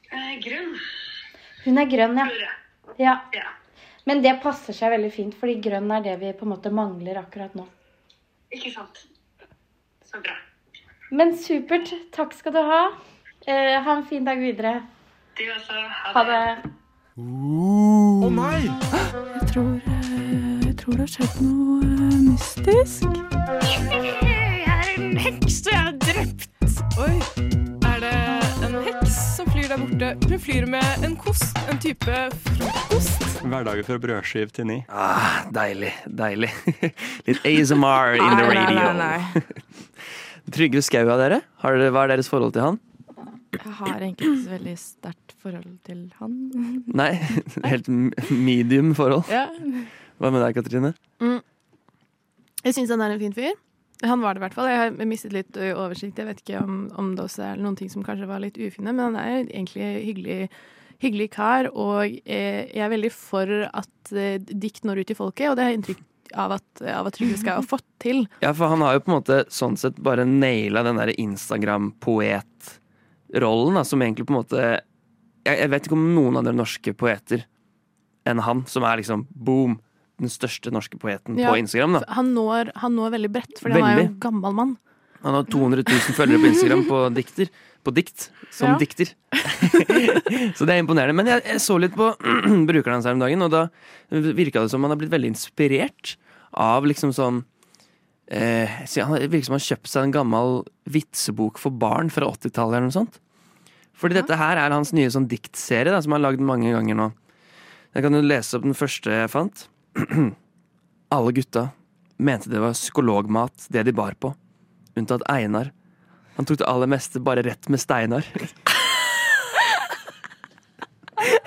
Eh, 0.09 0.39
grønn. 0.41 0.71
Hun 1.65 1.77
er 1.77 1.85
grønn, 1.91 2.17
ja. 2.17 2.25
ja. 2.97 3.15
Ja. 3.35 3.47
Men 4.09 4.23
det 4.25 4.41
passer 4.41 4.73
seg 4.73 4.89
veldig 4.95 5.11
fint, 5.13 5.35
fordi 5.37 5.59
grønn 5.61 5.91
er 5.93 6.01
det 6.07 6.15
vi 6.23 6.31
på 6.33 6.45
en 6.47 6.53
måte 6.55 6.71
mangler 6.73 7.15
akkurat 7.21 7.53
nå. 7.57 7.65
Ikke 8.55 8.71
sant. 8.73 8.95
Så 10.09 10.17
bra. 10.25 10.33
Men 11.13 11.37
supert. 11.37 11.93
Takk 12.15 12.33
skal 12.37 12.53
du 12.57 12.61
ha. 12.65 12.81
Eh, 13.45 13.77
ha 13.77 13.91
en 13.97 14.05
fin 14.09 14.25
dag 14.25 14.37
videre. 14.41 14.73
Du 15.37 15.45
også. 15.53 15.73
Ha 16.15 16.21
det. 16.31 16.43
Å 17.19 18.29
nei! 18.33 18.61
Jeg 18.65 19.45
tror, 19.53 19.73
eh, 19.77 20.65
jeg 20.65 20.75
tror 20.81 20.93
det 20.97 21.05
har 21.05 21.13
skjedd 21.13 21.35
noe 21.45 21.77
eh, 21.85 22.19
mystisk. 22.31 23.09
En 24.99 25.15
heks, 25.15 25.61
og 25.63 25.71
jeg 25.71 25.79
er 25.79 25.97
drept. 26.03 26.47
Oi, 26.99 27.13
er 27.87 28.01
det 28.03 28.11
en 28.67 28.73
heks 28.83 29.13
som 29.37 29.47
flyr 29.47 29.69
der 29.71 29.79
borte? 29.79 30.09
Hun 30.27 30.41
flyr 30.43 30.65
med 30.69 31.05
en 31.07 31.13
kost, 31.19 31.55
en 31.71 31.79
type 31.81 32.17
frokost. 32.49 33.23
Hverdager 33.39 33.85
fra 33.87 33.97
brødskiv 34.03 34.51
til 34.55 34.67
ni. 34.67 34.77
Ah, 34.91 35.45
deilig, 35.55 35.93
deilig. 36.19 36.49
Litt 37.29 37.47
ASMR 37.47 38.17
in 38.17 38.35
the 38.35 38.49
radio. 38.49 38.75
nei, 38.75 38.91
nei, 38.99 39.23
nei. 39.39 39.43
Trygve 40.55 40.83
Skau 40.83 41.05
av 41.13 41.21
dere, 41.21 41.39
har 41.63 41.77
dere, 41.79 41.93
hva 41.95 42.03
er 42.07 42.13
deres 42.15 42.29
forhold 42.31 42.55
til 42.57 42.65
han? 42.65 42.81
Jeg 43.55 43.73
har 43.79 43.95
egentlig 43.95 44.27
ikke 44.27 44.43
så 44.43 44.53
veldig 44.57 44.75
sterkt 44.81 45.33
forhold 45.39 45.79
til 45.87 46.03
han. 46.19 46.35
Nei, 46.99 47.13
helt 47.71 47.87
medium 48.35 48.91
forhold. 48.99 49.31
Ja. 49.31 49.47
Hva 50.19 50.33
med 50.35 50.43
deg, 50.43 50.59
Katrine? 50.59 50.91
Mm. 51.23 51.39
Jeg 52.67 52.75
syns 52.75 52.91
han 52.91 53.07
er 53.07 53.15
en 53.15 53.23
fin 53.23 53.35
fyr. 53.39 53.55
Han 54.05 54.21
var 54.23 54.33
det 54.33 54.39
i 54.39 54.45
hvert 54.45 54.55
fall. 54.55 54.69
Jeg 54.71 54.79
har 54.79 55.07
mistet 55.09 55.35
litt 55.35 55.57
oversikt. 55.73 56.19
Jeg 56.19 56.29
vet 56.29 56.43
ikke 56.43 56.61
om, 56.63 56.75
om 56.99 57.15
det 57.17 57.25
også 57.25 57.49
er 57.49 57.59
noen 57.59 57.75
ting 57.79 57.89
som 57.91 58.05
kanskje 58.05 58.29
var 58.29 58.39
litt 58.43 58.59
ufine, 58.59 58.93
men 58.93 59.09
han 59.09 59.17
er 59.19 59.41
egentlig 59.41 59.89
hyggelig, 60.05 60.37
hyggelig 61.03 61.27
kar. 61.35 61.67
Og 61.73 62.05
jeg 62.07 62.79
er 62.79 62.93
veldig 62.93 63.11
for 63.11 63.51
at 63.67 64.13
dikt 64.47 64.87
når 64.87 65.03
ut 65.03 65.11
til 65.11 65.19
folket, 65.19 65.51
og 65.51 65.57
det 65.57 65.65
har 65.65 65.73
jeg 65.73 65.81
inntrykk 65.81 66.05
av 66.33 66.51
at, 66.51 66.81
av 66.81 67.07
at 67.09 67.13
Trygve 67.17 67.37
skal 67.41 67.55
ha 67.59 67.63
fått 67.65 67.85
til. 68.01 68.27
Ja, 68.45 68.53
for 68.53 68.67
han 68.71 68.81
har 68.85 68.93
jo 68.95 69.01
på 69.05 69.11
en 69.11 69.17
måte 69.19 69.37
sånn 69.53 69.77
sett 69.79 69.97
bare 70.03 70.25
naila 70.27 70.83
den 70.85 70.99
der 71.01 71.11
Instagram-poet-rollen, 71.19 73.85
som 73.85 74.01
egentlig 74.05 74.25
på 74.29 74.33
en 74.35 74.41
måte 74.41 74.59
jeg, 75.47 75.55
jeg 75.55 75.69
vet 75.71 75.83
ikke 75.87 75.97
om 75.97 76.13
noen 76.15 76.37
andre 76.41 76.53
norske 76.55 76.91
poeter 76.97 77.39
enn 78.27 78.39
han, 78.45 78.59
som 78.69 78.83
er 78.85 78.97
liksom 78.99 79.19
boom, 79.31 79.73
den 80.19 80.31
største 80.31 80.71
norske 80.75 80.99
poeten 80.99 81.37
Ja, 81.39 81.49
på 81.51 81.59
Instagram. 81.61 81.99
Han 82.19 82.33
når, 82.35 82.71
han 82.83 82.95
når 82.97 83.15
veldig 83.17 83.31
bredt, 83.33 83.57
for 83.61 83.73
han 83.73 83.83
er 83.87 83.97
jo 84.01 84.05
en 84.09 84.19
gammel 84.21 84.55
mann. 84.55 84.77
Han 85.23 85.35
har 85.35 85.47
200 85.51 85.83
000 85.83 86.15
følgere 86.15 86.39
på 86.39 86.49
Instagram 86.53 86.85
på 86.87 86.99
dikter. 87.15 87.49
På 87.83 87.91
dikt. 87.95 88.29
Som 88.51 88.73
Ja. 88.73 88.77
dikter. 88.79 89.13
så 90.57 90.65
det 90.67 90.75
er 90.75 90.81
imponerende. 90.83 91.15
Men 91.15 91.27
jeg, 91.31 91.43
jeg 91.47 91.61
så 91.63 91.77
litt 91.79 91.95
på 91.95 92.09
brukeren 92.69 92.97
hans 92.99 93.07
her 93.07 93.15
om 93.15 93.23
dagen, 93.23 93.43
og 93.43 93.51
da 93.51 93.65
virka 94.11 94.63
det 94.63 94.71
som 94.71 94.83
han 94.83 94.91
har 94.93 94.99
blitt 94.99 95.11
veldig 95.13 95.31
inspirert 95.33 96.15
av 96.55 96.87
liksom 96.87 97.11
sånn 97.15 97.43
eh, 98.31 98.83
så 98.89 99.05
Han 99.07 99.19
virker 99.29 99.47
som 99.47 99.55
han 99.55 99.61
har 99.61 99.67
kjøpt 99.69 99.91
seg 99.91 100.07
en 100.07 100.15
gammel 100.15 100.61
vitsebok 100.91 101.59
for 101.61 101.71
barn 101.71 102.11
fra 102.13 102.27
80-tallet 102.31 102.79
eller 102.79 102.89
noe 102.89 102.97
sånt. 102.99 103.19
Fordi 103.99 104.15
dette 104.15 104.37
her 104.39 104.59
er 104.59 104.71
hans 104.71 104.93
nye 104.95 105.11
sånn 105.11 105.27
diktserie, 105.27 105.91
da, 105.91 105.99
som 106.01 106.15
han 106.15 106.23
har 106.23 106.31
lagd 106.31 106.43
mange 106.45 106.71
ganger 106.71 106.95
nå. 106.95 107.09
Jeg 107.95 108.05
kan 108.05 108.15
jo 108.15 108.21
lese 108.23 108.55
opp 108.55 108.63
den 108.67 108.77
første 108.77 109.11
jeg 109.11 109.31
fant. 109.33 109.65
Alle 111.15 111.31
gutta 111.33 111.69
mente 112.19 112.49
det 112.51 112.59
var 112.61 112.73
psykologmat, 112.75 113.67
det 113.71 113.83
de 113.87 113.93
bar 113.95 114.13
på. 114.19 114.33
Unntatt 114.99 115.23
Einar. 115.31 115.71
Han 116.35 116.45
tok 116.47 116.59
det 116.61 116.67
aller 116.67 116.87
meste 116.91 117.19
bare 117.23 117.41
rett 117.43 117.69
med 117.71 117.79
Steinar. 117.81 118.25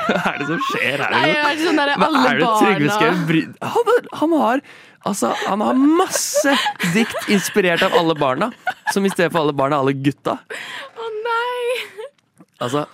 Hva 0.03 0.33
er 0.33 0.41
det 0.43 0.47
som 0.51 0.63
skjer 0.69 1.01
her? 1.01 1.13
Nei, 1.15 1.29
jeg 1.31 1.45
er 1.49 1.61
sånn 1.63 1.79
der, 1.81 1.93
Hva 1.97 2.09
alle 2.11 2.23
er 2.33 2.41
det 2.43 2.49
Trygve 2.61 2.97
Skau 2.97 3.21
bry- 3.29 3.45
han, 3.63 3.93
han 4.21 4.35
har 4.43 4.65
Altså, 5.09 5.31
han 5.49 5.63
har 5.65 5.79
masse 5.83 6.53
dikt 6.93 7.25
inspirert 7.33 7.83
av 7.83 7.95
alle 7.99 8.15
barna. 8.15 8.53
Som 8.95 9.03
i 9.03 9.11
stedet 9.11 9.33
for 9.35 9.41
alle 9.41 9.55
barna, 9.59 9.81
alle 9.83 9.97
gutta. 9.99 10.37
Å 10.95 11.07
nei! 11.25 11.65
Altså, 12.63 12.85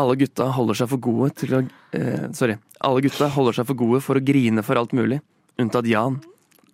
alle 0.00 0.14
gutta 0.22 0.46
holder 0.56 0.78
seg 0.80 0.88
for 0.94 1.02
gode 1.04 1.28
til 1.42 1.52
å 1.58 1.60
eh, 1.98 2.30
Sorry. 2.38 2.56
Alle 2.80 3.02
gutta 3.04 3.28
holder 3.28 3.58
seg 3.58 3.68
for 3.68 3.78
gode 3.78 4.00
for 4.04 4.16
å 4.16 4.24
grine 4.24 4.64
for 4.64 4.80
alt 4.80 4.94
mulig. 4.96 5.20
Unntatt 5.60 5.88
Jan. 5.90 6.20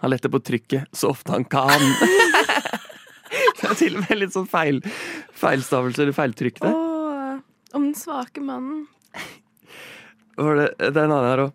Han 0.02 0.12
letter 0.12 0.30
på 0.30 0.42
trykket 0.44 0.90
så 0.94 1.10
ofte 1.14 1.34
han 1.34 1.46
kan. 1.50 1.82
Det 3.56 3.66
er 3.66 3.78
til 3.78 3.96
og 3.98 4.04
med 4.04 4.20
litt 4.20 4.34
sånn 4.34 4.46
feil 4.48 4.78
feilstavelse 5.36 6.04
eller 6.04 6.14
feiltrykk 6.14 6.60
der. 6.62 6.74
Åh, 6.76 7.38
om 7.74 7.86
den 7.88 7.96
svake 7.98 8.42
mannen. 8.44 8.84
Det, 10.36 10.68
det 10.78 10.92
er 10.92 11.06
en 11.06 11.14
annen 11.16 11.30
her 11.30 11.42
òg. 11.46 11.54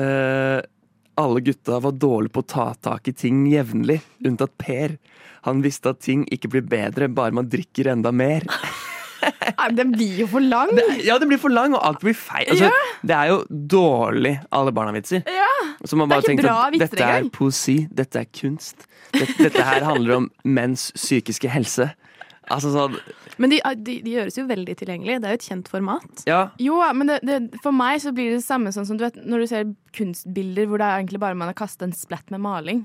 Eh, 0.00 0.60
alle 1.20 1.42
gutta 1.44 1.80
var 1.82 1.98
dårlige 1.98 2.32
på 2.32 2.44
å 2.44 2.48
ta 2.54 2.66
tak 2.74 3.10
i 3.10 3.14
ting 3.16 3.42
jevnlig, 3.50 3.98
unntatt 4.24 4.54
Per. 4.62 4.96
Han 5.44 5.60
visste 5.64 5.92
at 5.92 6.00
ting 6.06 6.24
ikke 6.32 6.54
blir 6.54 6.64
bedre 6.64 7.10
bare 7.12 7.34
man 7.36 7.50
drikker 7.52 7.90
enda 7.92 8.14
mer. 8.14 8.46
Den 9.78 9.92
blir 9.94 10.22
jo 10.22 10.26
for 10.30 10.40
lang. 10.44 10.70
ja, 11.04 11.18
den 11.22 11.28
blir 11.30 11.38
for 11.42 11.52
lang, 11.52 11.74
og 11.76 11.82
alt 11.86 12.00
blir 12.02 12.14
feil. 12.18 12.48
Altså, 12.52 12.70
Det 13.06 13.16
er 13.16 13.30
jo 13.32 13.40
dårlig 13.50 14.34
alle 14.52 14.72
barna-vitser. 14.74 15.22
Ja. 15.30 15.48
Så 15.84 15.96
man 15.98 16.08
Det 16.08 16.16
bare 16.16 16.26
tenker 16.28 16.50
at 16.52 16.72
vitser 16.74 16.96
dette 16.96 17.10
er 17.16 17.28
poesi, 17.34 17.76
dette 17.92 18.22
er 18.22 18.28
kunst. 18.34 18.86
Dette, 19.12 19.36
dette 19.48 19.62
her 19.66 19.84
handler 19.86 20.16
om 20.22 20.30
menns 20.44 20.90
psykiske 20.96 21.50
helse. 21.52 21.90
Altså 22.52 22.72
sånn 22.74 22.96
Men 23.40 23.52
de, 23.52 23.58
de, 23.86 23.92
de 24.02 24.12
gjøres 24.16 24.36
jo 24.36 24.42
veldig 24.48 24.74
tilgjengelig. 24.80 25.20
Det 25.22 25.28
er 25.28 25.36
jo 25.36 25.40
et 25.40 25.46
kjent 25.46 25.68
format. 25.70 26.24
Ja. 26.28 26.40
Jo, 26.60 26.80
men 26.98 27.08
det, 27.12 27.20
det, 27.26 27.36
for 27.64 27.72
meg 27.76 28.00
så 28.02 28.10
blir 28.14 28.32
det 28.32 28.40
det 28.40 28.46
samme 28.48 28.72
sånn 28.74 28.86
som 28.88 28.98
du 28.98 29.04
vet 29.06 29.20
når 29.22 29.44
du 29.44 29.46
ser 29.52 29.70
kunstbilder 29.96 30.66
hvor 30.68 30.82
det 30.82 30.88
er 30.90 30.98
egentlig 31.00 31.20
bare 31.22 31.38
man 31.38 31.48
har 31.52 31.56
kastet 31.58 31.86
en 31.86 31.94
splatt 31.96 32.32
med 32.34 32.42
maling. 32.44 32.82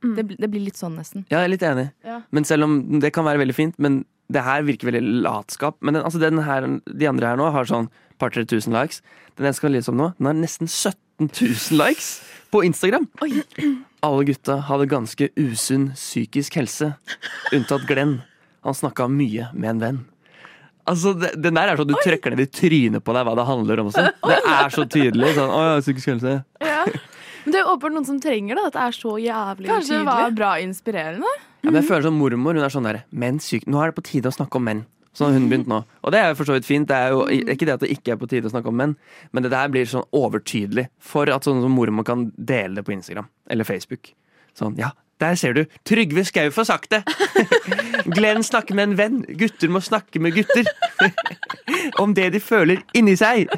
Det, 0.00 0.22
blir- 0.24 0.38
det 0.40 0.48
blir 0.48 0.62
litt 0.64 0.78
sånn 0.80 0.94
nesten. 0.96 1.26
Ja, 1.28 1.42
jeg 1.42 1.50
er 1.50 1.52
litt 1.52 1.66
enig. 1.68 1.88
Ja. 2.06 2.20
Men 2.32 2.46
selv 2.48 2.64
om 2.64 2.78
det 3.02 3.10
kan 3.12 3.26
være 3.26 3.42
veldig 3.42 3.56
fint, 3.58 3.74
men 3.82 3.98
det 4.30 4.44
her 4.46 4.64
virker 4.66 4.90
veldig 4.90 5.22
latskap. 5.26 5.78
Men 5.80 5.96
den, 5.96 6.04
altså 6.06 6.20
den 6.22 6.42
her, 6.46 6.66
de 6.86 7.08
andre 7.10 7.32
her 7.32 7.40
nå 7.40 7.50
har 7.54 7.68
sånn 7.68 7.90
par-tre 8.20 8.44
tusen 8.48 8.74
likes. 8.76 9.00
Den 9.38 9.48
jeg 9.48 9.58
skal 9.58 9.74
lese 9.74 9.92
om 9.92 9.98
nå, 10.00 10.10
den 10.18 10.30
har 10.30 10.38
nesten 10.38 10.70
17 10.70 11.30
000 11.30 11.80
likes 11.80 12.12
på 12.52 12.62
Instagram. 12.66 13.08
Alle 14.04 14.26
gutta 14.28 14.60
hadde 14.68 14.88
ganske 14.90 15.30
usunn 15.38 15.90
psykisk 15.96 16.56
helse, 16.60 16.94
unntatt 17.52 17.84
Glenn. 17.88 18.20
Han 18.64 18.76
snakka 18.76 19.08
mye 19.08 19.50
med 19.56 19.74
en 19.74 19.84
venn. 19.84 20.00
Altså, 20.90 21.12
det, 21.16 21.34
Den 21.40 21.56
der 21.56 21.70
er 21.70 21.78
sånn 21.78 21.90
du 21.90 21.96
trykker 22.00 22.34
ned 22.34 22.42
i 22.44 22.50
trynet 22.50 23.04
på 23.04 23.14
deg 23.14 23.26
hva 23.28 23.36
det 23.38 23.46
handler 23.48 23.82
om. 23.82 23.90
Også. 23.92 24.06
Det 24.26 24.38
er 24.40 24.74
så 24.74 24.86
tydelig. 24.90 25.34
Sånn, 25.36 25.52
å 25.52 25.60
ja, 25.64 25.76
psykisk 25.84 26.12
helse. 26.14 26.40
Ja. 26.64 26.82
Men 27.44 27.54
det 27.54 27.60
er 27.60 27.68
åpenbart 27.70 27.96
noen 27.96 28.08
som 28.08 28.18
trenger 28.22 28.58
det. 28.58 28.64
At 28.70 28.76
det 28.76 28.82
er 28.88 28.96
så 28.96 29.14
jævlig 29.20 29.70
Kanskje 29.70 30.00
det 30.00 30.08
var 30.08 30.34
bra 30.36 30.50
inspirerende? 30.64 31.30
Ja, 31.60 31.68
men 31.68 31.80
jeg 31.82 31.88
føler 31.90 32.08
som 32.08 32.16
mormor. 32.20 32.56
Hun 32.56 32.64
er 32.64 32.72
sånn 32.72 32.88
der 32.88 33.02
menn 33.10 33.40
syk 33.42 33.66
Nå 33.68 33.80
er 33.82 33.90
det 33.90 33.98
på 33.98 34.06
tide 34.06 34.32
å 34.32 34.36
snakke 34.36 34.60
om 34.60 34.66
menn. 34.68 34.86
Sånn 35.16 35.32
har 35.32 35.40
hun 35.40 35.48
begynt 35.50 35.68
nå. 35.70 35.80
Og 36.06 36.14
det 36.14 36.20
er 36.20 36.30
jo 36.30 36.38
for 36.38 36.48
så 36.48 36.54
vidt 36.54 36.68
fint. 36.68 36.88
Det 36.88 36.96
er 36.96 37.12
jo 37.12 37.24
ikke 37.26 37.66
det 37.66 37.74
at 37.74 37.84
det 37.84 37.90
ikke 37.92 38.14
er 38.14 38.20
på 38.20 38.28
tide 38.30 38.46
å 38.46 38.52
snakke 38.52 38.70
om 38.70 38.78
menn, 38.78 38.96
men 39.34 39.44
det 39.44 39.50
der 39.52 39.70
blir 39.72 39.88
sånn 39.90 40.06
overtydelig 40.14 40.86
for 41.02 41.30
at 41.34 41.46
sånn 41.46 41.64
som 41.64 41.74
mormor 41.74 42.06
kan 42.06 42.28
dele 42.36 42.78
det 42.78 42.86
på 42.86 42.94
Instagram 42.94 43.26
eller 43.50 43.66
Facebook. 43.66 44.12
Sånn, 44.56 44.78
ja, 44.78 44.92
der 45.20 45.34
ser 45.36 45.58
du. 45.58 45.64
Trygve 45.86 46.24
Skau 46.28 46.48
får 46.54 46.68
sagt 46.70 46.94
det! 46.94 47.02
Glenn 48.16 48.46
snakker 48.46 48.78
med 48.78 48.90
en 48.90 48.96
venn. 49.00 49.18
Gutter 49.40 49.72
må 49.72 49.82
snakke 49.84 50.22
med 50.22 50.38
gutter. 50.38 50.70
om 52.02 52.14
det 52.14 52.30
de 52.34 52.40
føler 52.42 52.82
inni 52.96 53.16
seg. 53.18 53.50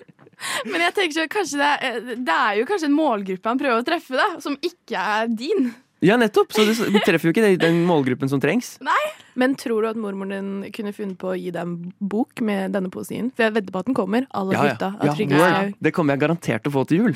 Men 0.70 0.84
jeg 0.86 0.96
tenker 0.96 1.16
så, 1.16 1.26
kanskje 1.32 1.60
det, 1.60 1.70
er, 1.70 1.98
det 2.16 2.36
er 2.36 2.60
jo 2.60 2.68
kanskje 2.68 2.88
en 2.88 2.96
målgruppe 2.96 3.50
han 3.50 3.60
prøver 3.60 3.82
å 3.82 3.86
treffe, 3.86 4.16
da, 4.16 4.28
som 4.40 4.56
ikke 4.64 5.00
er 5.16 5.32
din. 5.32 5.72
Ja, 6.00 6.16
nettopp. 6.16 6.52
Så 6.56 6.64
du 6.64 6.96
treffer 7.04 7.28
jo 7.28 7.32
ikke 7.34 7.44
den 7.60 7.82
målgruppen 7.88 8.30
som 8.32 8.40
trengs. 8.40 8.78
Nei. 8.84 8.96
Men 9.38 9.52
tror 9.60 9.84
du 9.84 9.88
at 9.90 9.98
mormoren 10.00 10.32
din 10.32 10.72
kunne 10.72 10.94
funnet 10.96 11.18
på 11.20 11.34
å 11.34 11.36
gi 11.36 11.52
deg 11.52 11.60
en 11.60 11.74
bok 12.00 12.40
med 12.44 12.72
denne 12.72 12.88
poesien? 12.92 13.28
For 13.36 13.44
jeg 13.46 13.54
vedder 13.58 13.74
på 13.74 13.82
at 13.82 13.90
den 13.90 13.96
kommer. 13.98 14.24
Alle 14.36 14.56
Ja, 14.56 14.64
ja. 14.64 14.72
gutta 14.72 14.90
Ja. 15.04 15.14
Skau. 15.14 15.74
Det 15.80 15.92
kommer 15.96 16.16
jeg 16.16 16.22
garantert 16.24 16.64
til 16.64 16.72
å 16.72 16.76
få 16.78 16.86
til 16.88 17.02
jul. 17.04 17.12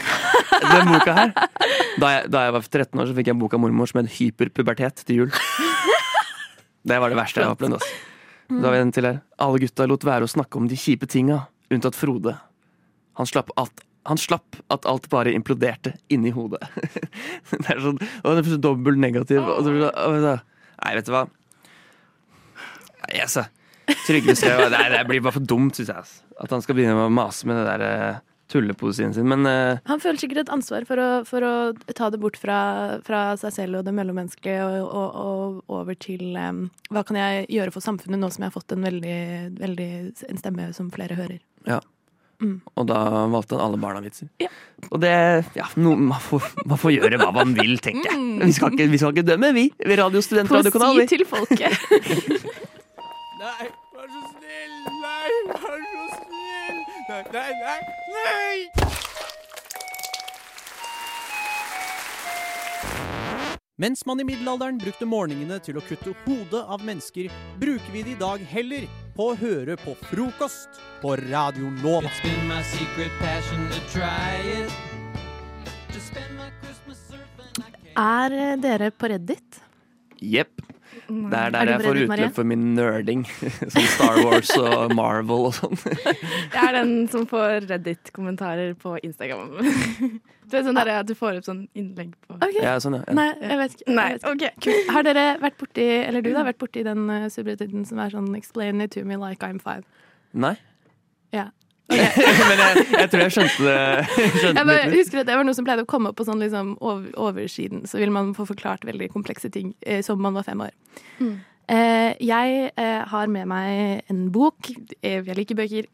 Den 0.64 0.90
boka 0.92 1.16
her. 1.16 1.32
Da 2.00 2.10
jeg, 2.12 2.30
da 2.30 2.44
jeg 2.44 2.52
var 2.56 2.68
13 2.68 3.00
år, 3.00 3.06
så 3.08 3.16
fikk 3.16 3.28
jeg 3.30 3.34
en 3.36 3.40
bok 3.40 3.54
av 3.56 3.60
mormor 3.64 3.88
som 3.90 4.00
het 4.02 4.12
Hyperpubertet 4.18 5.04
til 5.08 5.16
jul. 5.24 5.30
Det 6.84 7.00
var 7.00 7.08
det 7.12 7.16
verste 7.16 7.40
jeg 7.40 7.48
har 7.48 7.56
opplevd. 7.56 7.78
Altså. 7.78 8.02
Da 8.52 8.66
har 8.68 8.74
vi 8.76 8.80
en 8.84 8.92
til 8.92 9.08
her. 9.08 9.20
Alle 9.40 9.60
gutta 9.62 9.86
lot 9.88 10.04
være 10.04 10.26
å 10.28 10.30
snakke 10.30 10.60
om 10.60 10.68
de 10.68 10.76
kjipe 10.76 11.08
tinga, 11.08 11.46
unntatt 11.72 11.96
Frode. 11.96 12.36
Han 13.16 13.28
slapp, 13.30 13.48
alt, 13.56 13.80
han 14.04 14.20
slapp 14.20 14.58
at 14.72 14.86
alt 14.88 15.08
bare 15.12 15.32
imploderte 15.32 15.94
inni 16.12 16.32
hodet. 16.34 16.60
Det 17.50 17.64
er 17.72 17.80
sånn 17.80 18.00
og 18.00 18.34
det 18.34 18.42
er 18.42 18.50
så 18.52 18.60
dobbelt 18.60 19.00
negativ. 19.00 19.40
Og 19.40 19.64
så, 19.64 19.72
og 19.88 20.18
så, 20.24 20.34
nei, 20.82 20.92
vet 20.98 21.08
du 21.08 21.14
hva. 21.14 21.24
Nei, 23.04 23.16
altså. 23.24 23.46
Trygve 24.06 24.34
Skau 24.36 24.68
Nei, 24.72 24.86
det 24.92 25.02
blir 25.08 25.24
bare 25.24 25.36
for 25.36 25.44
dumt, 25.44 25.76
syns 25.76 25.90
jeg. 25.90 26.04
altså. 26.04 26.22
At 26.40 26.54
han 26.54 26.64
skal 26.64 26.78
begynne 26.78 27.06
å 27.06 27.12
mase 27.12 27.48
med 27.48 27.60
det 27.60 27.64
der 27.68 27.84
eh, 27.84 28.22
tullepoesien 28.52 29.14
sin. 29.14 29.28
Men 29.30 29.46
uh, 29.48 29.80
Han 29.88 30.02
føler 30.02 30.20
sikkert 30.20 30.44
et 30.44 30.52
ansvar 30.52 30.86
for 30.88 31.00
å, 31.00 31.08
for 31.28 31.46
å 31.46 31.54
ta 31.96 32.10
det 32.12 32.20
bort 32.22 32.38
fra, 32.40 32.58
fra 33.06 33.22
seg 33.40 33.54
selv 33.56 33.80
og 33.80 33.88
det 33.88 33.94
mellommenneskelige 33.96 34.64
og, 34.64 34.88
og, 34.88 35.18
og 35.24 35.80
over 35.80 35.98
til 36.00 36.36
um, 36.36 36.66
hva 36.92 37.04
kan 37.06 37.20
jeg 37.20 37.48
gjøre 37.56 37.74
for 37.74 37.84
samfunnet 37.84 38.20
nå 38.20 38.32
som 38.32 38.44
jeg 38.44 38.52
har 38.52 38.56
fått 38.56 38.76
en 38.76 38.86
veldig, 38.88 39.18
veldig 39.60 39.90
en 40.30 40.40
stemme 40.42 40.70
som 40.76 40.92
flere 40.94 41.18
hører. 41.20 41.40
ja. 41.68 41.80
Mm. 42.42 42.56
Og 42.74 42.86
da 42.88 42.98
valgte 43.32 43.56
han 43.56 43.64
alle 43.66 43.78
barna-vitser. 43.80 44.30
Og 44.90 45.00
det 45.02 45.14
Ja, 45.56 45.68
no, 45.76 45.94
man, 45.94 46.20
får, 46.20 46.50
man 46.66 46.80
får 46.80 46.96
gjøre 46.96 47.20
hva 47.22 47.30
man 47.34 47.54
vil, 47.56 47.76
tenker 47.82 48.10
jeg. 48.10 48.20
Mm. 48.20 48.44
Vi 48.44 48.56
skal 48.56 48.74
ikke, 48.74 48.88
vi 48.90 49.00
skal 49.00 49.14
ikke 49.14 49.26
dømme, 49.30 49.52
vi. 49.56 49.68
Ved 49.84 49.98
Radio 50.02 50.22
Studentradiokanal. 50.24 50.98
Poesi 50.98 51.16
til 51.16 51.26
folket. 51.28 51.72
Nei, 53.44 53.66
vær 53.94 54.08
så 54.08 54.22
snill! 54.32 54.76
Nei, 55.04 55.30
vær 55.50 55.82
så 55.92 56.04
snill! 56.16 56.78
Nei, 57.10 57.22
nei, 57.34 57.50
nei! 57.60 57.80
nei! 58.16 58.58
Mens 63.76 64.04
man 64.06 64.20
i 64.22 64.24
middelalderen 64.24 64.78
brukte 64.78 65.06
morgenene 65.08 65.58
til 65.58 65.80
å 65.80 65.82
kutte 65.82 66.12
hodet 66.24 66.60
av 66.62 66.84
mennesker, 66.86 67.26
bruker 67.58 67.90
vi 67.90 68.04
det 68.06 68.14
i 68.14 68.20
dag 68.20 68.44
heller 68.52 68.86
på 69.14 69.30
å 69.30 69.34
høre 69.38 69.76
på 69.78 69.94
frokost 70.08 70.80
på 71.00 71.14
Radio 71.20 71.70
Nova. 71.82 72.10
Er 77.94 78.34
eh, 78.34 78.56
dere 78.58 78.90
på 78.90 79.10
Reddit? 79.12 79.60
Jepp. 80.18 80.62
Det 81.08 81.38
er 81.38 81.46
Er 81.46 81.50
der 81.54 81.70
jeg 81.72 81.80
får 81.84 81.94
Marie? 81.94 82.08
utløp 82.08 82.34
for 82.34 82.44
min 82.44 82.74
nerding. 82.74 83.24
Som 83.74 83.88
Star 83.94 84.20
Wars 84.24 84.50
og 84.56 84.94
Marvel 84.94 85.48
og 85.50 85.54
sånn. 85.56 85.76
Jeg 85.84 86.60
er 86.62 86.72
den 86.78 86.94
som 87.12 87.26
får 87.28 87.68
Reddit-kommentarer 87.70 88.74
på 88.80 88.96
Instagram. 89.02 89.58
Du 90.44 90.58
vet 90.58 90.66
sånn 90.66 90.76
der 90.76 90.90
at 90.92 91.08
du 91.08 91.14
får 91.16 91.38
opp 91.38 91.46
sånn 91.46 91.62
innlegg 91.72 92.10
på 92.28 92.34
okay. 92.36 92.60
Ja, 92.60 92.74
sånn, 92.78 92.98
ja. 92.98 93.14
Nei, 93.16 93.30
jeg 93.40 93.56
vet 93.62 93.76
ikke. 93.78 93.86
Nei, 93.96 94.04
jeg 94.12 94.20
vet 94.20 94.34
ikke. 94.36 94.50
Kult. 94.66 94.90
Har 94.92 95.06
dere 95.06 95.22
vært 95.40 95.56
borti 95.62 95.86
Eller 96.02 96.20
du 96.20 96.28
da, 96.34 96.42
vært 96.44 96.58
borti 96.60 96.82
den 96.84 97.06
uh, 97.08 97.24
subredditen 97.32 97.86
som 97.88 98.02
er 98.04 98.12
sånn 98.12 98.28
'explain 98.36 98.84
it 98.84 98.92
to 98.92 99.06
me 99.08 99.16
like 99.16 99.40
I'm 99.40 99.56
five'? 99.58 99.88
Nei. 100.36 100.52
Men 102.48 102.60
jeg, 102.62 102.84
jeg 102.94 103.08
tror 103.12 103.22
jeg 103.22 103.32
skjønte 103.34 103.64
det. 103.66 103.80
Skjønte 104.40 104.52
Jeg 104.56 104.68
bare 104.70 104.92
husker 104.94 105.20
at 105.20 105.28
Det 105.28 105.34
var 105.36 105.44
noe 105.44 105.56
som 105.56 105.66
pleide 105.66 105.84
å 105.84 105.88
komme 105.88 106.10
opp 106.10 106.16
på 106.16 106.24
sånn 106.26 106.40
liksom 106.40 106.76
over, 106.80 107.10
oversiden. 107.20 107.84
Så 107.88 108.00
ville 108.00 108.14
man 108.14 108.32
få 108.36 108.46
forklart 108.48 108.86
veldig 108.88 109.10
komplekse 109.12 109.50
ting 109.52 109.74
eh, 109.84 110.00
som 110.04 110.22
man 110.22 110.36
var 110.36 110.46
fem 110.46 110.64
år. 110.64 110.72
Mm. 111.20 111.34
Eh, 111.74 112.10
jeg 112.24 112.70
eh, 112.72 113.02
har 113.10 113.28
med 113.32 113.50
meg 113.52 114.08
en 114.12 114.24
bok. 114.32 114.72
Eh, 115.02 115.20
jeg 115.20 115.36
liker 115.36 115.60
bøker. 115.60 115.90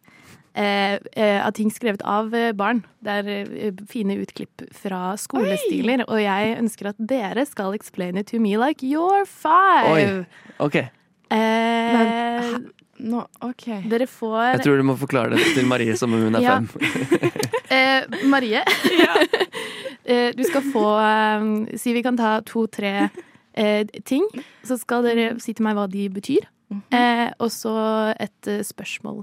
Eh, 0.50 0.96
eh, 1.14 1.38
av 1.46 1.52
ting 1.54 1.70
skrevet 1.70 2.02
av 2.02 2.34
eh, 2.34 2.50
barn. 2.56 2.82
Det 3.02 3.18
er 3.20 3.28
eh, 3.30 3.82
fine 3.90 4.18
utklipp 4.18 4.64
fra 4.74 5.14
skolestiler. 5.20 6.02
Og 6.08 6.22
jeg 6.22 6.56
ønsker 6.58 6.90
at 6.90 6.98
dere 6.98 7.46
skal 7.46 7.76
explain 7.78 8.18
it 8.18 8.30
to 8.30 8.42
me 8.42 8.56
like 8.58 8.82
you're 8.86 9.26
five. 9.26 9.90
Oi. 9.90 10.24
OK. 10.66 10.82
Eh, 11.30 12.54
Nå, 13.00 13.22
OK. 13.46 13.66
Dere 13.88 14.06
får 14.10 14.38
Jeg 14.56 14.62
tror 14.66 14.76
du 14.80 14.84
må 14.90 14.96
forklare 15.00 15.32
det 15.38 15.54
til 15.56 15.66
Marie 15.70 15.96
som 15.96 16.12
om 16.14 16.20
hun 16.26 16.36
er 16.36 16.44
Ja. 16.44 16.58
fem. 16.60 16.68
Eh, 17.70 18.02
Marie, 18.26 18.58
eh, 20.04 20.32
du 20.34 20.42
skal 20.42 20.64
få 20.72 20.82
eh, 20.98 21.76
Si 21.78 21.92
vi 21.94 22.02
kan 22.02 22.16
ta 22.18 22.40
to-tre 22.42 23.08
eh, 23.54 23.84
ting. 24.04 24.26
Så 24.66 24.78
skal 24.80 25.04
dere 25.06 25.36
si 25.42 25.54
til 25.54 25.64
meg 25.68 25.76
hva 25.78 25.86
de 25.90 26.08
betyr. 26.10 26.48
eh, 26.94 27.28
og 27.38 27.50
så 27.54 27.74
et 28.18 28.46
eh, 28.50 28.60
spørsmål 28.66 29.22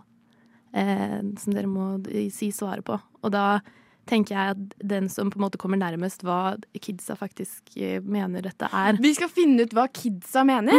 eh, 0.76 1.20
som 1.40 1.54
dere 1.56 1.68
må 1.68 1.90
si 2.32 2.50
svaret 2.56 2.86
på. 2.88 2.98
Og 3.24 3.32
da 3.36 3.60
tenker 4.08 4.36
jeg 4.38 4.56
at 4.56 4.76
den 4.88 5.10
som 5.12 5.28
på 5.32 5.36
en 5.40 5.44
måte 5.50 5.60
kommer 5.60 5.80
nærmest 5.80 6.24
hva 6.24 6.56
kidsa 6.80 7.18
faktisk 7.20 7.74
mener 8.08 8.46
dette 8.48 8.70
er. 8.72 8.96
Vi 9.04 9.12
skal 9.18 9.28
finne 9.28 9.66
ut 9.68 9.74
hva 9.76 9.90
kidsa 9.92 10.46
mener? 10.48 10.72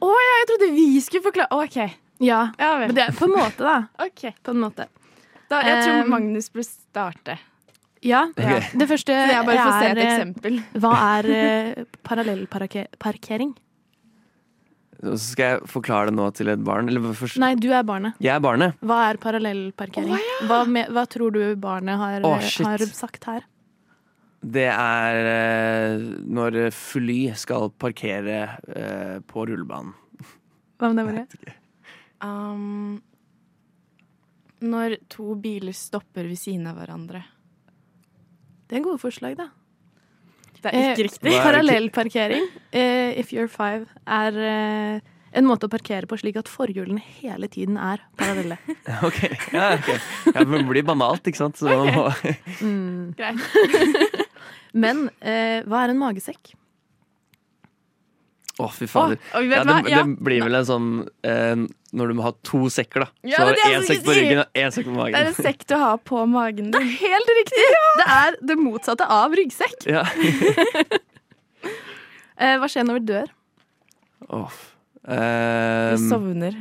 Å 0.00 0.12
ja, 0.16 0.38
jeg 0.40 0.48
trodde 0.48 0.70
vi 0.78 0.86
skulle 1.04 1.26
forklare 1.28 1.52
OK. 1.66 1.76
Ja, 2.22 2.42
Ja 2.58 2.74
vel. 2.78 2.90
men 2.90 2.98
det 2.98 3.06
er 3.08 3.16
på 3.16 3.28
en 3.28 3.34
måte, 3.36 3.64
da. 3.66 3.78
Ok. 4.06 4.28
På 4.42 4.54
en 4.54 4.62
måte. 4.62 4.88
Da, 5.50 5.60
jeg 5.66 5.82
tror 5.84 6.04
Um, 6.06 6.12
Magnus 6.14 6.48
bør 6.52 6.64
starte. 6.64 7.36
Ja. 8.02 8.24
Okay. 8.34 8.62
Det 8.78 8.88
første 8.90 9.14
Så 9.14 9.34
jeg 9.34 9.46
bare 9.46 9.66
får 9.66 9.74
se 9.76 9.90
et 9.90 9.98
eh, 9.98 10.06
eksempel. 10.08 10.56
Hva 10.82 10.92
er 11.18 11.28
uh, 11.28 11.84
parallellparkering? 12.06 13.52
Så 15.02 15.16
skal 15.34 15.48
jeg 15.48 15.70
forklare 15.70 16.10
det 16.10 16.16
nå 16.16 16.28
til 16.34 16.50
et 16.50 16.62
barn. 16.62 16.90
Eller 16.90 17.14
først 17.18 17.38
Nei, 17.42 17.54
du 17.58 17.68
er 17.74 17.84
barnet. 17.86 18.18
Jeg 18.22 18.34
er 18.34 18.42
barnet. 18.42 18.78
Hva 18.86 19.00
er 19.10 19.18
parallellparkering? 19.22 20.18
hva, 20.50 20.62
med, 20.66 20.90
hva 20.94 21.06
tror 21.10 21.34
du 21.34 21.42
barnet 21.58 21.98
har, 21.98 22.26
oh, 22.26 22.38
har 22.38 22.86
sagt 22.94 23.26
her? 23.30 23.46
Det 24.42 24.66
er 24.72 25.18
uh, 25.30 26.06
når 26.26 26.70
fly 26.74 27.18
skal 27.38 27.70
parkere 27.78 28.44
uh, 28.66 29.18
på 29.26 29.46
rullebanen. 29.50 29.94
Hva 30.82 30.90
med 30.90 30.98
det, 30.98 31.10
Marie? 31.12 31.58
Um, 32.22 33.00
når 34.62 34.96
to 35.10 35.34
biler 35.42 35.74
stopper 35.74 36.28
ved 36.30 36.38
siden 36.38 36.68
av 36.70 36.76
hverandre. 36.78 37.24
Det 38.70 38.78
er 38.78 38.84
gode 38.86 39.02
forslag, 39.02 39.34
da. 39.40 39.48
Det 40.62 40.70
er 40.70 40.76
ikke 40.78 41.02
Eh, 41.02 41.08
riktig. 41.08 41.32
Parallellparkering, 41.42 42.44
eh, 42.72 43.18
if 43.18 43.32
you're 43.34 43.48
five, 43.50 43.88
er 44.06 44.38
eh, 44.38 45.00
en 45.34 45.44
måte 45.48 45.66
å 45.66 45.72
parkere 45.72 46.06
på 46.06 46.14
slik 46.20 46.36
at 46.38 46.46
forhjulene 46.46 47.02
hele 47.18 47.48
tiden 47.48 47.76
er 47.76 47.98
parallelle. 48.16 48.58
Ok, 49.02 49.18
ja, 49.52 49.72
okay. 49.74 49.98
Ja, 50.30 50.44
men 50.44 50.62
det 50.62 50.68
blir 50.70 50.86
banalt, 50.86 51.26
ikke 51.26 51.42
sant? 51.42 51.58
Så 51.58 51.66
man 51.66 51.90
må 51.90 52.06
Mm. 52.62 53.14
Men 54.72 55.08
eh, 55.20 55.60
hva 55.66 55.82
er 55.84 55.90
en 55.92 55.98
magesekk? 56.00 56.54
Å, 58.60 58.66
fy 58.76 58.84
fader. 58.90 59.16
Å, 59.32 59.40
ja, 59.48 59.62
det, 59.64 59.76
det 59.88 60.02
blir 60.20 60.42
vel 60.44 60.54
en 60.58 60.66
sånn 60.68 60.88
eh, 61.24 61.54
Når 61.96 62.10
du 62.12 62.14
må 62.18 62.26
ha 62.26 62.32
to 62.44 62.66
sekker, 62.72 63.06
da. 63.06 63.08
Ja, 63.24 63.38
så 63.38 63.46
har 63.48 63.56
du 63.56 63.62
er 63.64 63.76
én 63.78 63.86
sekk 63.88 64.02
på 64.04 64.12
ryggen 64.16 64.42
og 64.42 64.60
én 64.60 64.74
sekk 64.74 64.90
på 64.90 64.96
magen. 64.98 65.14
Det 65.16 65.22
er 65.22 65.30
en 65.30 65.38
sekk 65.48 65.64
du 65.72 65.74
har 65.80 65.96
på 66.04 66.20
magen 66.28 66.68
din. 66.74 66.90
Helt 67.00 67.32
riktig! 67.38 67.64
Det 68.02 68.06
er 68.18 68.36
det 68.52 68.58
motsatte 68.60 69.08
av 69.08 69.32
ryggsekk. 69.40 69.88
Ja. 69.88 70.04
Eh, 72.42 72.56
hva 72.58 72.66
skjer 72.66 72.82
når 72.88 72.96
vi 72.96 73.02
dør? 73.06 73.28
Åh. 74.34 74.54
Eh, 75.14 75.92
Du 75.94 76.06
sovner. 76.08 76.56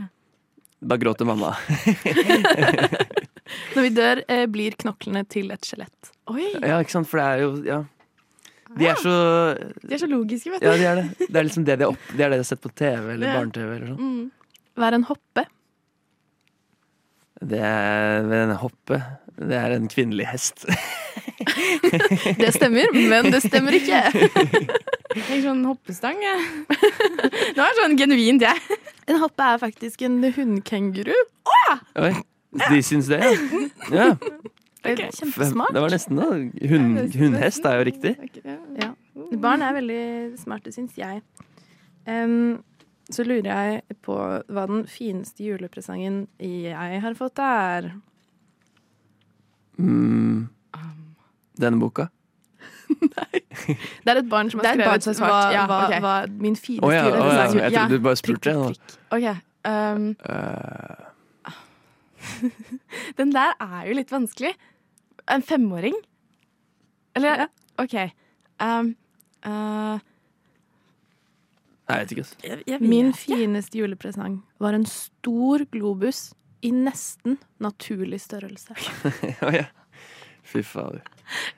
da 0.81 0.97
gråter 1.01 1.25
mamma. 1.25 1.55
Når 3.75 3.81
vi 3.87 3.89
dør, 3.95 4.21
eh, 4.29 4.43
blir 4.51 4.75
knoklene 4.77 5.23
til 5.31 5.49
et 5.55 5.65
skjelett. 5.65 6.11
Oi! 6.29 6.51
Ja, 6.61 6.77
ikke 6.83 6.93
sant, 6.99 7.09
for 7.09 7.17
det 7.21 7.25
er 7.31 7.41
jo 7.41 7.49
Ja. 7.65 7.79
De 8.77 8.87
er 8.87 8.99
så 9.01 9.13
De 9.83 9.93
er 9.95 9.99
så 10.01 10.07
logiske, 10.09 10.51
vet 10.53 10.61
du. 10.63 10.67
Ja, 10.69 10.75
de 10.79 10.85
er 10.91 11.01
det. 11.01 11.27
Det 11.27 11.35
er 11.41 11.47
liksom 11.47 11.65
det 11.67 11.79
de, 11.81 11.87
opp, 11.91 12.05
det 12.15 12.23
er 12.25 12.29
det 12.31 12.37
de 12.39 12.43
har 12.45 12.49
sett 12.51 12.61
på 12.63 12.71
TV 12.77 13.13
eller 13.15 13.27
Ja. 13.27 13.33
barne-TV 13.39 13.73
eller 13.75 13.87
sånn. 13.91 13.99
Mm. 13.99 14.29
Hva 14.79 14.87
er 14.91 14.97
en 14.99 15.07
hoppe? 15.09 15.43
Det 17.41 17.59
er 17.65 18.31
en 18.43 18.55
hoppe. 18.61 19.01
Det 19.41 19.57
er 19.57 19.73
en 19.75 19.87
kvinnelig 19.89 20.27
hest. 20.29 20.65
Det 22.41 22.51
stemmer, 22.53 22.91
men 22.93 23.31
det 23.33 23.39
stemmer 23.43 23.73
ikke. 23.73 23.97
Tenk 25.15 25.41
sånn 25.43 25.63
hoppestang, 25.65 26.19
jeg. 26.21 26.43
Det 26.69 27.57
var 27.57 27.73
sånn 27.81 27.97
genuint, 27.99 28.43
jeg. 28.45 28.77
En 29.09 29.17
hoppe 29.23 29.47
er 29.49 29.57
faktisk 29.59 30.03
en 30.05 30.19
hunnkenguru. 30.35 31.15
Oi, 31.99 32.11
de 32.69 32.79
syns 32.85 33.09
det, 33.11 33.19
ja. 33.25 33.33
ja. 33.97 34.07
Det 34.81 34.97
Kjempesmart. 35.13 35.73
Det 35.75 35.81
var 35.83 35.93
nesten 35.93 36.17
det. 36.17 36.29
Hun, 36.71 36.85
hundhest 37.13 37.65
er 37.69 37.77
jo 37.77 37.85
riktig. 37.85 38.15
Ja. 38.81 38.91
Barn 39.43 39.61
er 39.61 39.75
veldig 39.77 40.03
smarte, 40.41 40.73
syns 40.73 40.95
jeg. 40.97 41.21
Um, 42.09 42.63
så 43.11 43.25
lurer 43.27 43.49
jeg 43.51 43.99
på 44.01 44.15
hva 44.15 44.63
den 44.69 44.87
fineste 44.89 45.45
julepresangen 45.45 46.23
jeg 46.41 47.03
har 47.03 47.17
fått, 47.19 47.41
er. 47.43 47.91
Mm. 49.77 50.49
Denne 51.61 51.81
boka. 51.81 52.07
Det 54.03 54.11
er 54.11 54.19
et 54.19 54.29
barn 54.29 54.49
som 54.51 54.59
har 54.61 54.73
skrevet 54.75 55.05
som 55.05 55.15
svart, 55.15 55.31
hva, 55.31 55.53
ja, 55.53 55.61
hva, 55.69 55.77
okay. 55.85 56.01
hva 56.03 56.15
min 56.41 56.57
fineste 56.59 56.87
oh, 56.87 56.91
ja, 56.93 57.05
julepresang 57.07 57.59
jeg 57.59 57.73
trodde 57.75 57.93
du 57.93 58.03
bare 58.07 58.19
spurte. 58.19 58.53
nå. 58.57 58.73
OK. 59.15 59.27
Um, 59.61 60.09
uh. 60.25 61.11
den 63.19 63.31
der 63.35 63.55
er 63.61 63.87
jo 63.87 63.97
litt 63.97 64.11
vanskelig. 64.11 64.53
En 65.31 65.43
femåring? 65.45 65.95
Eller 67.15 67.47
OK. 67.81 67.95
Um, 68.61 68.95
uh, 69.45 69.99
jeg 71.91 71.99
vet 71.99 72.11
ikke, 72.15 72.25
altså. 72.25 72.83
Min 72.83 73.11
fineste 73.17 73.81
julepresang 73.81 74.39
var 74.63 74.77
en 74.77 74.85
stor 74.87 75.65
globus 75.73 76.31
i 76.63 76.71
nesten 76.71 77.39
naturlig 77.63 78.21
størrelse. 78.23 78.77
Å 79.47 79.53
ja. 79.55 79.67
Fy 80.51 80.63
fader. 80.65 81.03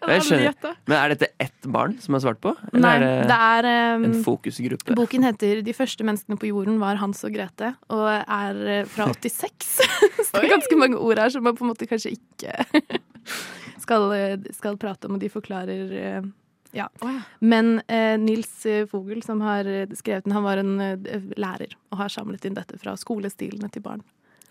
Jeg 0.05 0.23
skjønner. 0.27 0.73
Men 0.85 0.97
er 0.99 1.13
dette 1.15 1.29
ett 1.41 1.67
barn 1.71 1.95
som 2.03 2.17
har 2.17 2.21
svart 2.25 2.41
på? 2.43 2.51
Eller 2.73 2.83
Nei, 2.83 2.91
er 2.99 3.29
det 3.29 3.37
er 3.37 3.67
um, 3.95 4.05
en 4.09 4.17
fokusgruppe? 4.25 4.97
Boken 4.97 5.25
heter 5.25 5.63
'De 5.65 5.73
første 5.73 6.05
menneskene 6.05 6.37
på 6.37 6.51
jorden 6.51 6.77
var 6.81 6.99
Hans 7.01 7.23
og 7.25 7.33
Grete', 7.33 7.73
og 7.89 8.05
er 8.11 8.61
eh, 8.75 8.85
fra 8.85 9.07
86. 9.15 9.71
Så 10.27 10.29
det 10.35 10.43
er 10.43 10.53
ganske 10.53 10.77
mange 10.77 10.99
ord 10.99 11.23
her 11.23 11.33
som 11.33 11.47
man 11.47 11.57
på 11.57 11.65
en 11.65 11.73
måte 11.73 11.89
kanskje 11.89 12.13
ikke 12.19 12.53
skal, 13.83 14.07
eh, 14.15 14.39
skal 14.55 14.79
prate 14.81 15.09
om, 15.09 15.17
og 15.17 15.23
de 15.23 15.29
forklarer 15.31 15.93
eh, 15.99 16.31
ja. 16.73 16.87
Men 17.39 17.81
eh, 17.87 18.17
Nils 18.17 18.49
Fogel, 18.63 18.87
Vogel, 18.91 19.23
som 19.23 19.41
har 19.45 19.65
eh, 19.69 19.87
skrevet 19.93 20.25
den, 20.25 20.33
han 20.33 20.43
var 20.43 20.57
en 20.57 20.79
eh, 20.81 21.21
lærer 21.37 21.75
og 21.91 21.99
har 22.01 22.09
samlet 22.09 22.45
inn 22.49 22.57
dette 22.57 22.79
fra 22.81 22.95
skolestilene 22.97 23.69
til 23.73 23.85
barn. 23.85 24.01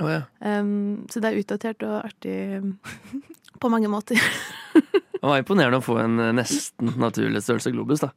Oh, 0.00 0.08
ja. 0.08 0.22
um, 0.40 1.04
så 1.10 1.20
det 1.20 1.30
er 1.32 1.40
utdatert 1.42 1.82
og 1.84 1.98
artig 2.06 2.36
på 3.62 3.70
mange 3.70 3.90
måter. 3.92 4.18
Det 4.72 5.20
var 5.20 5.42
imponerende 5.42 5.82
å 5.82 5.84
få 5.84 5.98
en 6.02 6.18
eh, 6.22 6.32
nesten 6.38 6.94
naturlig 7.02 7.42
størrelse 7.44 7.74
globus, 7.74 8.06
da. 8.06 8.12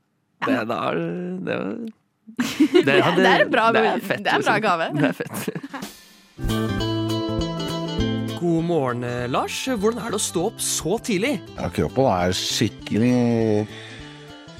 Det, 0.45 0.61
da 0.69 0.79
er 0.91 0.99
det, 1.01 1.05
det, 1.45 1.59
det, 2.85 2.85
Det 2.87 2.99
er 3.01 3.45
en 3.45 3.53
bra- 3.53 3.71
det 3.73 3.85
er 3.85 4.03
fett, 4.05 4.25
det 4.25 4.33
er 4.33 4.41
en 4.41 4.45
bra 4.45 4.57
liksom. 4.57 4.67
gave. 4.69 4.91
Det 4.97 5.07
er 5.09 5.17
fett. 5.23 6.91
God 8.39 8.63
morgen, 8.67 9.03
eh, 9.03 9.25
Lars. 9.31 9.57
Hvordan 9.65 10.01
er 10.03 10.13
det 10.13 10.19
å 10.19 10.23
stå 10.23 10.45
opp 10.49 10.61
så 10.63 10.97
tidlig? 11.03 11.37
Ja, 11.57 11.69
kroppen 11.73 12.07
er 12.11 12.35
skikkelig 12.35 13.67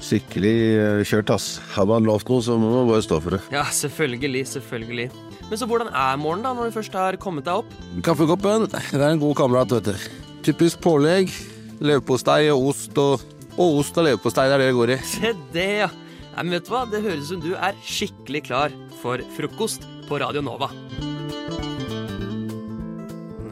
Skikkelig 0.06 0.54
eh, 0.76 1.00
kjørt, 1.08 1.30
ass. 1.34 1.46
Har 1.74 1.86
man 1.88 2.04
lovt 2.06 2.28
noe, 2.30 2.42
så 2.44 2.54
må 2.60 2.68
man 2.70 2.90
bare 2.90 3.02
stå 3.02 3.16
for 3.24 3.36
det. 3.36 3.40
Ja, 3.50 3.64
selvfølgelig, 3.74 4.44
selvfølgelig. 4.52 5.06
Men 5.48 5.58
så 5.58 5.66
hvordan 5.70 5.88
er 5.88 6.18
morgenen 6.20 6.44
da, 6.46 6.52
når 6.54 6.68
du 6.70 6.76
først 6.76 6.94
har 6.98 7.16
kommet 7.22 7.46
deg 7.48 7.62
opp? 7.62 7.72
Kaffekoppen, 8.06 8.68
det 8.70 9.00
er 9.00 9.08
en 9.08 9.22
god 9.22 9.34
kamerat, 9.40 9.72
vet 9.78 9.88
du. 9.88 10.08
Typisk 10.46 10.82
pålegg. 10.84 11.32
Leverpostei 11.80 12.46
og 12.52 12.70
ost 12.70 12.96
og 13.00 13.24
Og 13.56 13.78
ost 13.80 13.96
og 13.96 14.04
leverpostei, 14.04 14.50
det 14.50 14.52
er 14.52 14.60
det 14.60 14.66
det 14.68 14.76
går 14.76 14.90
i. 14.92 14.96
Se 15.14 15.30
det, 15.54 15.68
ja. 15.80 15.88
Nei, 16.34 16.42
men 16.44 16.58
vet 16.58 16.66
du 16.68 16.74
hva? 16.74 16.84
Det 16.92 17.00
høres 17.00 17.24
ut 17.24 17.30
som 17.30 17.40
du 17.40 17.54
er 17.56 17.78
skikkelig 17.88 18.42
klar 18.50 18.74
for 19.00 19.24
frokost 19.32 19.88
på 20.10 20.20
Radio 20.20 20.44
Nova. 20.44 20.68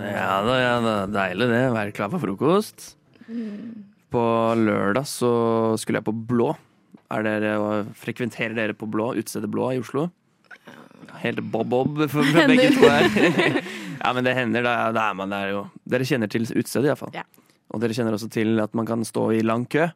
Ja 0.04 0.42
da, 0.44 0.58
ja 0.60 0.74
da. 0.84 0.94
Deilig 1.10 1.48
det. 1.50 1.62
Være 1.74 1.94
klar 1.96 2.12
for 2.12 2.22
frokost. 2.22 2.92
På 4.14 4.24
lørdag 4.58 5.06
så 5.10 5.32
skulle 5.80 6.00
jeg 6.00 6.06
på 6.06 6.14
Blå. 6.28 6.52
Er 7.14 7.24
dere, 7.26 7.84
frekventerer 7.98 8.54
dere 8.56 8.76
på 8.76 8.88
Blå, 8.90 9.12
utestedet 9.18 9.50
Blå 9.52 9.70
i 9.74 9.80
Oslo? 9.82 10.08
Helt 11.22 11.40
bob-bob 11.52 12.04
for 12.12 12.26
begge 12.36 12.70
to 12.74 12.84
her. 12.84 13.06
ja, 14.02 14.12
men 14.12 14.26
det 14.26 14.34
hender. 14.36 14.64
Da, 14.66 14.74
da 14.94 15.08
er 15.10 15.18
man 15.18 15.32
der 15.32 15.52
jo. 15.52 15.64
Dere 15.88 16.06
kjenner 16.08 16.30
til 16.32 16.46
utestedet 16.50 16.90
iallfall. 16.90 17.14
Ja. 17.16 17.24
Og 17.72 17.80
dere 17.82 17.96
kjenner 17.96 18.16
også 18.16 18.28
til 18.32 18.60
at 18.62 18.74
man 18.76 18.88
kan 18.88 19.04
stå 19.08 19.30
i 19.36 19.42
lang 19.44 19.64
kø. 19.70 19.86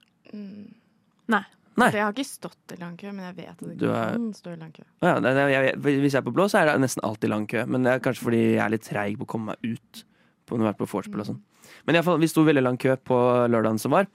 Nei. 1.28 1.42
Nei. 1.78 1.90
Jeg 1.94 2.02
har 2.04 2.12
ikke 2.12 2.26
stått 2.26 2.74
i 2.74 2.78
lang 2.80 2.96
kø, 2.98 3.12
men 3.12 3.24
jeg 3.28 3.36
vet 3.36 3.48
at 3.52 3.58
det 3.64 3.76
Du 3.78 3.86
er- 3.92 4.12
kan 4.16 4.32
stå 4.34 4.52
i 4.52 4.56
lang 4.60 4.72
kø. 4.74 4.82
Ja, 5.02 5.14
det, 5.20 5.32
jeg, 5.52 5.76
hvis 5.82 6.12
jeg 6.12 6.20
er 6.20 6.26
på 6.26 6.34
blå, 6.34 6.48
så 6.50 6.60
er 6.60 6.66
det 6.72 6.80
nesten 6.82 7.04
alltid 7.06 7.30
lang 7.30 7.46
kø. 7.46 7.64
Men 7.66 7.82
det 7.86 7.92
er 7.92 8.00
kanskje 8.04 8.24
fordi 8.26 8.42
jeg 8.56 8.64
er 8.64 8.70
litt 8.74 8.82
treig 8.88 9.16
på 9.18 9.24
å 9.26 9.30
komme 9.34 9.54
meg 9.54 9.74
ut. 9.76 10.04
På, 10.48 10.56
når 10.56 10.64
jeg 10.64 10.66
har 10.66 10.72
vært 10.74 10.82
på 10.84 10.90
vorspiel 10.96 11.20
og 11.20 11.26
sånn. 11.28 11.40
Men 11.86 11.96
i 11.96 12.02
fall, 12.02 12.18
vi 12.18 12.26
sto 12.26 12.42
veldig 12.44 12.62
lang 12.64 12.78
kø 12.80 12.96
på 12.96 13.16
lørdagen 13.52 13.78
som 13.78 13.92
var. 13.92 14.06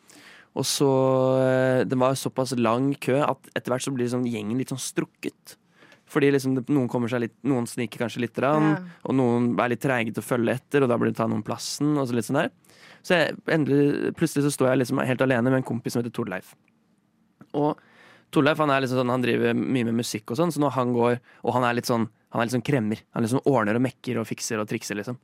Og 0.55 0.63
så 0.65 0.87
eh, 1.41 1.83
Det 1.85 1.97
var 1.97 2.13
såpass 2.13 2.55
lang 2.57 2.93
kø 3.01 3.19
at 3.21 3.37
etter 3.55 3.71
hvert 3.73 3.85
så 3.85 3.93
blir 3.93 4.09
sånn, 4.09 4.25
gjengen 4.25 4.57
litt 4.57 4.69
sånn 4.73 4.81
strukket. 4.81 5.55
Fordi 6.13 6.29
liksom, 6.31 6.57
noen 6.69 6.89
kommer 6.91 7.09
seg 7.09 7.21
litt 7.23 7.33
Noen 7.43 7.65
sniker 7.65 8.03
kanskje 8.03 8.21
litt, 8.21 8.37
rann, 8.37 8.73
Ja. 8.75 8.81
og 9.05 9.15
noen 9.15 9.53
er 9.59 9.69
litt 9.69 9.81
treige 9.81 10.13
til 10.13 10.21
å 10.21 10.25
følge 10.27 10.53
etter, 10.59 10.83
og 10.83 10.89
da 10.89 10.97
blir 10.97 11.09
det 11.13 11.17
ta 11.17 11.25
noen 11.27 11.41
plassen. 11.45 11.95
Og 11.97 12.07
så 12.07 12.13
litt 12.13 12.25
sånn 12.25 12.41
der. 12.41 12.51
Så 13.01 13.15
jeg, 13.17 13.37
endelig, 13.47 14.13
plutselig 14.15 14.43
så 14.45 14.51
står 14.53 14.69
jeg 14.73 14.79
liksom 14.83 14.99
helt 15.05 15.21
alene 15.21 15.43
med 15.49 15.61
en 15.61 15.63
kompis 15.63 15.93
som 15.93 16.03
heter 16.03 16.13
Torleif. 16.13 16.53
Og 17.53 17.81
Torleif 18.33 18.61
han 18.61 18.71
liksom 18.73 18.97
sånn, 18.97 19.13
han 19.13 19.23
driver 19.23 19.53
mye 19.53 19.85
med 19.89 19.99
musikk 19.99 20.33
og 20.33 20.39
sånn, 20.39 20.51
så 20.53 20.61
når 20.63 20.73
han 20.73 20.93
går 20.95 21.19
Og 21.43 21.53
han 21.53 21.67
er 21.67 21.75
litt 21.77 21.85
sånn 21.85 22.07
Han 22.33 22.41
er 22.41 22.47
litt 22.47 22.55
sånn 22.55 22.65
kremmer. 22.65 23.03
Han 23.13 23.25
liksom 23.25 23.43
ordner 23.45 23.77
og 23.77 23.83
mekker 23.85 24.17
og 24.17 24.25
fikser 24.25 24.61
og 24.61 24.65
trikser, 24.71 24.97
liksom. 24.97 25.19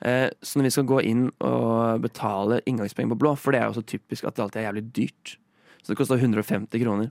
Eh, 0.00 0.30
så 0.40 0.56
når 0.56 0.68
vi 0.68 0.70
skal 0.70 0.86
gå 0.88 1.00
inn 1.04 1.26
og 1.44 2.00
betale 2.00 2.62
inngangspenger 2.70 3.12
på 3.12 3.18
blå, 3.20 3.34
for 3.36 3.52
det 3.52 3.60
er 3.60 3.66
jo 3.68 3.76
så 3.80 3.84
typisk 3.84 4.24
at 4.24 4.38
det 4.38 4.44
alltid 4.46 4.62
er 4.62 4.68
jævlig 4.68 4.84
dyrt. 4.96 5.34
Så 5.82 5.92
det 5.92 5.98
koster 5.98 6.16
150 6.16 6.80
kroner. 6.80 7.10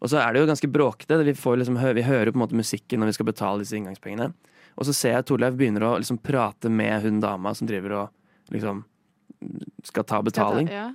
Og 0.00 0.08
så 0.08 0.22
er 0.22 0.32
det 0.32 0.40
jo 0.40 0.48
ganske 0.48 0.70
bråkete. 0.72 1.18
Vi, 1.20 1.34
liksom, 1.34 1.78
vi 1.98 2.06
hører 2.06 2.32
på 2.32 2.38
en 2.38 2.44
måte 2.46 2.58
musikken 2.58 3.00
når 3.02 3.10
vi 3.10 3.16
skal 3.18 3.28
betale 3.28 3.60
disse 3.64 3.76
inngangspengene. 3.76 4.30
Og 4.76 4.88
så 4.88 4.92
ser 4.96 5.16
jeg 5.16 5.26
Torleif 5.28 5.56
begynner 5.56 5.86
å 5.88 5.94
liksom 6.00 6.18
prate 6.20 6.72
med 6.72 7.02
hun 7.04 7.20
dama 7.20 7.54
som 7.56 7.68
driver 7.68 7.94
og 8.00 8.52
liksom 8.56 8.84
skal 9.84 10.04
ta 10.08 10.22
betaling. 10.24 10.68
Ja. 10.72 10.90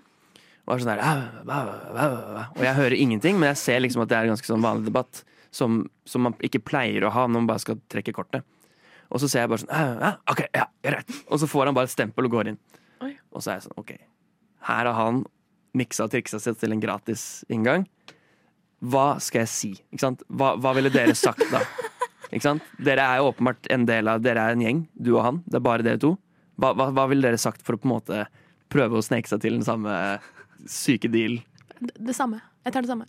Er 0.71 0.83
sånn 0.83 0.91
der. 0.93 2.47
Og 2.55 2.63
jeg 2.63 2.77
hører 2.77 2.95
ingenting, 2.95 3.39
men 3.39 3.51
jeg 3.51 3.59
ser 3.59 3.83
liksom 3.83 4.05
at 4.05 4.11
det 4.11 4.17
er 4.17 4.29
en 4.29 4.35
ganske 4.35 4.47
sånn 4.47 4.63
vanlig 4.63 4.87
debatt 4.87 5.23
som, 5.51 5.83
som 6.07 6.23
man 6.27 6.37
ikke 6.45 6.63
pleier 6.63 7.03
å 7.03 7.11
ha 7.11 7.25
når 7.27 7.43
man 7.43 7.49
bare 7.49 7.63
skal 7.63 7.79
trekke 7.91 8.13
kortet. 8.15 8.47
Og 9.11 9.19
så 9.19 9.27
ser 9.27 9.43
jeg 9.43 9.51
bare 9.51 9.63
sånn 9.65 9.75
«Au, 9.75 9.91
au, 10.07 10.13
OK, 10.31 10.45
ja, 10.55 10.69
greit. 10.85 11.11
Og 11.27 11.41
så 11.41 11.49
får 11.51 11.67
han 11.67 11.75
bare 11.75 11.89
et 11.89 11.93
stempel 11.93 12.29
og 12.29 12.37
går 12.37 12.53
inn. 12.53 12.59
Oi. 13.03 13.11
Og 13.35 13.43
så 13.43 13.51
er 13.51 13.59
jeg 13.59 13.67
sånn 13.67 13.81
OK. 13.81 13.91
Her 14.69 14.87
har 14.87 14.95
han 14.95 15.23
miksa 15.77 16.07
og 16.07 16.13
triksa 16.13 16.39
seg 16.39 16.59
til 16.59 16.75
en 16.75 16.83
gratis 16.83 17.25
inngang. 17.51 17.85
Hva 18.81 19.19
skal 19.23 19.43
jeg 19.43 19.51
si? 19.51 19.71
Ikke 19.91 20.05
sant? 20.05 20.23
Hva, 20.31 20.53
hva 20.59 20.73
ville 20.77 20.91
dere 20.93 21.15
sagt 21.17 21.43
da? 21.51 21.61
Ikke 22.31 22.45
sant? 22.45 22.67
Dere 22.79 23.03
er 23.03 23.19
jo 23.19 23.31
åpenbart 23.33 23.67
en 23.73 23.83
del 23.89 24.07
av 24.07 24.21
Dere 24.23 24.45
er 24.47 24.55
en 24.55 24.63
gjeng, 24.63 24.85
du 24.95 25.11
og 25.17 25.25
han. 25.25 25.41
Det 25.43 25.59
er 25.59 25.65
bare 25.67 25.85
dere 25.85 25.99
to. 26.01 26.15
Hva, 26.61 26.71
hva, 26.77 26.87
hva 26.95 27.07
ville 27.11 27.25
dere 27.25 27.41
sagt 27.41 27.63
for 27.65 27.75
å 27.75 27.81
på 27.81 27.89
en 27.89 27.95
måte 27.97 28.21
prøve 28.71 28.99
å 28.99 29.03
sneke 29.03 29.27
seg 29.27 29.41
til 29.43 29.57
den 29.57 29.67
samme 29.67 29.91
syke 30.69 31.09
deal? 31.11 31.39
Det, 31.79 31.95
det 31.97 32.15
samme. 32.17 32.41
Jeg 32.65 32.75
tar 32.75 32.85
det 32.85 32.91
samme. 32.91 33.07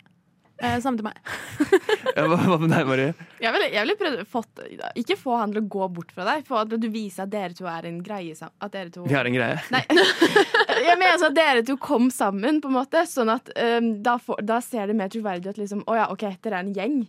Eh, 0.63 0.79
samme 0.79 0.99
til 0.99 1.05
meg. 1.07 1.17
Ja, 2.13 2.27
Hva, 2.29 2.35
hva 2.37 2.57
med 2.61 2.69
deg, 2.69 2.85
Marie? 2.85 3.13
Jeg 3.41 3.53
ville 3.55 3.67
jeg 3.73 3.81
ville 3.87 3.95
prøvd 3.97 4.19
fått 4.29 4.59
Ikke 5.01 5.15
få 5.17 5.37
han 5.39 5.53
til 5.53 5.63
å 5.63 5.69
gå 5.71 5.87
bort 5.95 6.11
fra 6.13 6.25
deg, 6.27 6.43
få 6.45 6.59
at 6.61 6.75
du 6.77 6.85
viser 6.93 7.23
at 7.25 7.31
dere 7.31 7.55
to 7.57 7.65
er 7.69 7.87
en 7.89 7.97
greie 8.05 8.35
sammen. 8.37 8.53
At 8.61 8.75
dere 8.75 8.91
to 8.93 9.05
Vi 9.07 9.15
har 9.17 9.25
en 9.25 9.33
greie. 9.33 9.57
Nei. 9.73 9.81
Jeg 10.87 10.99
mener 10.99 11.15
altså 11.15 11.31
at 11.31 11.37
dere 11.37 11.63
to 11.65 11.77
kom 11.81 12.11
sammen, 12.13 12.59
på 12.61 12.69
en 12.69 12.77
måte. 12.77 13.01
Sånn 13.09 13.31
at 13.33 13.49
um, 13.55 13.89
da, 14.05 14.19
får, 14.21 14.43
da 14.45 14.59
ser 14.61 14.91
det 14.91 14.97
mer 14.99 15.09
troverdig 15.13 15.55
ut. 15.55 15.61
Liksom, 15.63 15.81
Å 15.89 15.97
ja, 15.97 16.05
OK, 16.13 16.27
dere 16.45 16.59
er 16.59 16.67
en 16.67 16.75
gjeng. 16.77 16.99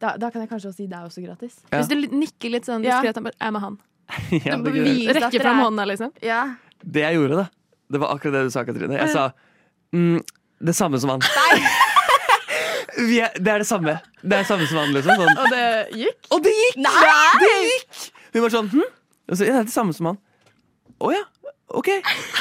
Da, 0.00 0.16
da 0.18 0.32
kan 0.32 0.42
jeg 0.42 0.50
kanskje 0.50 0.72
også 0.72 0.88
det 0.88 0.96
er 0.98 1.06
også 1.06 1.22
gratis. 1.22 1.60
Ja. 1.68 1.78
Hvis 1.78 1.92
du 1.92 2.16
nikker 2.16 2.56
litt 2.56 2.66
sånn 2.66 2.82
du 2.82 2.88
diskret, 2.88 3.20
jeg 3.20 3.36
er 3.38 3.54
med 3.54 3.64
han. 3.66 3.78
Ja, 4.48 4.56
Rekke 4.58 5.38
fram 5.38 5.62
hånda, 5.62 5.86
liksom. 5.86 6.10
Ja. 6.26 6.40
det 6.82 7.04
jeg 7.04 7.20
gjorde, 7.20 7.44
da, 7.44 7.76
det 7.92 8.00
var 8.02 8.16
akkurat 8.16 8.40
det 8.40 8.48
du 8.48 8.54
sa, 8.56 8.64
Katrine. 8.66 8.98
Jeg 8.98 9.12
sa 9.14 9.28
mm, 9.96 10.20
det 10.68 10.76
samme 10.76 11.00
som 11.00 11.14
han. 11.14 11.24
Vi 13.10 13.20
er, 13.22 13.34
det 13.38 13.52
er 13.52 13.62
det 13.62 13.68
samme. 13.68 13.96
Det 14.20 14.40
er 14.40 14.48
samme 14.48 14.66
som 14.68 14.80
han, 14.82 14.94
liksom. 14.94 15.20
Sånn. 15.22 15.38
Og 15.40 15.52
det 15.54 15.66
gikk? 16.02 16.18
Og 16.34 16.42
det 16.44 16.54
gikk! 16.56 16.80
Nei! 16.84 17.18
Det 17.40 17.52
gikk! 17.64 18.00
Hun 18.34 18.44
var 18.44 18.54
sånn 18.54 18.72
hm? 18.74 18.88
Og 19.30 19.38
så, 19.38 19.46
ja, 19.46 19.54
det 19.54 19.60
er 19.62 19.68
det 19.68 19.74
samme 19.74 19.94
som 19.96 20.10
han. 20.10 20.18
Å 21.00 21.12
ja. 21.14 21.22
OK. 21.78 21.88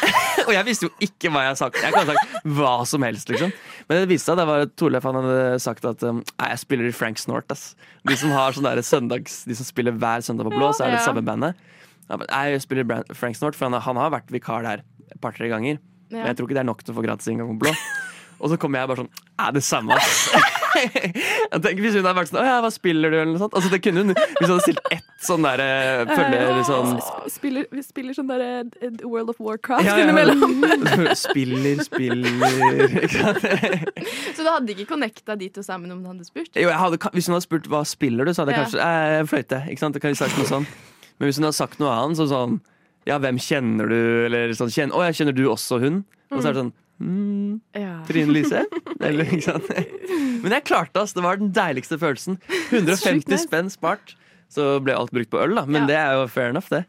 og 0.48 0.52
jeg 0.56 0.66
visste 0.66 0.88
jo 0.88 0.92
ikke 1.06 1.30
hva 1.30 1.44
jeg 1.46 1.52
hadde 1.52 1.62
sagt. 1.62 1.78
Jeg 1.84 1.94
kan 1.94 2.02
ha 2.02 2.16
sagt 2.16 2.48
hva 2.58 2.74
som 2.90 3.06
helst, 3.06 3.30
liksom. 3.30 3.52
Men 3.90 4.02
det 4.02 4.10
viste 4.10 4.32
seg 4.32 4.40
det 4.42 4.48
var 4.50 4.66
at 4.66 4.74
Torleif 4.80 5.06
han 5.06 5.20
hadde 5.20 5.60
sagt 5.62 5.86
at 5.86 6.06
um, 6.08 6.24
jeg 6.26 6.62
spiller 6.64 6.90
i 6.90 6.96
Frank 6.96 7.22
Snort, 7.22 7.54
ass. 7.54 7.72
De 8.10 8.18
som 8.18 8.34
har 8.34 8.56
sånn 8.58 8.68
søndags 8.86 9.44
De 9.50 9.58
som 9.58 9.68
spiller 9.68 9.94
hver 9.94 10.26
søndag 10.26 10.50
på 10.50 10.56
blå, 10.58 10.72
så 10.74 10.88
er 10.88 10.96
det 10.96 11.04
samme 11.06 11.24
bandet. 11.26 11.62
Ja, 12.10 12.18
men 12.18 12.26
Jeg 12.26 12.64
spiller 12.66 13.06
Frank 13.14 13.38
Snort, 13.38 13.58
for 13.58 13.70
han, 13.70 13.78
han 13.86 14.02
har 14.02 14.16
vært 14.18 14.34
vikar 14.34 14.66
der 14.66 14.84
et 15.10 15.22
par-tre 15.22 15.50
ganger. 15.52 15.78
Men 16.12 16.28
jeg 16.32 16.38
tror 16.40 16.48
ikke 16.50 16.58
det 16.60 16.64
er 16.66 16.72
nok 16.72 16.84
til 16.86 16.94
å 16.94 16.98
få 17.00 17.06
gratis 17.06 17.28
inngang 17.32 17.54
på 17.56 17.66
blå. 17.66 17.76
Og 18.40 18.48
så 18.48 18.56
kommer 18.56 18.80
jeg 18.80 18.88
bare 18.88 19.02
sånn 19.02 19.10
Er 19.44 19.52
det 19.52 19.62
samme, 19.68 19.92
ass? 20.00 20.30
jeg 20.80 21.60
tenker 21.60 21.82
Hvis 21.84 21.98
hun 21.98 22.06
hadde 22.06 22.14
vært 22.22 22.30
sånn 22.30 22.40
Å 22.40 22.44
ja, 22.48 22.54
hva 22.64 22.70
spiller 22.72 23.12
du? 23.12 23.18
Eller 23.18 23.34
noe 23.34 23.42
sånt. 23.42 23.56
Altså, 23.58 23.68
det 23.74 23.82
kunne 23.84 24.06
hun 24.06 24.14
Hvis 24.16 24.46
hun 24.46 24.54
hadde 24.54 24.64
stilt 24.64 24.80
ett 24.96 25.26
sånn 25.28 25.44
derre 25.44 25.66
følge 26.08 26.62
sånn 26.70 26.94
Spiller, 27.34 27.68
vi 27.76 27.84
spiller 27.84 28.16
sånn 28.16 28.32
der 28.32 28.46
eh, 28.46 28.94
World 29.04 29.34
of 29.34 29.42
Warcraft 29.44 29.84
Ja, 29.90 29.98
ja. 30.00 30.06
innimellom. 30.08 30.64
Spiller, 31.26 31.84
spiller? 31.84 32.96
Så 34.36 34.46
du 34.46 34.50
hadde 34.54 34.72
ikke 34.78 34.88
connecta 34.94 35.36
de 35.36 35.50
to 35.60 35.66
sammen 35.66 35.92
om 35.98 36.00
du 36.00 36.08
hadde 36.14 36.28
spurt? 36.32 36.54
Jo, 36.56 36.70
jeg 36.72 36.80
hadde, 36.80 37.02
hvis 37.18 37.28
hun 37.28 37.36
hadde 37.36 37.48
spurt 37.50 37.68
hva 37.76 37.84
spiller 37.88 38.24
du, 38.24 38.32
så 38.32 38.46
hadde 38.46 38.56
jeg 38.56 38.62
Ja. 38.62 38.66
kanskje 38.70 38.88
eh, 39.20 39.28
fløyte. 39.34 39.60
Ikke 39.74 39.84
sant? 39.84 40.00
Det 40.00 40.02
kan 40.08 40.16
vi 40.16 40.20
sagt 40.24 40.40
noe 40.40 40.48
sånn. 40.48 40.68
Men 41.20 41.28
hvis 41.28 41.44
hun 41.44 41.50
hadde 41.50 41.60
sagt 41.60 41.84
noe 41.84 41.92
annet, 41.92 42.20
så 42.24 42.30
sånn 42.32 42.62
Ja, 43.08 43.18
hvem 43.22 43.40
kjenner 43.42 43.88
du? 43.90 43.98
Eller 44.28 44.52
sånn 44.58 44.72
kjenner, 44.74 44.96
Å, 45.00 45.06
jeg 45.08 45.20
kjenner 45.22 45.36
du 45.38 45.46
også 45.50 45.80
hun? 45.82 46.02
Og 46.30 46.42
så 46.44 46.50
er 46.50 46.54
det 46.58 46.62
sånn 46.64 46.74
mm, 47.00 47.54
Ja. 47.80 47.94
Trine 48.10 48.36
Lise? 48.36 48.66
Eller, 49.08 49.30
ikke 49.32 49.46
sant? 49.48 49.70
Men 50.44 50.58
jeg 50.58 50.66
klarte 50.68 51.00
det, 51.00 51.16
det 51.16 51.24
var 51.26 51.40
den 51.40 51.54
deiligste 51.56 51.98
følelsen. 52.02 52.38
150 52.70 53.40
spenn 53.46 53.72
spart. 53.74 54.16
Så 54.50 54.80
ble 54.84 54.96
alt 54.98 55.14
brukt 55.14 55.30
på 55.32 55.40
øl, 55.42 55.56
da. 55.58 55.66
Men 55.70 55.84
Ja. 55.86 55.88
det 55.94 55.98
er 56.02 56.20
jo 56.20 56.28
fair 56.32 56.50
enough, 56.54 56.70
det. 56.74 56.84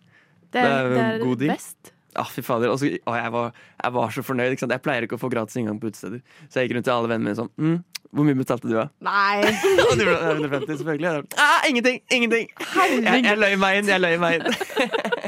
Det 0.51 0.61
er, 0.67 0.89
det 0.91 1.01
er 1.07 1.19
god 1.23 1.45
best. 1.47 1.93
Ja, 2.17 2.25
fy 2.27 2.43
fader. 2.43 2.73
Også, 2.73 2.89
å, 3.07 3.13
jeg, 3.15 3.31
var, 3.31 3.53
jeg 3.85 3.93
var 3.95 4.11
så 4.17 4.23
fornøyd. 4.27 4.57
Jeg 4.59 4.83
pleier 4.83 5.07
ikke 5.07 5.15
å 5.15 5.21
få 5.23 5.31
gratis 5.31 5.57
inngang 5.61 5.79
på 5.79 5.93
utesteder. 5.93 6.23
Så 6.51 6.59
jeg 6.59 6.67
gikk 6.69 6.79
rundt 6.81 6.89
til 6.89 6.95
alle 6.97 7.11
vennene 7.13 7.31
mine 7.31 7.39
sånn 7.39 7.51
mm, 7.55 7.77
Hvor 8.11 8.27
mye 8.27 8.39
betalte 8.41 8.67
du, 8.67 8.75
da? 8.75 8.89
Nei. 9.07 9.45
Og 9.87 9.93
de 10.01 10.09
ble 10.09 10.17
150, 10.19 10.81
selvfølgelig. 10.81 11.23
Ah, 11.45 11.63
ingenting! 11.71 12.01
Ingenting! 12.11 12.51
Jeg, 13.05 13.23
jeg 13.29 13.39
løy 13.39 13.55
meg 13.63 13.79
inn, 13.83 13.93
jeg 13.95 14.03
løy 14.03 14.17
meg 14.25 14.41
inn. 14.41 15.20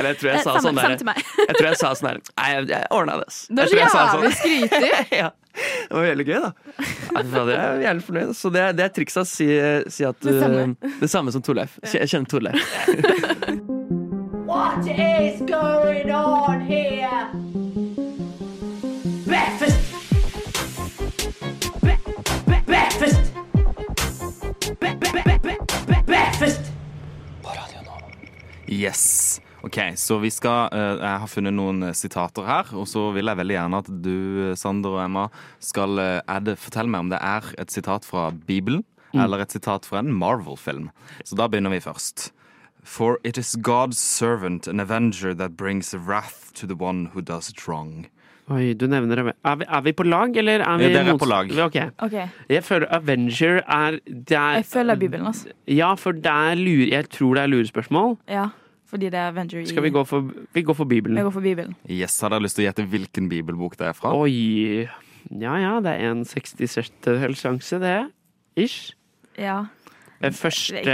Eller 0.00 0.14
jeg 0.14 0.18
tror 0.20 0.30
jeg 0.30 0.38
Eh, 0.40 0.42
sa 0.42 0.52
samme- 0.56 0.64
sånn 0.64 0.76
der. 0.80 1.22
Jeg 1.50 1.54
tror 1.58 1.66
jeg 1.68 1.76
sa 1.80 1.90
sånn 1.98 2.08
der 2.08 2.18
Nei, 2.40 2.48
jeg, 2.72 2.86
ordna 2.96 3.16
det, 3.20 3.26
ass. 3.28 3.38
Det 3.50 3.60
er 3.60 3.68
så 3.68 3.76
sa 3.92 4.00
jævlig 4.06 4.32
sånn. 4.32 4.40
skrytig. 4.40 4.90
ja. 5.20 5.28
Det 5.60 5.96
var 5.96 6.04
veldig 6.06 6.26
gøy, 6.30 6.40
da. 6.40 6.50
Jeg 7.20 7.58
er 7.58 7.80
jævlig 7.84 8.04
fornøyd. 8.06 8.30
Så 8.38 8.52
det, 8.54 8.60
er- 8.68 8.72
det 8.78 8.84
er 8.86 8.92
trikset. 8.96 9.26
Si, 9.28 9.46
si 9.92 10.04
at 10.08 10.20
Det 10.24 10.36
samme. 10.40 10.62
uh, 10.82 10.98
Det 11.00 11.10
samme 11.10 11.32
som 11.34 11.42
Torleif. 11.42 11.76
Jeg 11.92 12.08
kjenner 12.08 12.28
Torleif. 12.30 12.56
What 14.50 14.86
is 14.88 15.40
going 15.46 16.10
on 16.10 16.60
here? 16.66 17.28
Breakfast. 19.26 19.78
Bre- 21.84 22.00
bre- 22.46 22.64
Breakfast. 22.66 23.20
Bre- 24.80 24.96
bre- 24.98 25.22
bre- 25.22 25.40
bre- 25.44 26.04
Breakfast. 26.06 26.60
Yes. 28.70 29.40
Ok, 29.66 29.76
så 30.00 30.16
vi 30.22 30.30
skal 30.32 30.70
eh, 30.72 30.94
Jeg 31.02 31.20
har 31.24 31.28
funnet 31.28 31.52
noen 31.56 31.82
eh, 31.90 31.96
sitater 31.96 32.46
her, 32.48 32.70
og 32.72 32.86
så 32.88 33.10
vil 33.12 33.28
jeg 33.28 33.36
veldig 33.42 33.56
gjerne 33.58 33.80
at 33.82 33.90
du, 34.04 34.14
eh, 34.50 34.54
Sander 34.56 34.96
og 34.96 35.02
Emma, 35.04 35.26
skal 35.60 36.00
det, 36.46 36.56
fortelle 36.62 36.88
meg 36.88 37.04
om 37.06 37.10
det 37.12 37.20
er 37.20 37.50
et 37.60 37.70
sitat 37.74 38.08
fra 38.08 38.30
Bibelen 38.32 38.84
Mm. 39.10 39.24
eller 39.24 39.40
et 39.42 39.50
sitat 39.50 39.82
fra 39.84 39.98
en 39.98 40.12
Marvel-film. 40.14 40.84
Så 41.26 41.34
da 41.34 41.48
begynner 41.50 41.72
vi 41.74 41.80
først. 41.82 42.28
For 42.86 43.18
it 43.24 43.36
is 43.36 43.56
God's 43.56 43.98
servant, 43.98 44.68
an 44.68 44.78
avenger, 44.78 45.34
that 45.34 45.56
brings 45.56 45.92
wrath 45.94 46.52
to 46.54 46.64
the 46.66 46.76
one 46.78 47.06
who 47.12 47.20
does 47.20 47.50
it 47.50 47.66
wrong. 47.66 48.06
Oi, 48.50 48.72
du 48.74 48.86
nevner 48.86 49.16
det. 49.18 49.34
Er 49.44 49.56
vi, 49.56 49.66
er 49.66 49.80
vi 49.82 49.92
på 49.92 50.06
lag, 50.06 50.36
eller 50.36 50.62
er 50.62 50.78
vi 50.78 50.84
Ja, 50.88 51.02
dere 51.02 51.14
er 51.14 51.18
på 51.18 51.26
lag. 51.28 51.50
Ok. 51.66 51.76
Ok. 52.06 52.16
Jeg 52.50 52.64
føler 52.66 52.86
Avenger 52.94 53.60
er, 53.66 53.98
det 54.06 54.38
er 54.38 54.56
Jeg 54.60 54.66
følger 54.66 54.94
Bibelen, 55.02 55.26
altså. 55.26 55.50
Ja, 55.66 55.92
for 55.94 56.12
det 56.12 56.26
er 56.30 56.54
lure, 56.58 56.88
jeg 56.90 57.10
tror 57.10 57.34
det 57.34 57.42
er 57.42 57.50
lurespørsmål. 57.50 58.16
Ja, 58.28 58.48
fordi 58.90 59.10
det 59.12 59.18
er 59.20 59.30
Avenger 59.30 59.62
i 59.62 59.66
Skal 59.70 59.84
vi 59.86 59.92
gå 59.94 60.02
for, 60.08 60.30
vi 60.54 60.62
går 60.66 60.76
for 60.76 60.88
Bibelen? 60.90 61.18
Jeg 61.20 61.26
går 61.28 61.34
for 61.36 61.44
Bibelen. 61.44 61.76
Yes, 61.88 62.18
Har 62.20 62.34
dere 62.34 62.44
lyst 62.44 62.58
til 62.58 62.64
å 62.64 62.68
gjette 62.68 62.86
hvilken 62.90 63.28
bibelbok 63.30 63.76
det 63.78 63.90
er 63.90 63.96
fra? 63.96 64.14
Oi 64.18 64.88
Ja 65.30 65.54
ja, 65.60 65.76
det 65.84 65.92
er 65.94 66.10
en 66.14 66.24
60-70 66.26 67.36
sjanse, 67.38 67.78
det. 67.82 67.98
Ish. 68.58 68.94
Ja. 69.38 69.62
Første 70.20 70.82
vet 70.84 70.88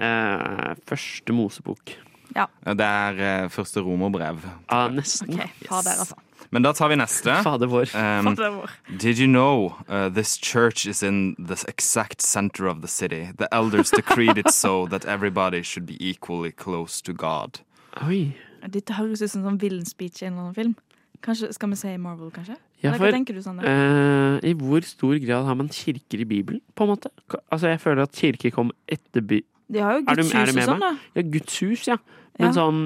eh, 0.00 0.74
Første 0.88 1.34
Mosebok. 1.36 1.96
Ja. 2.36 2.46
Det 2.64 2.86
er 2.86 3.18
eh, 3.20 3.48
første 3.52 3.82
romerbrev. 3.84 4.40
Ja, 4.70 4.86
nesten. 4.92 5.34
OK, 5.36 5.50
fader, 5.68 5.98
altså. 6.04 6.16
Men 6.52 6.62
da 6.66 6.72
tar 6.76 6.88
vi 6.92 6.96
neste. 7.00 7.32
Fader 7.46 7.66
vår. 7.72 7.88
Um, 7.96 8.28
Fader 8.36 8.50
vår. 8.58 8.70
Did 9.00 9.18
you 9.18 9.26
know 9.26 9.72
uh, 9.88 10.08
this 10.12 10.36
church 10.38 10.86
is 10.86 11.02
in 11.02 11.34
the 11.38 11.56
exact 11.68 12.20
center 12.22 12.66
of 12.68 12.82
the 12.82 12.88
city? 12.88 13.30
The 13.38 13.48
elders 13.52 13.90
decreed 13.90 14.36
it 14.38 14.50
so 14.52 14.86
that 14.92 15.04
everybody 15.06 15.62
should 15.62 15.86
be 15.86 15.96
equally 15.98 16.52
close 16.52 17.00
to 17.02 17.12
God. 17.14 17.60
Oi. 18.04 18.34
Dette 18.68 18.94
høres 18.94 19.22
ut 19.24 19.30
som 19.32 19.42
en 19.48 19.58
sånn 19.58 19.86
speech 19.88 20.22
i 20.22 20.26
en 20.28 20.34
eller 20.36 20.42
annen 20.50 20.54
film. 20.54 20.74
Kanskje, 21.22 21.52
Skal 21.54 21.70
vi 21.70 21.76
si 21.78 21.96
Marvel, 22.02 22.30
kanskje? 22.34 22.56
Ja, 22.82 22.92
for, 22.92 23.06
hva 23.06 23.12
tenker 23.14 23.34
du, 23.34 23.42
Sander? 23.42 23.66
eh, 23.66 24.50
I 24.50 24.54
hvor 24.58 24.82
stor 24.86 25.14
grad 25.22 25.46
har 25.46 25.54
man 25.54 25.68
kirker 25.70 26.20
i 26.20 26.26
Bibelen, 26.26 26.60
på 26.74 26.84
en 26.84 26.90
måte? 26.96 27.10
Altså, 27.50 27.68
Jeg 27.70 27.80
føler 27.80 28.02
at 28.02 28.12
kirker 28.18 28.50
kom 28.50 28.72
etter 28.90 29.22
by... 29.22 29.38
De 29.72 29.78
har 29.80 30.00
jo 30.00 30.02
gudshus 30.08 30.32
Guds 30.32 30.50
hus 30.50 30.56
og 30.56 30.66
sånn, 30.72 30.82
da. 30.82 30.90
Ja, 31.16 31.22
Guds 31.22 31.60
hus, 31.62 31.84
ja. 31.88 31.96
Men 32.38 32.48
Ja. 32.48 32.52
sånn 32.58 32.80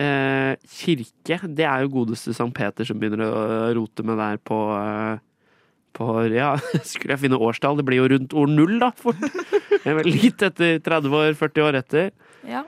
eh, 0.00 0.54
kirke, 0.80 1.40
det 1.46 1.66
er 1.68 1.84
jo 1.84 1.92
godeste 2.00 2.34
Sankt 2.36 2.56
Peter 2.58 2.88
som 2.88 3.00
begynner 3.00 3.26
å 3.26 3.42
rote 3.76 4.06
med 4.06 4.18
der 4.20 4.40
på 4.42 4.60
eh, 4.76 5.18
på, 5.96 6.06
ja, 6.30 6.52
skulle 6.86 7.16
jeg 7.16 7.24
finne 7.24 7.40
årstall? 7.40 7.80
Det 7.80 7.86
blir 7.88 7.98
jo 7.98 8.10
rundt 8.12 8.34
år 8.36 8.50
null, 8.50 8.76
da, 8.82 8.92
fort. 8.96 9.18
Litt 10.06 10.44
etter 10.46 10.78
30 10.86 11.16
år, 11.18 11.32
40 11.38 11.66
år 11.66 11.78
etter. 11.80 12.12
Ja. 12.46 12.64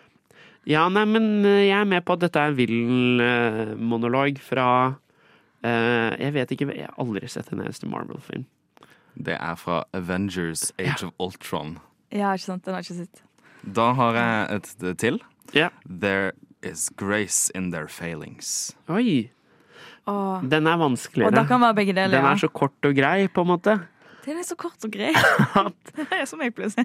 Ja, 0.69 0.87
nei, 0.93 1.05
men 1.11 1.47
eh, 1.47 1.65
jeg 1.69 1.77
er 1.81 1.89
med 1.91 2.05
på 2.07 2.15
at 2.17 2.23
dette 2.23 2.39
er 2.39 2.53
en 2.53 2.59
vill 2.59 3.23
eh, 3.23 3.73
monolog 3.79 4.39
fra 4.43 4.67
eh, 5.67 6.13
Jeg 6.21 6.35
vet 6.37 6.55
ikke, 6.55 6.69
jeg 6.71 6.87
har 6.87 7.01
aldri 7.03 7.31
sett 7.31 7.51
en 7.51 7.65
eneste 7.65 7.89
Marvel-film. 7.91 8.45
Det 9.19 9.35
er 9.35 9.59
fra 9.59 9.83
Avengers 9.97 10.71
Age 10.79 11.09
of 11.09 11.13
Ultron. 11.21 11.77
ja, 12.15 12.31
ikke 12.31 12.47
sant? 12.47 12.65
Den 12.65 12.77
har 12.77 12.85
jeg 12.85 12.93
ikke 12.93 13.07
sett. 13.07 13.25
Da 13.63 13.91
har 13.99 14.19
jeg 14.19 14.47
et 14.55 14.71
et 14.93 14.99
til. 15.03 15.19
Ja. 15.55 15.69
There 15.87 16.33
is 16.63 16.89
grace 16.97 17.51
in 17.55 17.71
their 17.71 17.89
failings. 17.89 18.75
Oi! 18.89 19.31
Åh. 20.07 20.43
Den 20.51 20.67
er 20.67 20.77
vanskeligere. 20.81 21.31
Og 21.31 21.37
da 21.37 21.45
kan 21.47 21.61
være 21.63 21.75
begge 21.75 21.95
deler, 21.95 22.19
Den 22.19 22.25
er 22.27 22.37
så 22.41 22.49
kort 22.49 22.75
og 22.85 22.95
grei, 22.97 23.29
på 23.29 23.45
en 23.45 23.51
måte. 23.53 23.79
Den 24.25 24.39
er 24.39 24.47
så 24.47 24.55
kort 24.59 24.85
og 24.85 24.91
grei. 24.95 25.13
det 25.97 26.07
er 26.11 26.25
som 26.31 26.43
jeg 26.43 26.55
pleier 26.55 26.71
å 26.71 26.75
si. 26.75 26.85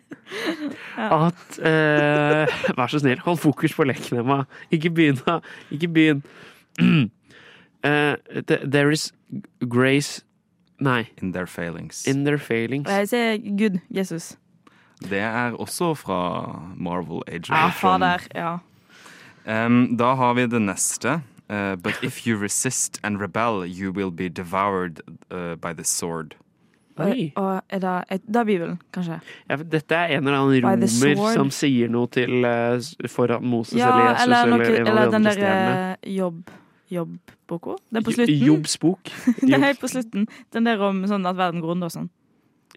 Ja. 0.98 1.10
At 1.30 1.60
eh, 1.62 2.58
Vær 2.78 2.94
så 2.94 3.02
snill, 3.02 3.22
hold 3.26 3.42
fokus 3.42 3.76
på 3.78 3.86
leken, 3.90 4.22
Emma. 4.24 4.44
Ikke 4.74 4.94
begynn, 4.94 5.22
da. 5.26 5.40
Ikke 5.74 5.92
begynn. 5.92 6.26
Uh, 7.86 8.18
there 8.44 8.90
is 8.92 9.14
grace 9.70 10.24
Nei. 10.80 11.08
In 11.22 11.32
their 11.32 11.46
failings. 11.46 12.08
In 12.08 12.26
their 12.26 12.38
failings. 12.38 12.90
Jeg 12.90 13.08
sier 13.10 13.38
Gud, 13.58 13.80
Jesus. 13.90 14.36
Det 15.02 15.20
er 15.20 15.54
også 15.58 15.94
fra 15.98 16.20
Marvel 16.76 17.22
Age 17.28 17.50
of 17.50 17.58
Ja, 17.58 17.70
fader. 17.70 18.28
Ja. 18.36 18.58
Um, 19.48 19.98
da 19.98 20.14
har 20.20 20.34
vi 20.34 20.48
det 20.48 20.62
neste. 20.62 21.22
Uh, 21.50 21.76
but 21.76 21.94
if 22.04 22.28
you 22.28 22.36
resist 22.36 23.00
and 23.04 23.22
rebel, 23.22 23.66
you 23.66 23.92
will 23.92 24.12
be 24.12 24.28
devoured 24.28 25.02
uh, 25.32 25.56
by 25.56 25.74
the 25.74 25.84
sword. 25.84 26.36
Oi. 26.98 27.32
og 27.36 27.62
er 27.70 27.80
det, 27.80 28.04
er 28.10 28.18
det 28.18 28.46
Bibelen, 28.46 28.80
kanskje? 28.94 29.20
Ja, 29.50 29.56
dette 29.56 29.96
er 29.96 30.18
en 30.18 30.28
eller 30.28 30.40
annen 30.40 30.64
romer 30.66 31.34
som 31.38 31.52
sier 31.54 31.92
noe 31.94 32.10
til 32.10 32.42
uh, 32.42 32.82
foran 33.12 33.46
Moses 33.46 33.78
Ja, 33.78 33.92
eller 33.92 34.10
Jesus 34.10 34.24
eller, 34.24 34.38
eller, 34.38 34.58
noe, 34.58 34.80
eller 34.82 35.12
den 35.14 35.28
der 35.28 35.44
eh, 35.44 36.16
jobb, 36.16 36.40
jobbboka? 36.90 37.78
Den 37.94 38.08
på 38.08 38.16
slutten? 38.18 38.46
Jobbs 38.50 38.78
bok. 38.82 39.14
Helt 39.44 39.82
på 39.84 39.92
slutten. 39.94 40.26
Den 40.54 40.70
der 40.70 40.82
om 40.90 41.04
sånn 41.10 41.30
at 41.30 41.38
verden 41.38 41.62
går 41.62 41.76
under 41.78 41.92
og 41.92 42.00
sånn. 42.00 42.10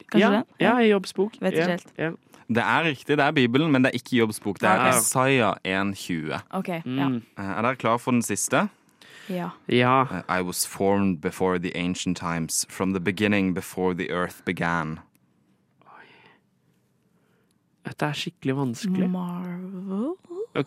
Kanskje 0.03 0.21
ja, 0.27 0.33
den? 0.37 0.49
ja, 0.67 0.75
i 0.85 0.91
Jobbs 0.93 1.17
bok. 1.17 1.41
Vet 1.41 1.57
ikke 1.57 1.65
ja, 1.65 1.79
helt. 1.79 2.21
Det 2.51 2.63
er 2.63 2.85
riktig, 2.85 3.15
det 3.19 3.25
er 3.25 3.31
Bibelen, 3.31 3.71
men 3.73 3.85
det 3.85 3.91
er 3.93 3.99
ikke 4.01 4.17
Jobbs 4.17 4.41
bok. 4.41 4.59
Det 4.61 4.69
er 4.69 4.89
Isaiah 4.89 5.51
ok. 5.51 5.61
Isaiah 5.65 6.35
1,20. 6.35 6.41
OK. 6.59 6.69
Ja. 6.69 6.81
Mm. 7.09 7.23
Uh, 7.39 7.45
Er 7.45 7.63
dere 7.63 7.77
klar 7.77 7.97
for 7.97 8.11
den 8.11 8.23
siste? 8.23 8.69
ja. 9.29 9.49
Ja. 9.69 10.03
Uh, 10.03 10.39
I 10.39 10.43
was 10.43 10.67
formed 10.67 11.21
before 11.21 11.59
the 11.59 11.77
ancient 11.77 12.17
times, 12.19 12.67
from 12.69 12.91
the 12.93 13.01
beginning 13.01 13.55
before 13.55 13.95
the 13.95 14.11
earth 14.11 14.43
began. 14.45 14.99
Dette 17.87 18.07
er 18.07 18.13
skikkelig 18.13 18.57
vanskelig. 18.57 19.11
Marvel? 19.11 20.15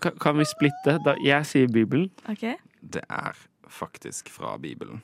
Kan, 0.02 0.12
kan 0.22 0.38
vi 0.40 0.46
splitte? 0.50 0.98
Da, 1.06 1.14
jeg 1.24 1.46
sier 1.46 1.68
Bibelen. 1.74 2.10
OK. 2.30 2.42
Det 2.94 3.02
er 3.10 3.38
faktisk 3.74 4.30
fra 4.34 4.54
Bibelen. 4.62 5.02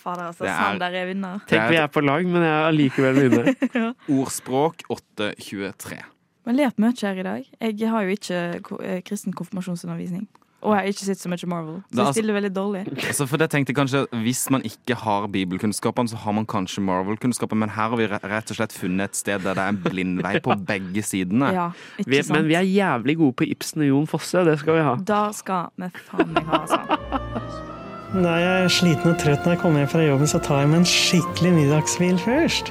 Fader, 0.00 0.28
altså. 0.30 0.44
Det 0.44 0.50
er- 0.52 0.62
Sander 0.64 0.98
er 1.02 1.06
vinner. 1.10 1.40
Tenk 1.48 1.70
vi 1.70 1.76
er 1.76 1.86
på 1.92 2.00
lag, 2.04 2.24
men 2.26 2.42
jeg 2.42 2.52
er 2.56 2.68
allikevel 2.72 3.22
vinner. 3.22 3.52
ja. 3.82 3.92
Ordspråk 4.08 4.82
823. 4.90 6.02
Vi 6.48 6.52
har 6.54 6.58
lært 6.64 6.78
mye 6.80 6.96
her 6.96 7.18
i 7.20 7.22
dag. 7.26 7.48
Jeg 7.60 7.88
har 7.92 8.02
jo 8.08 8.14
ikke 8.16 8.42
eh, 8.80 9.00
kristen 9.04 9.34
konfirmasjonsundervisning. 9.36 10.26
Og 10.58 10.72
jeg 10.74 10.80
har 10.80 10.88
ikke 10.90 11.04
sett 11.06 11.20
så 11.22 11.30
mye 11.30 11.46
Marvel. 11.46 11.76
Så 11.84 11.90
det 11.92 11.98
jeg 11.98 12.06
altså- 12.06 12.12
stiller 12.18 12.34
veldig 12.34 12.50
dårlig. 12.54 12.80
Altså 13.06 13.26
for 13.30 13.36
det 13.38 13.50
tenkte 13.50 13.70
jeg 13.70 13.76
kanskje 13.78 14.00
Hvis 14.24 14.50
man 14.50 14.62
ikke 14.66 14.96
har 14.98 15.28
bibelkunnskapene, 15.28 16.08
så 16.10 16.16
har 16.16 16.32
man 16.32 16.46
kanskje 16.46 16.82
Marvel-kunnskapene. 16.82 17.58
Men 17.62 17.68
her 17.76 17.88
har 17.92 17.96
vi 17.96 18.08
rett 18.08 18.50
og 18.50 18.56
slett 18.58 18.72
funnet 18.74 19.10
et 19.12 19.16
sted 19.16 19.38
der 19.44 19.54
det 19.54 19.62
er 19.62 19.68
en 19.68 19.78
blindvei 19.84 20.40
på 20.42 20.56
begge 20.72 21.02
sidene. 21.06 21.52
Ja, 21.54 21.70
ikke 21.98 22.10
Vi, 22.10 22.22
men 22.32 22.48
vi 22.48 22.54
er 22.58 22.66
jævlig 22.66 23.16
gode 23.22 23.36
på 23.38 23.46
Ibsen 23.46 23.82
og 23.82 23.88
Jon 23.92 24.06
Fosse. 24.10 24.44
Det 24.44 24.58
skal 24.58 24.74
vi 24.80 24.82
ha. 24.82 24.96
Da 24.96 25.30
skal 25.32 25.70
vi 25.76 25.92
faen 26.10 26.34
meg 26.34 26.44
ha, 26.44 26.64
altså. 26.64 27.64
Når 28.08 28.38
jeg 28.40 28.60
er 28.64 28.70
sliten 28.72 29.10
og 29.10 29.18
trøtt 29.20 29.42
når 29.44 29.52
jeg 29.52 29.60
kommer 29.60 29.82
hjem 29.82 29.90
fra 29.92 30.04
jobben, 30.06 30.28
så 30.30 30.38
tar 30.40 30.62
jeg 30.62 30.68
meg 30.70 30.78
en 30.80 30.86
skikkelig 30.88 31.50
middagshvil 31.52 32.20
først. 32.22 32.70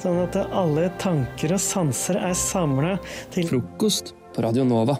Sånn 0.00 0.20
at 0.22 0.38
alle 0.56 0.86
tanker 1.02 1.52
og 1.52 1.60
sanser 1.60 2.16
er 2.16 2.32
samla 2.32 2.94
til 3.34 3.44
Frokost 3.50 4.14
på 4.32 4.46
Radio 4.46 4.64
Nova. 4.64 4.96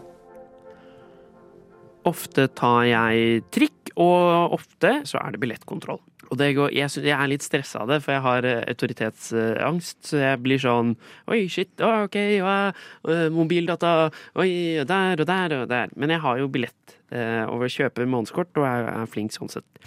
Ofte 2.09 2.51
tar 2.53 2.83
jeg 2.91 3.41
trikk, 3.49 3.95
og 3.97 4.59
ofte 4.59 4.93
så 5.09 5.23
er 5.23 5.33
det 5.33 5.41
billettkontroll. 5.41 6.03
Og 6.29 6.37
går, 6.37 6.75
jeg, 6.77 6.93
jeg 7.01 7.15
er 7.17 7.31
litt 7.31 7.45
stressa 7.45 7.83
av 7.83 7.93
det, 7.93 8.01
for 8.05 8.13
jeg 8.13 8.25
har 8.27 8.49
eh, 8.49 8.63
autoritetsangst. 8.69 9.99
Så 10.11 10.21
jeg 10.21 10.41
blir 10.45 10.61
sånn 10.61 10.95
Oi, 11.33 11.47
shit, 11.53 11.73
oh, 11.81 12.05
OK, 12.05 12.19
oh, 12.45 13.27
mobildata, 13.33 14.11
oi, 14.39 14.51
der 14.89 15.25
og 15.25 15.29
der 15.29 15.57
og 15.63 15.69
der. 15.73 15.93
Men 15.97 16.13
jeg 16.13 16.25
har 16.25 16.41
jo 16.43 16.51
billett 16.53 16.97
eh, 17.15 17.45
over 17.49 17.73
kjøper 17.73 18.09
månedskort 18.09 18.61
og 18.61 18.69
jeg 18.69 18.89
er 18.93 19.13
flink 19.13 19.37
sånn 19.37 19.53
sett. 19.53 19.87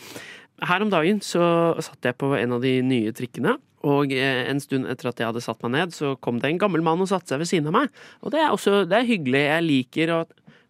Her 0.62 0.84
om 0.86 0.92
dagen 0.94 1.22
så 1.26 1.44
satt 1.82 2.06
jeg 2.06 2.18
på 2.22 2.34
en 2.38 2.58
av 2.58 2.66
de 2.66 2.80
nye 2.86 3.14
trikkene. 3.18 3.58
Og 3.88 4.14
eh, 4.14 4.44
en 4.50 4.62
stund 4.62 4.90
etter 4.90 5.10
at 5.10 5.22
jeg 5.22 5.30
hadde 5.32 5.44
satt 5.44 5.62
meg 5.66 5.74
ned, 5.74 5.96
så 5.96 6.14
kom 6.22 6.42
det 6.42 6.52
en 6.52 6.62
gammel 6.62 6.84
mann 6.86 7.02
og 7.02 7.10
satte 7.10 7.34
seg 7.34 7.42
ved 7.42 7.50
siden 7.50 7.72
av 7.72 7.78
meg. 7.80 8.02
Og 8.22 8.34
det 8.34 8.42
er 8.44 8.54
også 8.54 8.84
det 8.90 9.00
er 9.00 9.10
hyggelig. 9.10 9.42
Jeg 9.48 9.68
liker 9.68 10.16
å, 10.16 10.22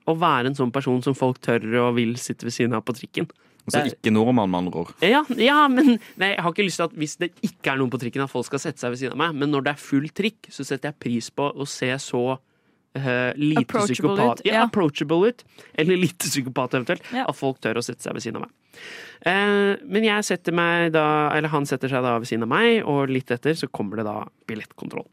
å 0.08 0.16
være 0.20 0.52
en 0.52 0.58
sånn 0.58 0.72
person 0.76 1.04
som 1.04 1.18
folk 1.18 1.42
tør 1.44 1.66
og 1.88 1.98
vil 2.00 2.16
sitte 2.20 2.48
ved 2.48 2.56
siden 2.56 2.78
av 2.78 2.86
på 2.88 2.96
trikken. 2.96 3.28
Altså 3.66 3.80
er- 3.82 3.92
ikke 3.94 4.14
nordmann, 4.14 4.50
med 4.50 4.60
andre 4.64 4.84
ord. 4.84 4.94
ja, 5.06 5.24
ja, 5.38 5.68
men 5.72 5.98
nei, 6.18 6.32
jeg 6.34 6.42
har 6.44 6.54
ikke 6.54 6.66
lyst 6.66 6.80
til 6.82 6.88
at 6.88 6.96
hvis 6.98 7.18
det 7.22 7.32
ikke 7.46 7.74
er 7.74 7.82
noen 7.82 7.92
på 7.94 8.00
trikken, 8.02 8.24
at 8.24 8.32
folk 8.32 8.48
skal 8.48 8.60
sette 8.64 8.82
seg 8.82 8.94
ved 8.94 9.02
siden 9.02 9.14
av 9.14 9.22
meg. 9.22 9.36
Men 9.44 9.54
når 9.54 9.68
det 9.68 9.74
er 9.76 9.84
full 9.84 10.08
trikk, 10.10 10.50
så 10.50 10.66
setter 10.66 10.92
jeg 10.92 11.00
pris 11.04 11.30
på 11.30 11.52
å 11.52 11.68
se 11.70 11.92
så 12.02 12.24
uh, 12.34 13.32
lite 13.38 13.64
Approachable 13.64 13.94
psykopat 13.94 14.42
ut, 14.42 14.46
ja, 14.48 14.54
ja. 14.54 14.66
approachable 14.66 15.30
ut. 15.30 15.46
Eller 15.78 16.02
lite 16.02 16.28
psykopat, 16.32 16.76
eventuelt. 16.80 17.06
Ja. 17.14 17.28
At 17.30 17.38
folk 17.38 17.62
tør 17.62 17.80
å 17.80 17.86
sette 17.86 18.04
seg 18.04 18.18
ved 18.18 18.26
siden 18.26 18.42
av 18.42 18.48
meg. 18.48 18.54
Uh, 19.22 19.78
men 19.86 20.08
jeg 20.08 20.24
setter 20.26 20.56
meg 20.56 20.94
da 20.96 21.04
Eller 21.36 21.52
han 21.52 21.68
setter 21.70 21.92
seg 21.92 22.02
da 22.02 22.16
ved 22.18 22.30
siden 22.30 22.48
av 22.48 22.54
meg, 22.54 22.82
og 22.88 23.12
litt 23.12 23.30
etter 23.30 23.54
så 23.60 23.70
kommer 23.70 24.02
det 24.02 24.08
da 24.10 24.24
billettkontroll. 24.50 25.06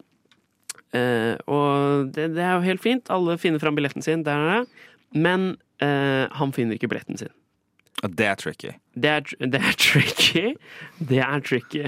Uh, 0.89 1.37
og 1.45 2.09
det, 2.15 2.31
det 2.33 2.41
er 2.41 2.55
jo 2.57 2.65
helt 2.65 2.81
fint. 2.81 3.11
Alle 3.13 3.37
finner 3.37 3.61
fram 3.61 3.77
billetten 3.77 4.01
sin. 4.01 4.25
Der 4.25 4.41
er 4.41 4.53
det. 4.57 4.87
Men 5.13 5.57
eh, 5.81 6.27
han 6.31 6.53
finner 6.53 6.77
ikke 6.77 6.89
billetten 6.91 7.17
sin. 7.17 7.31
Det 8.03 8.25
er 8.25 8.35
tricky. 8.39 8.73
Det 8.95 9.09
er, 9.11 9.21
det 9.39 9.59
er 9.59 9.77
tricky. 9.79 10.55
Det 11.09 11.19
er 11.23 11.39
tricky. 11.43 11.85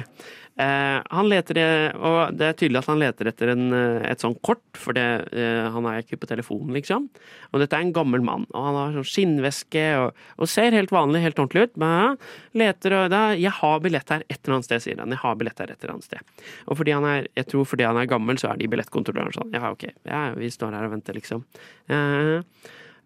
Eh, 0.60 1.02
han 1.10 1.30
leter, 1.32 1.58
e- 1.58 1.92
og 1.96 2.36
det 2.36 2.48
er 2.50 2.58
tydelig 2.60 2.82
at 2.82 2.90
han 2.92 3.00
leter 3.00 3.30
etter 3.32 3.54
en, 3.54 3.72
eh, 3.74 4.10
et 4.12 4.20
sånt 4.20 4.42
kort, 4.44 4.62
for 4.76 4.94
det, 4.94 5.30
eh, 5.32 5.70
han 5.72 5.86
er 5.88 6.02
ikke 6.04 6.20
på 6.20 6.28
telefonen, 6.28 6.74
liksom. 6.76 7.08
Og 7.54 7.62
dette 7.62 7.74
er 7.74 7.86
en 7.86 7.94
gammel 7.94 8.22
mann, 8.22 8.46
og 8.54 8.66
han 8.68 8.76
har 8.76 8.92
sånn 8.98 9.08
skinnveske 9.08 9.86
og, 10.02 10.20
og 10.38 10.52
ser 10.52 10.76
helt 10.76 10.92
vanlig, 10.92 11.24
helt 11.24 11.40
ordentlig 11.40 11.64
ut. 11.70 11.78
Men 11.78 12.18
leter 12.54 12.94
og 12.94 13.10
da, 13.10 13.32
'Jeg 13.32 13.52
har 13.52 13.80
billett 13.80 14.10
her 14.10 14.24
et 14.30 14.40
eller 14.44 14.56
annet 14.56 14.66
sted', 14.66 14.82
sier 14.82 15.00
han. 15.00 15.10
'Jeg 15.10 15.24
har 15.24 15.36
billett 15.36 15.60
her 15.60 15.72
et 15.72 15.82
eller 15.82 15.94
annet 15.94 16.10
sted'. 16.10 16.44
Og 16.68 16.78
fordi 16.78 16.92
han 16.92 17.06
er, 17.06 17.28
jeg 17.36 17.48
tror 17.48 17.66
fordi 17.66 17.88
han 17.88 17.98
er 17.98 18.06
gammel, 18.06 18.36
så 18.36 18.52
er 18.52 18.58
de 18.58 18.68
billettkontrollørene 18.68 19.34
sånn 19.34 19.52
'Ja, 19.54 19.72
ok, 19.72 19.88
ja, 20.06 20.34
vi 20.36 20.50
står 20.50 20.74
her 20.74 20.86
og 20.86 20.92
venter', 20.92 21.16
liksom. 21.16 21.46
Eh, 21.90 22.44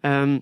um, 0.03 0.41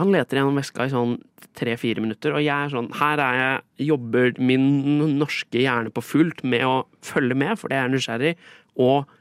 han 0.00 0.12
leter 0.14 0.40
gjennom 0.40 0.58
veska 0.58 0.86
i 0.86 0.92
sånn 0.92 1.18
tre-fire 1.58 2.02
minutter, 2.02 2.34
og 2.36 2.44
jeg 2.44 2.54
er 2.54 2.72
sånn 2.72 2.90
Her 2.94 3.20
er 3.24 3.38
jeg, 3.38 3.62
jobber 3.90 4.36
min 4.38 4.66
norske 5.18 5.62
hjerne 5.64 5.92
på 5.94 6.04
fullt 6.04 6.44
med 6.46 6.66
å 6.66 6.76
følge 7.04 7.36
med, 7.38 7.58
fordi 7.60 7.76
jeg 7.76 7.86
er 7.86 7.94
nysgjerrig, 7.94 8.34
og 8.80 9.16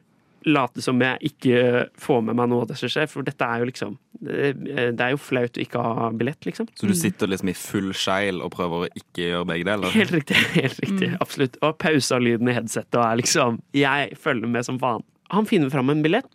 late 0.48 0.84
som 0.84 1.02
jeg 1.04 1.32
ikke 1.32 1.62
får 2.00 2.22
med 2.24 2.38
meg 2.40 2.48
noe 2.52 2.64
av 2.64 2.70
det 2.70 2.78
som 2.80 2.92
skjer, 2.92 3.10
for 3.12 3.28
dette 3.28 3.44
er 3.44 3.60
jo 3.60 3.68
liksom 3.68 3.98
Det 4.20 5.04
er 5.04 5.14
jo 5.14 5.20
flaut 5.22 5.58
å 5.58 5.62
ikke 5.64 5.84
ha 5.84 6.10
billett, 6.16 6.40
liksom. 6.48 6.70
Så 6.80 6.88
du 6.90 6.96
sitter 6.98 7.32
liksom 7.32 7.52
i 7.52 7.58
full 7.58 7.92
skeil 7.96 8.42
og 8.44 8.54
prøver 8.56 8.86
å 8.86 8.90
ikke 9.00 9.30
gjøre 9.30 9.50
begge 9.52 9.68
deler? 9.70 9.96
Helt 9.96 10.16
riktig. 10.16 10.40
helt 10.56 10.80
riktig, 10.84 11.12
Absolutt. 11.24 11.60
Og 11.66 11.78
pausa 11.82 12.20
lyden 12.24 12.52
i 12.52 12.56
headsetet 12.56 13.00
og 13.00 13.06
er 13.06 13.22
liksom 13.22 13.62
Jeg 13.76 14.16
følger 14.20 14.52
med 14.52 14.68
som 14.68 14.80
faen. 14.82 15.06
Han 15.36 15.48
finner 15.50 15.72
fram 15.72 15.92
en 15.94 16.04
billett. 16.04 16.28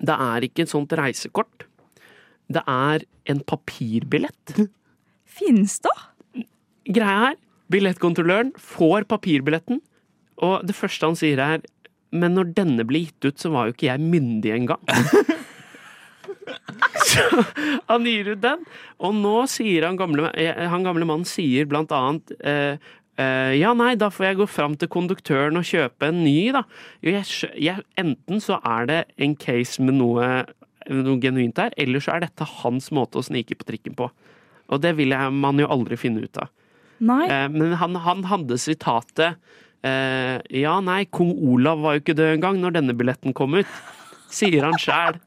Det 0.00 0.16
er 0.16 0.46
ikke 0.46 0.64
et 0.64 0.72
sånt 0.72 0.92
reisekort. 0.96 1.66
Det 2.50 2.62
er 2.66 3.04
en 3.30 3.42
papirbillett. 3.46 4.56
Fins 5.30 5.78
det? 5.84 5.96
Greia 6.90 7.30
er, 7.30 7.36
billettkontrolløren 7.70 8.54
får 8.58 9.06
papirbilletten, 9.10 9.78
og 10.42 10.64
det 10.66 10.74
første 10.74 11.06
han 11.06 11.18
sier 11.18 11.42
er 11.44 11.60
Men 12.10 12.34
når 12.34 12.48
denne 12.56 12.82
ble 12.82 13.04
gitt 13.04 13.22
ut, 13.22 13.36
så 13.38 13.52
var 13.54 13.68
jo 13.68 13.74
ikke 13.76 13.86
jeg 13.86 14.02
myndig 14.02 14.50
engang. 14.50 14.82
Så 17.06 17.44
han 17.86 18.06
gir 18.06 18.32
ut 18.32 18.40
den, 18.42 18.64
og 18.98 19.14
nå 19.14 19.34
sier 19.50 19.86
han 19.86 19.98
gamle, 19.98 20.30
eh, 20.34 20.66
han 20.70 20.86
gamle 20.86 21.06
mannen 21.06 21.28
sier 21.28 21.68
blant 21.70 21.92
annet 21.94 22.32
eh, 22.42 22.80
eh, 23.20 23.52
ja, 23.60 23.72
nei, 23.76 23.94
da 24.00 24.10
får 24.12 24.30
jeg 24.30 24.40
gå 24.40 24.48
fram 24.50 24.76
til 24.78 24.90
konduktøren 24.92 25.58
og 25.60 25.66
kjøpe 25.66 26.10
en 26.10 26.22
ny, 26.24 26.50
da. 26.56 26.64
Jeg, 27.06 27.24
jeg, 27.54 27.84
enten 28.00 28.42
så 28.42 28.60
er 28.66 28.90
det 28.90 29.00
en 29.22 29.36
case 29.40 29.82
med 29.82 30.00
noe, 30.00 30.30
noe 30.88 31.20
genuint 31.22 31.56
der, 31.58 31.74
eller 31.80 32.02
så 32.02 32.14
er 32.14 32.24
dette 32.24 32.46
hans 32.62 32.90
måte 32.94 33.20
å 33.20 33.26
snike 33.26 33.58
på 33.58 33.68
trikken 33.68 33.96
på. 33.98 34.08
Og 34.70 34.82
det 34.82 34.94
vil 34.98 35.14
jeg, 35.14 35.34
man 35.34 35.60
jo 35.60 35.68
aldri 35.70 35.98
finne 36.00 36.24
ut 36.24 36.40
av. 36.40 36.50
Nei. 37.00 37.24
Eh, 37.26 37.48
men 37.52 37.74
han, 37.80 37.96
han 37.96 38.26
hadde 38.28 38.58
sitatet 38.60 39.38
eh, 39.86 40.36
Ja, 40.52 40.74
nei, 40.84 41.06
kong 41.08 41.32
Olav 41.32 41.80
var 41.80 41.96
jo 41.96 42.02
ikke 42.04 42.16
død 42.18 42.34
engang 42.34 42.60
når 42.60 42.76
denne 42.76 42.96
billetten 42.96 43.36
kom 43.36 43.56
ut. 43.56 43.80
Sier 44.30 44.68
han 44.68 44.78
sjæl. 44.80 45.18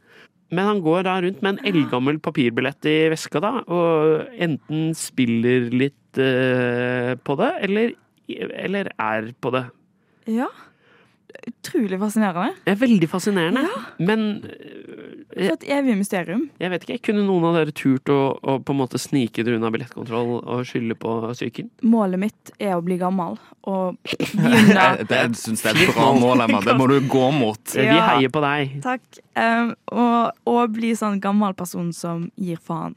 Men 0.54 0.70
han 0.70 0.84
går 0.86 1.06
da 1.08 1.16
rundt 1.24 1.41
med 1.41 1.56
en 1.56 1.72
eldgammel 1.72 2.20
papirbillett 2.22 2.86
i 2.86 2.97
veska, 3.14 3.41
da, 3.41 3.56
og 3.66 4.36
enten 4.38 4.91
spiller 4.97 5.72
litt 5.74 6.20
uh, 6.22 7.16
på 7.26 7.38
det, 7.39 7.49
eller, 7.66 7.95
eller 8.30 8.91
er 8.93 9.32
på 9.41 9.54
det. 9.56 9.64
Ja. 10.30 10.51
Utrolig 11.48 11.98
fascinerende. 12.00 12.54
Det 12.66 12.72
er 12.72 12.78
veldig 12.80 13.08
fascinerende. 13.12 13.64
Men 14.00 14.22
For 15.34 15.54
et 15.56 15.64
evig 15.76 15.96
mysterium. 15.98 16.44
jeg 16.62 16.70
vet 16.72 16.84
ikke, 16.86 16.98
kunne 17.10 17.24
noen 17.26 17.48
av 17.50 17.56
dere 17.58 17.74
turt 17.76 18.12
å, 18.14 18.18
å 18.40 18.56
på 18.64 18.72
en 18.76 18.80
måte 18.80 19.00
snike 19.02 19.44
dere 19.44 19.58
unna 19.60 19.72
billettkontroll 19.74 20.36
og 20.44 20.62
skylde 20.70 20.96
på 21.00 21.16
psyken? 21.34 21.72
Målet 21.90 22.22
mitt 22.22 22.54
er 22.60 22.76
å 22.78 22.84
bli 22.86 23.00
gammel 23.02 23.40
og 23.68 23.98
Jeg, 24.08 24.30
begynne 24.38 25.10
jeg 25.10 25.36
syns 25.40 25.64
det 25.66 25.74
er 25.74 25.82
et 25.88 25.96
bra 25.96 26.10
mål, 26.20 26.46
Emma. 26.46 26.62
Det 26.64 26.78
må 26.80 26.88
du 26.92 26.98
gå 27.12 27.26
mot. 27.36 27.76
Vi 27.76 27.88
heier 27.88 28.32
på 28.34 28.44
deg. 28.44 28.78
Takk. 28.86 29.22
Um, 29.40 29.74
og, 29.92 30.44
og 30.54 30.76
bli 30.78 30.94
sånn 31.00 31.20
gammel 31.24 31.56
person 31.58 31.92
som 31.96 32.30
gir 32.40 32.60
faen. 32.62 32.96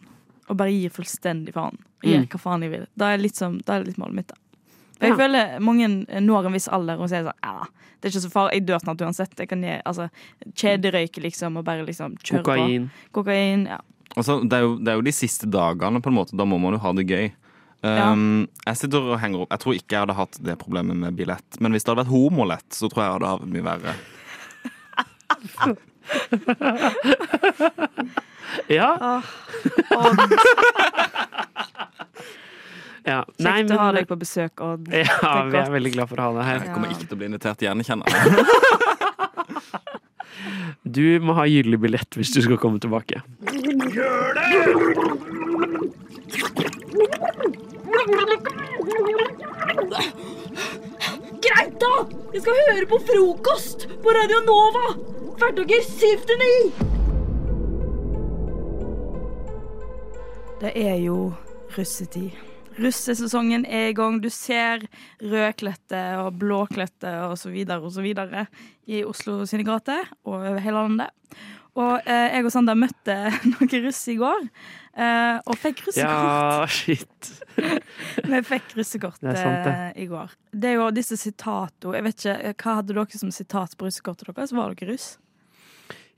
Og 0.50 0.58
bare 0.60 0.74
gir 0.74 0.92
fullstendig 0.94 1.54
faen. 1.56 1.78
Gjør 2.04 2.20
Mm. 2.22 2.26
hva 2.30 2.38
faen 2.38 2.62
jeg 2.62 2.70
vil. 2.70 2.82
Da 2.94 3.08
er, 3.14 3.18
litt 3.18 3.34
som, 3.38 3.56
da 3.66 3.74
er 3.78 3.82
det 3.82 3.88
litt 3.94 3.98
målet 3.98 4.14
mitt, 4.20 4.28
da. 4.30 4.36
For 4.96 5.06
jeg 5.06 5.12
Ja. 5.12 5.16
føler 5.16 5.60
mange 5.60 5.88
når 6.24 6.46
en 6.46 6.52
viss 6.56 6.68
alder 6.68 6.98
og 7.00 7.08
sier 7.10 7.24
sånn 7.24 7.40
Ja, 7.44 7.64
det 8.00 8.08
er 8.08 8.10
ikke 8.14 8.22
så 8.28 8.30
farlig. 8.32 8.52
Jeg 8.54 8.66
dør 8.66 8.78
snart 8.80 9.00
uansett. 9.04 9.34
Jeg 9.38 9.48
kan 9.48 9.62
gi, 9.62 9.74
altså, 9.84 10.08
kjederøyke, 10.54 11.20
liksom, 11.22 11.56
og 11.58 11.64
bare 11.64 11.84
liksom 11.86 12.16
kjøre 12.22 12.42
Kokain. 12.44 12.90
på. 13.12 13.22
Kokain. 13.24 13.66
Ja. 13.66 13.78
Altså, 14.16 14.40
det, 14.48 14.52
er 14.56 14.60
jo, 14.64 14.76
det 14.78 14.88
er 14.88 14.94
jo 14.96 15.02
de 15.02 15.12
siste 15.12 15.46
dagene, 15.50 16.00
på 16.00 16.08
en 16.08 16.14
måte. 16.16 16.36
Da 16.36 16.44
må 16.48 16.58
man 16.60 16.72
jo 16.72 16.78
ha 16.78 16.92
det 16.92 17.06
gøy. 17.08 17.32
Um, 17.84 18.48
Jeg 18.66 18.76
sitter 18.80 18.98
og 19.12 19.20
henger 19.20 19.42
opp 19.44 19.50
Jeg 19.52 19.60
tror 19.60 19.74
ikke 19.76 19.92
jeg 19.94 20.00
hadde 20.00 20.14
hatt 20.16 20.38
det 20.42 20.56
problemet 20.58 20.96
med 20.96 21.14
billett. 21.14 21.60
Men 21.60 21.72
hvis 21.72 21.84
det 21.84 21.92
hadde 21.92 22.04
vært 22.06 22.14
homolett, 22.14 22.64
så 22.72 22.88
tror 22.88 23.02
jeg 23.04 23.10
jeg 23.10 23.12
hadde 23.20 23.28
hatt 23.28 23.44
det 23.44 23.52
mye 23.52 23.68
verre. 23.68 23.94
Ja. 28.68 29.20
Odd. 29.90 30.18
ja. 33.06 33.20
Kjekt 33.38 33.72
å 33.72 33.78
ha 33.80 33.90
deg 33.96 34.08
på 34.10 34.16
besøk, 34.20 34.60
Odd. 34.66 34.90
Ja, 35.06 35.32
vi 35.48 35.60
er 35.60 35.70
veldig 35.72 35.92
glad 35.94 36.10
for 36.10 36.20
å 36.20 36.28
ha 36.28 36.32
deg 36.40 36.48
her. 36.50 36.64
Jeg 36.66 36.74
kommer 36.74 36.92
ikke 36.92 37.06
til 37.06 37.16
å 37.16 37.20
bli 37.22 37.28
invitert 37.30 37.62
igjen, 37.66 37.84
kjenner 37.86 38.06
jeg. 38.10 38.20
Du 40.86 41.02
må 41.24 41.34
ha 41.34 41.42
gyldig 41.50 41.78
billett 41.82 42.14
hvis 42.14 42.30
du 42.30 42.38
skal 42.44 42.58
komme 42.62 42.78
tilbake. 42.78 43.18
Gjør 43.90 44.36
det! 44.36 44.46
Greit, 51.42 51.74
da! 51.82 51.92
Jeg 52.34 52.42
skal 52.44 52.60
høre 52.68 52.86
på 52.90 52.98
frokost 53.08 53.86
på 54.04 54.14
Radio 54.14 54.38
Nova! 54.46 54.86
Hverdager 55.40 55.82
7 55.88 56.26
til 56.28 56.38
9! 56.44 56.50
Det 60.62 60.72
er 60.80 60.96
jo 61.02 61.18
russetid. 61.76 62.30
Russesesongen 62.76 63.64
er 63.64 63.90
i 63.90 63.96
gang. 63.96 64.18
Du 64.20 64.28
ser 64.32 64.84
rødkledte 65.22 66.02
og 66.20 66.42
og 67.26 67.36
så 67.40 67.50
videre 68.04 68.46
i 68.86 69.04
Oslo 69.04 69.44
sine 69.48 69.64
gater 69.66 70.04
og 70.24 70.40
over 70.40 70.60
hele 70.60 70.82
landet. 70.82 71.10
Og 71.76 72.08
eh, 72.08 72.32
jeg 72.32 72.46
og 72.46 72.52
Sander 72.54 72.78
møtte 72.78 73.16
noen 73.52 73.72
russ 73.84 74.00
i 74.08 74.16
går, 74.16 74.46
eh, 74.96 75.36
og 75.44 75.58
fikk 75.60 75.82
russekort. 75.84 76.08
Ja, 76.08 76.64
shit. 76.72 77.32
Vi 78.30 78.40
fikk 78.48 78.72
russekort 78.78 79.26
eh, 79.28 79.90
i 80.00 80.08
går. 80.08 80.32
Det 80.56 80.72
er 80.72 80.78
jo 80.78 80.88
disse 80.96 81.18
sitatene. 81.20 81.98
Jeg 81.98 82.06
vet 82.06 82.24
ikke, 82.24 82.54
Hva 82.62 82.78
hadde 82.80 82.96
dere 82.96 83.20
som 83.20 83.34
sitat 83.34 83.76
på 83.76 83.88
russekortet 83.88 84.32
deres? 84.32 84.56
Var 84.56 84.72
dere 84.72 84.94
russ? 84.94 85.10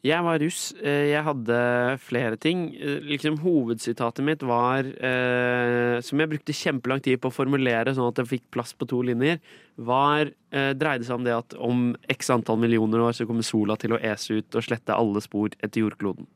Jeg 0.06 0.22
var 0.22 0.38
russ. 0.38 0.72
Eh, 0.78 1.08
Jeg 1.10 1.24
hadde 1.26 1.56
flere 1.98 2.36
ting. 2.38 2.68
Eh, 2.78 3.00
Liksom 3.02 3.38
Hovedsitatet 3.42 4.22
mitt 4.24 4.42
var, 4.46 4.86
eh, 4.86 5.98
som 6.00 6.20
jeg 6.22 6.30
brukte 6.30 6.54
kjempelang 6.54 7.02
tid 7.02 7.18
på 7.20 7.32
å 7.32 7.34
formulere 7.34 7.90
sånn 7.96 8.06
at 8.12 8.20
jeg 8.22 8.30
fikk 8.38 8.44
plass 8.54 8.72
på 8.78 8.86
to 8.86 9.02
linjer, 9.02 9.40
var, 9.76 10.30
eh, 10.52 10.72
dreide 10.74 11.04
seg 11.04 11.16
om 11.18 11.24
det 11.24 11.34
at 11.34 11.54
om 11.58 11.96
x 12.08 12.30
antall 12.30 12.58
millioner 12.62 12.98
år 13.02 13.10
så 13.12 13.26
kommer 13.26 13.42
sola 13.42 13.76
til 13.76 13.90
å 13.90 14.00
ese 14.00 14.38
ut 14.38 14.54
og 14.54 14.62
slette 14.62 14.94
alle 14.94 15.20
spor 15.20 15.48
etter 15.60 15.82
jordkloden. 15.82 16.26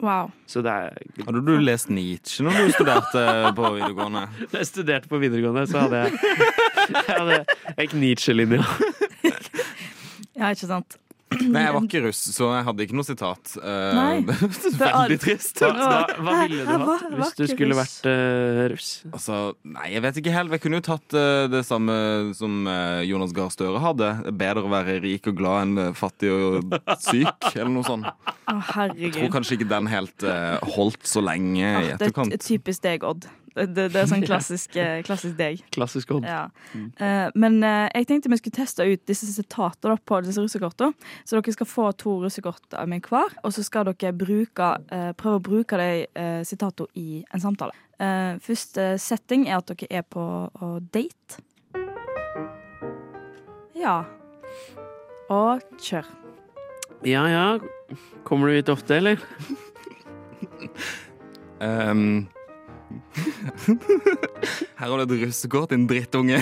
Wow. 0.00 0.30
Så 0.46 0.62
det 0.62 0.70
er 0.70 1.24
Hadde 1.24 1.40
du 1.44 1.58
lest 1.58 1.88
Nietzsche 1.90 2.44
når 2.44 2.52
du 2.68 2.72
studerte 2.76 3.54
på 3.56 3.72
videregående? 3.74 4.28
Når 4.52 4.58
jeg 4.60 4.66
studerte 4.68 5.08
på 5.08 5.18
videregående, 5.18 5.64
så 5.66 5.80
hadde 5.88 6.04
jeg, 6.04 6.12
jeg 6.92 7.16
hadde, 7.18 7.44
jeg 7.74 7.88
gikk 7.88 7.96
Nietzsche-linja. 8.04 8.62
Ja, 10.38 10.52
ikke 10.54 10.68
sant? 10.70 10.94
Nei, 11.52 11.62
jeg 11.66 11.74
var 11.76 11.84
ikke 11.84 12.00
russ, 12.06 12.20
så 12.32 12.46
jeg 12.56 12.64
hadde 12.64 12.84
ikke 12.86 12.96
noe 12.96 13.06
sitat. 13.06 13.52
Eh, 13.60 13.96
Nei. 13.98 14.14
Veldig 14.24 15.18
trist. 15.20 15.60
Hva, 15.60 15.72
hva, 15.76 15.98
hva 16.24 16.36
ville 16.46 16.64
du 16.64 16.84
hatt 16.88 17.04
hvis 17.18 17.34
du 17.36 17.44
skulle 17.52 17.76
vært 17.78 18.08
uh, 18.08 18.62
russ? 18.72 18.88
Altså, 19.12 19.40
nei, 19.68 19.90
jeg 19.92 20.04
vet 20.06 20.20
ikke 20.22 20.34
helt. 20.34 20.54
Jeg 20.56 20.64
kunne 20.64 20.80
jo 20.80 20.86
tatt 20.88 21.16
uh, 21.18 21.44
det 21.52 21.62
samme 21.68 21.98
som 22.38 22.62
uh, 22.68 23.02
Jonas 23.06 23.34
Gahr 23.36 23.52
Støre 23.52 23.82
hadde. 23.84 24.10
Bedre 24.40 24.64
å 24.64 24.72
være 24.72 24.98
rik 25.04 25.28
og 25.30 25.36
glad 25.38 25.66
enn 25.66 25.82
eh, 25.82 25.92
fattig 25.96 26.30
og 26.32 26.72
syk, 27.02 27.48
eller 27.58 27.72
noe 27.76 27.86
sånt. 27.86 28.08
Å, 28.48 28.88
Jeg 28.96 29.12
tror 29.18 29.32
kanskje 29.38 29.58
ikke 29.58 29.68
den 29.70 29.88
helt 29.92 30.24
eh, 30.24 30.56
holdt 30.76 31.04
så 31.08 31.22
lenge 31.24 31.60
i 31.60 31.84
Det 31.84 31.92
er 31.92 31.94
etterkant. 31.98 32.38
typisk 32.44 32.84
deg, 32.86 33.04
Odd. 33.04 33.28
Det, 33.54 33.66
det, 33.74 33.88
er 33.96 34.08
sånn 34.10 34.26
klassisk, 34.28 34.76
eh, 34.78 35.00
klassisk 35.06 35.38
deg. 35.38 35.62
Klassisk 35.74 36.12
Odd. 36.16 36.28
Ja. 36.28 36.46
Mm. 36.74 36.88
Eh, 36.96 37.24
men 37.38 37.58
eh, 37.66 37.88
jeg 38.00 38.08
tenkte 38.10 38.32
vi 38.32 38.40
skulle 38.40 38.58
teste 38.60 38.86
ut 38.86 39.04
disse 39.08 39.28
sitatene 39.30 39.98
på 40.04 40.20
disse 40.26 40.44
russekortene. 40.44 41.10
Så 41.24 41.38
dere 41.38 41.56
skal 41.56 41.70
få 41.70 41.90
to 41.98 42.18
russekort 42.24 42.78
av 42.78 42.88
meg 42.90 43.06
hver, 43.08 43.36
og 43.42 43.54
så 43.54 43.64
skal 43.66 43.88
dere 43.90 44.14
bruke, 44.16 44.70
prøve 45.18 45.40
å 45.40 45.44
bruke 45.50 45.78
de 45.80 46.42
sitatene 46.46 46.90
i 46.98 47.22
en 47.34 47.42
samtale. 47.42 47.76
Eh, 47.98 48.36
første 48.44 48.92
setting 49.02 49.48
er 49.48 49.58
at 49.58 49.72
dere 49.72 49.88
er 50.00 50.04
på 50.06 50.22
å 50.22 50.68
date. 50.94 51.42
Ja. 53.78 54.04
Og 55.30 55.64
kjør. 55.82 56.06
Ja 57.06 57.24
ja, 57.30 57.42
kommer 58.26 58.48
du 58.48 58.58
hit 58.58 58.70
ofte, 58.72 58.98
eller? 58.98 59.22
Um, 61.58 62.28
her 64.78 64.88
har 64.88 64.96
du 64.98 65.04
et 65.04 65.24
russekort, 65.26 65.70
din 65.74 65.86
drittunge. 65.90 66.40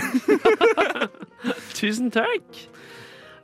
Tusen 1.78 2.10
takk! 2.14 2.62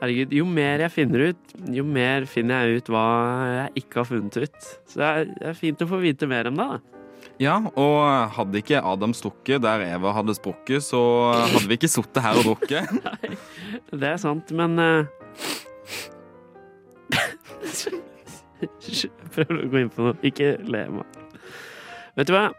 Herregud, 0.03 0.33
jo 0.35 0.47
mer 0.49 0.83
jeg 0.83 0.91
finner 0.97 1.29
ut, 1.31 1.53
jo 1.71 1.85
mer 1.87 2.25
finner 2.27 2.67
jeg 2.67 2.81
ut 2.81 2.89
hva 2.91 3.05
jeg 3.53 3.85
ikke 3.85 4.01
har 4.01 4.09
funnet 4.09 4.41
ut. 4.43 4.73
Så 4.91 4.99
det 4.99 5.11
er, 5.11 5.29
det 5.37 5.53
er 5.53 5.61
fint 5.61 5.85
å 5.85 5.91
få 5.91 6.01
vite 6.03 6.27
mer 6.31 6.51
om 6.51 6.59
det. 6.59 6.67
da. 6.73 7.03
Ja, 7.41 7.57
og 7.79 8.33
hadde 8.37 8.61
ikke 8.61 8.83
Adam 8.83 9.15
stukket 9.17 9.63
der 9.65 9.83
Eva 9.87 10.13
hadde 10.15 10.35
sprukket, 10.37 10.83
så 10.85 11.01
hadde 11.33 11.69
vi 11.71 11.79
ikke 11.79 11.91
sittet 11.91 12.23
her 12.25 12.39
og 12.39 12.51
drukket. 12.51 12.91
Nei, 13.07 13.37
Det 13.91 14.11
er 14.11 14.19
sant, 14.21 14.53
men 14.55 14.79
uh... 14.83 15.07
Prøver 19.33 19.63
å 19.63 19.71
gå 19.71 19.81
inn 19.81 19.91
på 19.93 20.05
noe. 20.05 20.19
Ikke 20.27 20.55
le 20.67 20.85
meg. 20.99 21.21
Vet 22.19 22.29
du 22.29 22.35
hva? 22.35 22.51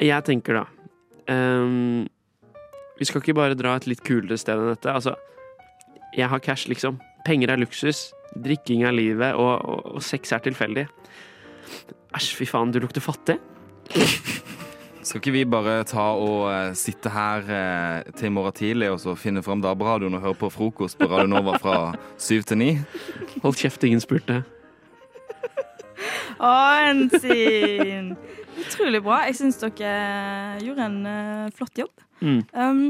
Jeg 0.00 0.24
tenker 0.24 0.56
da 0.56 0.62
um, 1.28 2.06
Vi 2.96 3.08
skal 3.08 3.20
ikke 3.20 3.36
bare 3.36 3.58
dra 3.58 3.74
et 3.76 3.88
litt 3.88 4.00
kulere 4.04 4.38
sted 4.40 4.56
enn 4.56 4.72
dette. 4.72 4.92
Altså, 4.92 5.14
jeg 6.16 6.28
har 6.28 6.42
cash, 6.44 6.68
liksom. 6.68 6.98
Penger 7.24 7.52
er 7.52 7.60
luksus. 7.60 8.10
drikking 8.30 8.84
er 8.86 8.92
livet, 8.94 9.34
og, 9.34 9.64
og, 9.66 9.86
og 9.96 10.02
sex 10.04 10.32
er 10.32 10.42
tilfeldig. 10.44 10.86
Æsj, 12.14 12.34
fy 12.38 12.46
faen, 12.46 12.72
du 12.72 12.78
lukter 12.82 13.02
fattig. 13.02 13.38
Skal 15.02 15.18
ikke 15.18 15.32
vi 15.32 15.44
bare 15.48 15.80
ta 15.88 16.10
og 16.20 16.44
eh, 16.52 16.74
sitte 16.76 17.10
her 17.10 17.46
eh, 17.48 18.10
til 18.18 18.28
i 18.28 18.32
morgen 18.36 18.54
tidlig 18.54 18.90
og 18.92 19.00
så 19.00 19.16
finne 19.18 19.42
fram 19.42 19.62
DAB-radioen 19.64 20.18
og 20.18 20.24
høre 20.26 20.38
på 20.42 20.50
frokost 20.52 20.98
på 21.00 21.08
Radio 21.08 21.30
Nova 21.32 21.56
fra 21.58 21.76
syv 22.20 22.44
til 22.46 22.60
ni? 22.60 22.70
Hold 23.42 23.56
kjeft, 23.56 23.86
ingen 23.88 24.04
spurte. 24.04 24.42
Å, 26.40 26.52
Ensin! 26.90 28.12
Utrolig 28.58 29.02
bra. 29.04 29.20
Jeg 29.28 29.36
syns 29.38 29.60
dere 29.62 29.92
gjorde 30.64 30.88
en 30.90 30.98
uh, 31.06 31.50
flott 31.54 31.78
jobb. 31.78 31.92
Mm. 32.20 32.40
Um, 32.52 32.82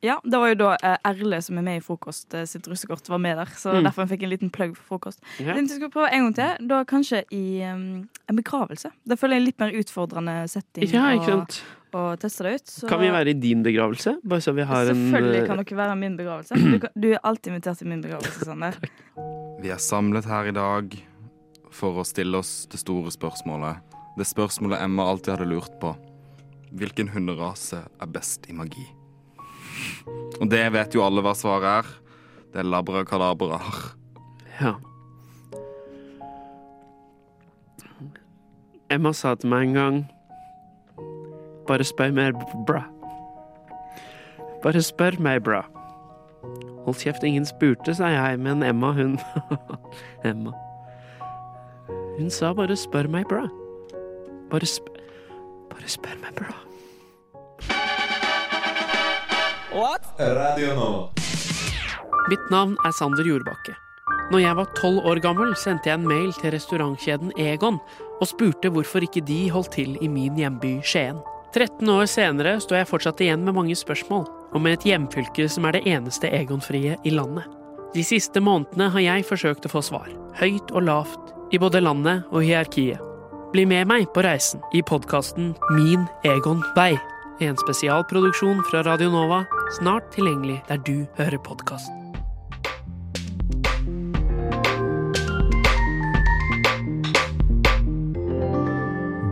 ja, 0.00 0.14
det 0.24 0.38
var 0.40 0.48
jo 0.48 0.56
da 0.62 0.68
uh, 0.80 0.94
Erle 1.10 1.42
som 1.44 1.58
er 1.60 1.64
med 1.66 1.80
i 1.80 1.82
Frokost 1.84 2.32
uh, 2.32 2.44
sitt 2.48 2.64
russekort, 2.70 3.08
var 3.12 3.18
med 3.20 3.36
der. 3.36 3.50
Så 3.58 3.74
Mm. 3.74 3.84
derfor 3.84 4.06
fikk 4.08 4.22
jeg 4.22 4.28
en 4.30 4.34
liten 4.36 4.50
plugg 4.54 4.76
for 4.78 4.94
frokost. 4.94 5.20
Ja. 5.38 5.54
Jeg 5.58 5.68
skulle 5.68 5.90
prøve 5.92 6.08
en 6.12 6.30
gang 6.30 6.34
til. 6.38 6.68
Da 6.70 6.84
kanskje 6.88 7.24
i 7.36 7.60
um, 7.68 8.08
en 8.30 8.36
begravelse. 8.38 8.90
Det 9.04 9.18
føler 9.20 9.36
jeg 9.36 9.40
er 9.40 9.44
en 9.44 9.50
litt 9.50 9.60
mer 9.60 9.76
utfordrende 9.82 10.38
setting 10.48 10.88
Ja, 10.88 11.10
ikke 11.18 11.28
sant. 11.34 11.60
sant? 11.60 11.76
og 11.92 12.20
teste 12.22 12.44
det 12.46 12.54
ut. 12.54 12.68
Så 12.70 12.86
Kan 12.86 13.00
vi 13.02 13.08
være 13.10 13.30
i 13.32 13.32
din 13.34 13.64
begravelse? 13.66 14.12
Bare 14.22 14.40
så 14.40 14.52
vi 14.54 14.62
har 14.62 14.86
en 14.86 14.94
Selvfølgelig 15.10 15.40
eh, 15.42 15.46
kan 15.48 15.58
dere 15.58 15.76
være 15.76 15.92
i 15.96 15.98
min 15.98 16.16
begravelse. 16.16 16.54
Du, 16.54 16.78
kan, 16.78 16.90
du 16.94 17.08
er 17.10 17.18
alltid 17.26 17.50
invitert 17.50 17.78
til 17.82 17.88
min 17.90 18.00
begravelse, 18.04 18.44
Sander. 18.46 18.76
Vi 19.60 19.68
er 19.74 19.76
samlet 19.82 20.24
her 20.24 20.46
i 20.46 20.52
dag 20.54 20.94
for 21.74 21.98
å 22.00 22.04
stille 22.06 22.38
oss 22.38 22.64
det 22.70 22.78
store 22.80 23.10
spørsmålet. 23.12 23.82
Det 24.20 24.26
spørsmålet 24.28 24.82
Emma 24.84 25.06
alltid 25.08 25.32
hadde 25.32 25.48
lurt 25.48 25.76
på. 25.80 25.94
Hvilken 26.76 27.08
hunderase 27.08 27.78
er 27.88 28.08
best 28.12 28.44
i 28.50 28.52
magi? 28.52 28.82
Og 30.42 30.50
det 30.52 30.60
vet 30.74 30.92
jo 30.92 31.00
alle 31.00 31.22
hva 31.24 31.32
svaret 31.32 31.78
er. 31.78 31.86
Det 32.52 32.60
er 32.60 32.68
labrakadabraer. 32.68 33.78
Ja. 34.58 34.74
Emma 38.92 39.14
sa 39.16 39.32
til 39.40 39.48
meg 39.48 39.70
en 39.70 39.78
gang 39.78 40.00
Bare 41.70 41.86
spør 41.86 42.12
mer, 42.12 42.36
bra. 42.68 42.82
Bare 44.60 44.82
spør 44.84 45.16
meg, 45.22 45.40
bra. 45.46 45.62
Hold 46.84 46.98
kjeft, 47.00 47.24
ingen 47.24 47.48
spurte, 47.48 47.94
sa 47.96 48.10
jeg, 48.12 48.36
men 48.42 48.66
Emma, 48.66 48.92
hun 48.92 49.16
Emma. 50.28 50.52
Hun 52.18 52.28
sa 52.28 52.52
bare 52.52 52.76
spør 52.76 53.08
meg, 53.08 53.24
bra. 53.32 53.46
Bare 54.50 54.66
sp... 54.66 54.90
Bare 55.70 55.88
spør 55.90 56.18
meg, 56.22 56.34
bra. 56.34 56.56
Radio 60.20 60.74
nå. 60.76 60.88
Mitt 62.28 62.50
navn 62.52 62.74
er 62.84 62.92
Sander 62.92 63.24
Jordbakke. 63.24 63.72
Når 64.30 64.42
jeg 64.42 64.56
var 64.58 64.72
tolv 64.76 65.06
år 65.08 65.20
gammel, 65.22 65.54
sendte 65.58 65.88
jeg 65.88 65.98
en 65.98 66.06
mail 66.06 66.30
til 66.36 66.52
restaurantkjeden 66.54 67.32
Egon 67.40 67.80
og 68.20 68.28
spurte 68.28 68.70
hvorfor 68.70 69.06
ikke 69.06 69.22
de 69.26 69.38
holdt 69.50 69.72
til 69.78 69.96
i 70.02 70.10
min 70.10 70.36
hjemby 70.38 70.76
Skien. 70.86 71.22
13 71.54 71.88
år 71.90 72.06
senere 72.10 72.58
står 72.62 72.82
jeg 72.82 72.90
fortsatt 72.90 73.22
igjen 73.24 73.42
med 73.46 73.56
mange 73.56 73.74
spørsmål, 73.78 74.28
og 74.54 74.62
med 74.62 74.76
et 74.76 74.86
hjemfylke 74.92 75.48
som 75.50 75.66
er 75.66 75.78
det 75.78 75.86
eneste 75.90 76.30
Egon-frie 76.30 76.98
i 77.02 77.14
landet. 77.14 77.46
De 77.94 78.04
siste 78.06 78.42
månedene 78.42 78.90
har 78.94 79.06
jeg 79.06 79.26
forsøkt 79.26 79.66
å 79.66 79.72
få 79.72 79.82
svar, 79.82 80.10
høyt 80.38 80.70
og 80.70 80.86
lavt, 80.86 81.34
i 81.50 81.58
både 81.58 81.82
landet 81.82 82.28
og 82.30 82.44
hierarkiet. 82.46 83.09
Bli 83.50 83.64
med 83.66 83.88
meg 83.90 84.04
på 84.14 84.22
reisen 84.22 84.60
i 84.70 84.78
podkasten 84.86 85.48
Min 85.74 86.04
Egon 86.22 86.60
Vei. 86.76 86.92
En 87.42 87.56
spesialproduksjon 87.58 88.60
fra 88.68 88.84
Radio 88.86 89.10
Nova, 89.10 89.40
snart 89.74 90.06
tilgjengelig 90.14 90.60
der 90.68 90.78
du 90.86 91.02
hører 91.18 91.40
podkast. 91.42 91.90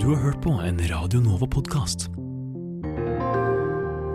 Du 0.03 0.11
har 0.11 0.21
hørt 0.25 0.43
på 0.43 0.59
en 0.67 0.83
Radio 0.91 1.23
Nova-podkast. 1.23 2.11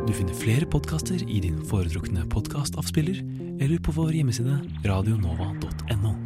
Du 0.03 0.11
finner 0.11 0.35
flere 0.35 0.67
podkaster 0.67 1.23
i 1.23 1.39
din 1.47 1.63
foretrukne 1.71 2.27
podkastavspiller 2.27 3.23
eller 3.55 3.79
på 3.79 3.95
vår 3.95 4.17
hjemmeside 4.19 4.59
radionova.no. 4.83 6.17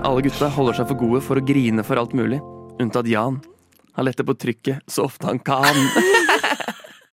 Alle 0.00 0.24
gutta 0.26 0.50
holder 0.50 0.80
seg 0.80 0.90
for 0.90 1.06
gode 1.06 1.22
for 1.22 1.38
å 1.38 1.44
grine 1.44 1.86
for 1.86 2.02
alt 2.02 2.18
mulig, 2.18 2.40
unntatt 2.80 3.08
Jan. 3.08 3.40
Han 3.92 4.04
letter 4.04 4.24
på 4.24 4.34
trykket 4.34 4.86
så 4.86 5.04
ofte 5.08 5.26
han 5.26 5.38
kan. 5.38 5.76